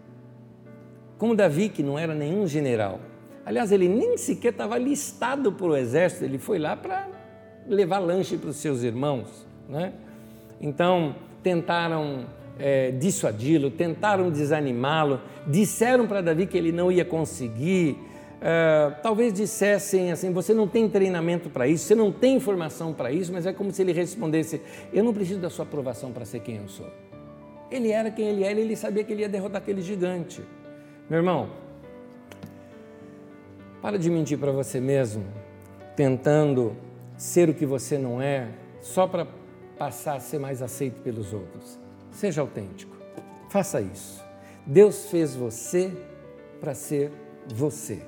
Como 1.17 1.37
Davi, 1.37 1.69
que 1.69 1.81
não 1.81 1.97
era 1.97 2.13
nenhum 2.13 2.45
general, 2.45 2.99
aliás, 3.45 3.71
ele 3.71 3.89
nem 3.89 4.17
sequer 4.17 4.51
estava 4.51 4.77
listado 4.77 5.53
para 5.53 5.67
o 5.67 5.77
exército, 5.77 6.25
ele 6.25 6.39
foi 6.39 6.59
lá 6.59 6.77
para 6.77 7.09
levar 7.69 8.01
lanche 8.01 8.37
para 8.37 8.51
os 8.51 8.57
seus 8.57 8.83
irmãos. 8.83 9.47
Né? 9.69 9.93
Então, 10.61 11.15
tentaram 11.41 12.27
é, 12.59 12.91
dissuadi-lo, 12.91 13.71
tentaram 13.71 14.29
desanimá-lo, 14.29 15.21
disseram 15.47 16.09
para 16.09 16.21
Davi 16.21 16.45
que 16.45 16.59
ele 16.59 16.73
não 16.73 16.91
ia 16.91 17.05
conseguir. 17.05 17.97
É, 18.41 18.91
talvez 19.05 19.33
dissessem 19.33 20.11
assim: 20.11 20.33
você 20.33 20.53
não 20.53 20.67
tem 20.67 20.89
treinamento 20.89 21.49
para 21.49 21.69
isso, 21.69 21.85
você 21.85 21.95
não 21.95 22.11
tem 22.11 22.35
informação 22.35 22.93
para 22.93 23.13
isso, 23.13 23.33
mas 23.33 23.47
é 23.47 23.53
como 23.53 23.71
se 23.71 23.83
ele 23.83 23.93
respondesse: 23.93 24.61
eu 24.93 25.05
não 25.05 25.15
preciso 25.15 25.39
da 25.39 25.49
sua 25.49 25.65
aprovação 25.65 26.11
para 26.11 26.25
ser 26.25 26.41
quem 26.41 26.57
eu 26.57 26.69
sou. 26.69 27.06
Ele 27.71 27.91
era 27.91 28.11
quem 28.11 28.29
ele 28.29 28.45
era 28.45 28.59
e 28.59 28.63
ele 28.63 28.77
sabia 28.77 29.03
que 29.03 29.13
ele 29.13 29.23
ia 29.23 29.29
derrotar 29.29 29.61
aquele 29.61 29.83
gigante. 29.83 30.43
Meu 31.09 31.19
irmão, 31.19 31.51
para 33.83 33.99
de 33.99 34.11
mentir 34.11 34.39
para 34.39 34.53
você 34.53 34.81
mesmo, 34.81 35.25
tentando 35.95 36.77
ser 37.17 37.49
o 37.49 37.55
que 37.55 37.65
você 37.65 37.99
não 37.99 38.21
é, 38.21 38.49
só 38.81 39.07
para 39.07 39.27
passar 39.79 40.17
a 40.17 40.21
ser 40.21 40.39
mais 40.39 40.63
aceito 40.63 41.01
pelos 41.03 41.33
outros. 41.33 41.79
Seja 42.11 42.41
autêntico. 42.41 42.97
Faça 43.49 43.81
isso. 43.81 44.25
Deus 44.65 45.11
fez 45.11 45.35
você 45.35 45.93
para 46.61 46.75
ser 46.75 47.13
você. 47.55 48.03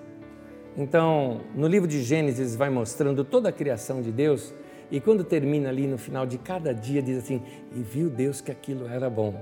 Então, 0.77 1.41
no 1.55 1.67
livro 1.67 1.89
de 1.89 2.03
Gênesis 2.03 2.55
vai 2.55 2.71
mostrando 2.71 3.25
toda 3.25 3.49
a 3.49 3.53
criação 3.53 4.01
de 4.01 4.11
Deus, 4.11 4.55
e 4.91 5.01
quando 5.01 5.23
termina 5.23 5.69
ali 5.69 5.87
no 5.87 5.99
final 5.99 6.27
de 6.27 6.39
cada 6.39 6.73
dia, 6.73 7.03
diz 7.03 7.19
assim: 7.19 7.43
E 7.75 7.81
viu 7.81 8.09
Deus 8.09 8.41
que 8.41 8.51
aquilo 8.51 8.87
era 8.87 9.11
bom. 9.11 9.35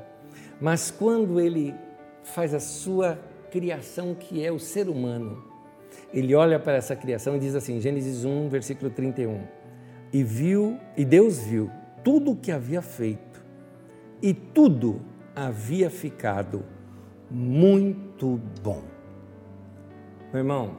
Mas 0.60 0.90
quando 0.90 1.40
ele 1.40 1.74
faz 2.22 2.52
a 2.52 2.60
sua 2.60 3.18
criação, 3.50 4.14
que 4.14 4.44
é 4.44 4.50
o 4.50 4.58
ser 4.58 4.88
humano, 4.88 5.44
ele 6.12 6.34
olha 6.34 6.58
para 6.58 6.74
essa 6.74 6.96
criação 6.96 7.36
e 7.36 7.38
diz 7.38 7.54
assim: 7.54 7.80
Gênesis 7.80 8.24
1, 8.24 8.48
versículo 8.48 8.90
31. 8.90 9.40
E 10.12 10.22
viu, 10.22 10.78
e 10.96 11.04
Deus 11.04 11.38
viu 11.38 11.70
tudo 12.02 12.32
o 12.32 12.36
que 12.36 12.50
havia 12.50 12.80
feito 12.80 13.44
e 14.22 14.32
tudo 14.32 15.00
havia 15.34 15.90
ficado 15.90 16.64
muito 17.30 18.40
bom. 18.62 18.82
Meu 20.32 20.40
irmão, 20.40 20.76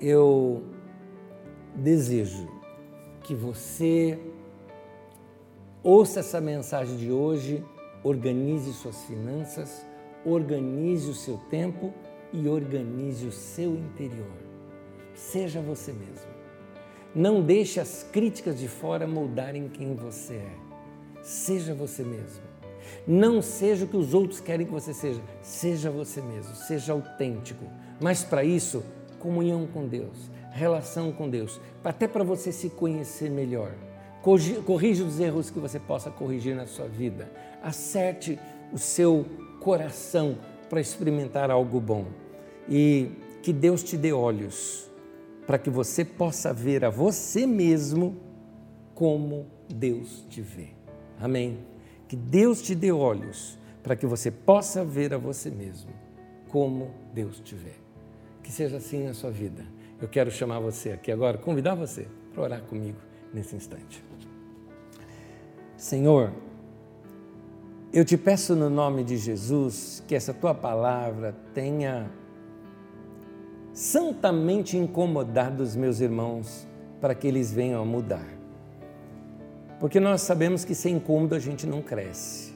eu 0.00 0.62
desejo 1.74 2.57
que 3.28 3.34
você 3.34 4.18
ouça 5.82 6.20
essa 6.20 6.40
mensagem 6.40 6.96
de 6.96 7.12
hoje, 7.12 7.62
organize 8.02 8.72
suas 8.72 9.04
finanças, 9.04 9.84
organize 10.24 11.10
o 11.10 11.14
seu 11.14 11.36
tempo 11.50 11.92
e 12.32 12.48
organize 12.48 13.26
o 13.26 13.30
seu 13.30 13.74
interior. 13.74 14.32
Seja 15.14 15.60
você 15.60 15.92
mesmo. 15.92 16.30
Não 17.14 17.42
deixe 17.42 17.78
as 17.78 18.02
críticas 18.02 18.58
de 18.58 18.66
fora 18.66 19.06
moldarem 19.06 19.68
quem 19.68 19.94
você 19.94 20.36
é. 20.36 20.56
Seja 21.22 21.74
você 21.74 22.02
mesmo. 22.02 22.42
Não 23.06 23.42
seja 23.42 23.84
o 23.84 23.88
que 23.88 23.96
os 23.98 24.14
outros 24.14 24.40
querem 24.40 24.64
que 24.64 24.72
você 24.72 24.94
seja. 24.94 25.20
Seja 25.42 25.90
você 25.90 26.22
mesmo, 26.22 26.54
seja 26.54 26.94
autêntico. 26.94 27.66
Mas 28.00 28.24
para 28.24 28.42
isso, 28.42 28.82
comunhão 29.18 29.66
com 29.66 29.86
Deus, 29.86 30.30
relação 30.50 31.12
com 31.12 31.28
Deus, 31.28 31.60
até 31.84 32.06
para 32.06 32.24
você 32.24 32.52
se 32.52 32.70
conhecer 32.70 33.30
melhor. 33.30 33.72
Corrija 34.22 35.04
os 35.04 35.20
erros 35.20 35.48
que 35.50 35.58
você 35.58 35.78
possa 35.78 36.10
corrigir 36.10 36.54
na 36.54 36.66
sua 36.66 36.86
vida. 36.86 37.30
Acerte 37.62 38.38
o 38.72 38.78
seu 38.78 39.24
coração 39.60 40.38
para 40.68 40.80
experimentar 40.80 41.50
algo 41.50 41.80
bom. 41.80 42.06
E 42.68 43.10
que 43.42 43.52
Deus 43.52 43.82
te 43.82 43.96
dê 43.96 44.12
olhos 44.12 44.90
para 45.46 45.58
que 45.58 45.70
você 45.70 46.04
possa 46.04 46.52
ver 46.52 46.84
a 46.84 46.90
você 46.90 47.46
mesmo 47.46 48.16
como 48.94 49.46
Deus 49.72 50.26
te 50.28 50.42
vê. 50.42 50.68
Amém. 51.18 51.58
Que 52.06 52.16
Deus 52.16 52.60
te 52.60 52.74
dê 52.74 52.92
olhos 52.92 53.56
para 53.82 53.96
que 53.96 54.04
você 54.04 54.30
possa 54.30 54.84
ver 54.84 55.14
a 55.14 55.18
você 55.18 55.50
mesmo 55.50 55.90
como 56.48 56.90
Deus 57.14 57.40
te 57.40 57.54
vê. 57.54 57.72
Que 58.42 58.52
seja 58.52 58.76
assim 58.76 59.04
na 59.04 59.14
sua 59.14 59.30
vida. 59.30 59.64
Eu 60.00 60.08
quero 60.08 60.30
chamar 60.30 60.60
você 60.60 60.92
aqui 60.92 61.10
agora, 61.10 61.38
convidar 61.38 61.74
você 61.74 62.06
para 62.32 62.42
orar 62.42 62.62
comigo 62.62 62.98
nesse 63.32 63.56
instante. 63.56 64.04
Senhor, 65.76 66.32
eu 67.92 68.04
te 68.04 68.16
peço 68.16 68.54
no 68.54 68.68
nome 68.68 69.04
de 69.04 69.16
Jesus 69.16 70.02
que 70.06 70.14
essa 70.14 70.32
tua 70.32 70.54
palavra 70.54 71.34
tenha 71.54 72.10
santamente 73.72 74.76
incomodado 74.76 75.62
os 75.62 75.74
meus 75.74 76.00
irmãos 76.00 76.66
para 77.00 77.14
que 77.14 77.26
eles 77.26 77.52
venham 77.52 77.80
a 77.80 77.84
mudar 77.84 78.38
porque 79.78 80.00
nós 80.00 80.22
sabemos 80.22 80.64
que 80.64 80.74
sem 80.74 80.96
incômodo 80.96 81.34
a 81.34 81.38
gente 81.38 81.66
não 81.66 81.80
cresce. 81.80 82.52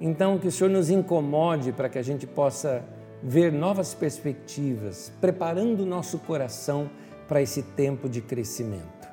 Então, 0.00 0.38
que 0.38 0.48
o 0.48 0.50
Senhor 0.50 0.70
nos 0.70 0.90
incomode 0.90 1.72
para 1.72 1.88
que 1.88 1.98
a 1.98 2.02
gente 2.02 2.26
possa 2.26 2.82
ver 3.22 3.52
novas 3.52 3.94
perspectivas, 3.94 5.12
preparando 5.20 5.84
o 5.84 5.86
nosso 5.86 6.18
coração 6.18 6.90
para 7.28 7.40
esse 7.40 7.62
tempo 7.62 8.08
de 8.08 8.20
crescimento. 8.20 9.08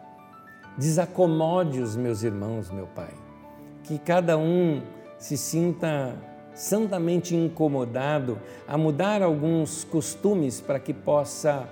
Desacomode 0.77 1.79
os 1.79 1.95
meus 1.95 2.23
irmãos, 2.23 2.71
meu 2.71 2.87
Pai, 2.87 3.13
que 3.83 3.99
cada 3.99 4.37
um 4.37 4.81
se 5.17 5.37
sinta 5.37 6.15
santamente 6.53 7.35
incomodado 7.35 8.39
a 8.67 8.77
mudar 8.77 9.21
alguns 9.21 9.83
costumes 9.83 10.59
para 10.59 10.79
que 10.79 10.93
possa 10.93 11.69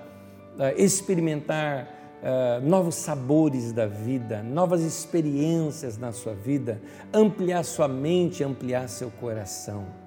uh, 0.55 0.81
experimentar 0.81 1.88
uh, 2.21 2.65
novos 2.65 2.95
sabores 2.95 3.71
da 3.71 3.85
vida, 3.85 4.43
novas 4.43 4.81
experiências 4.81 5.97
na 5.97 6.11
sua 6.11 6.33
vida, 6.33 6.81
ampliar 7.13 7.63
sua 7.63 7.88
mente, 7.88 8.43
ampliar 8.43 8.88
seu 8.88 9.09
coração. 9.09 10.06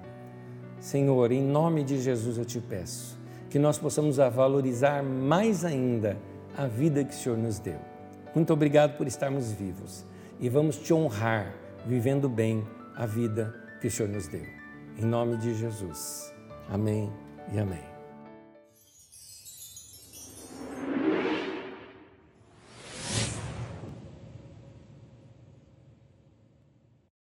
Senhor, 0.81 1.31
em 1.31 1.43
nome 1.43 1.83
de 1.83 2.01
Jesus 2.01 2.39
eu 2.39 2.43
te 2.43 2.59
peço 2.59 3.17
que 3.51 3.59
nós 3.59 3.77
possamos 3.77 4.17
valorizar 4.17 5.03
mais 5.03 5.63
ainda 5.63 6.17
a 6.57 6.65
vida 6.65 7.03
que 7.03 7.13
o 7.13 7.17
Senhor 7.17 7.37
nos 7.37 7.59
deu. 7.59 7.79
Muito 8.33 8.51
obrigado 8.51 8.97
por 8.97 9.05
estarmos 9.05 9.51
vivos 9.51 10.03
e 10.39 10.49
vamos 10.49 10.77
te 10.77 10.93
honrar 10.93 11.53
vivendo 11.85 12.27
bem 12.27 12.65
a 12.95 13.05
vida 13.05 13.53
que 13.79 13.87
o 13.87 13.91
Senhor 13.91 14.09
nos 14.09 14.27
deu. 14.27 14.45
Em 14.97 15.05
nome 15.05 15.37
de 15.37 15.53
Jesus. 15.53 16.33
Amém 16.67 17.11
e 17.53 17.59
amém. 17.59 17.90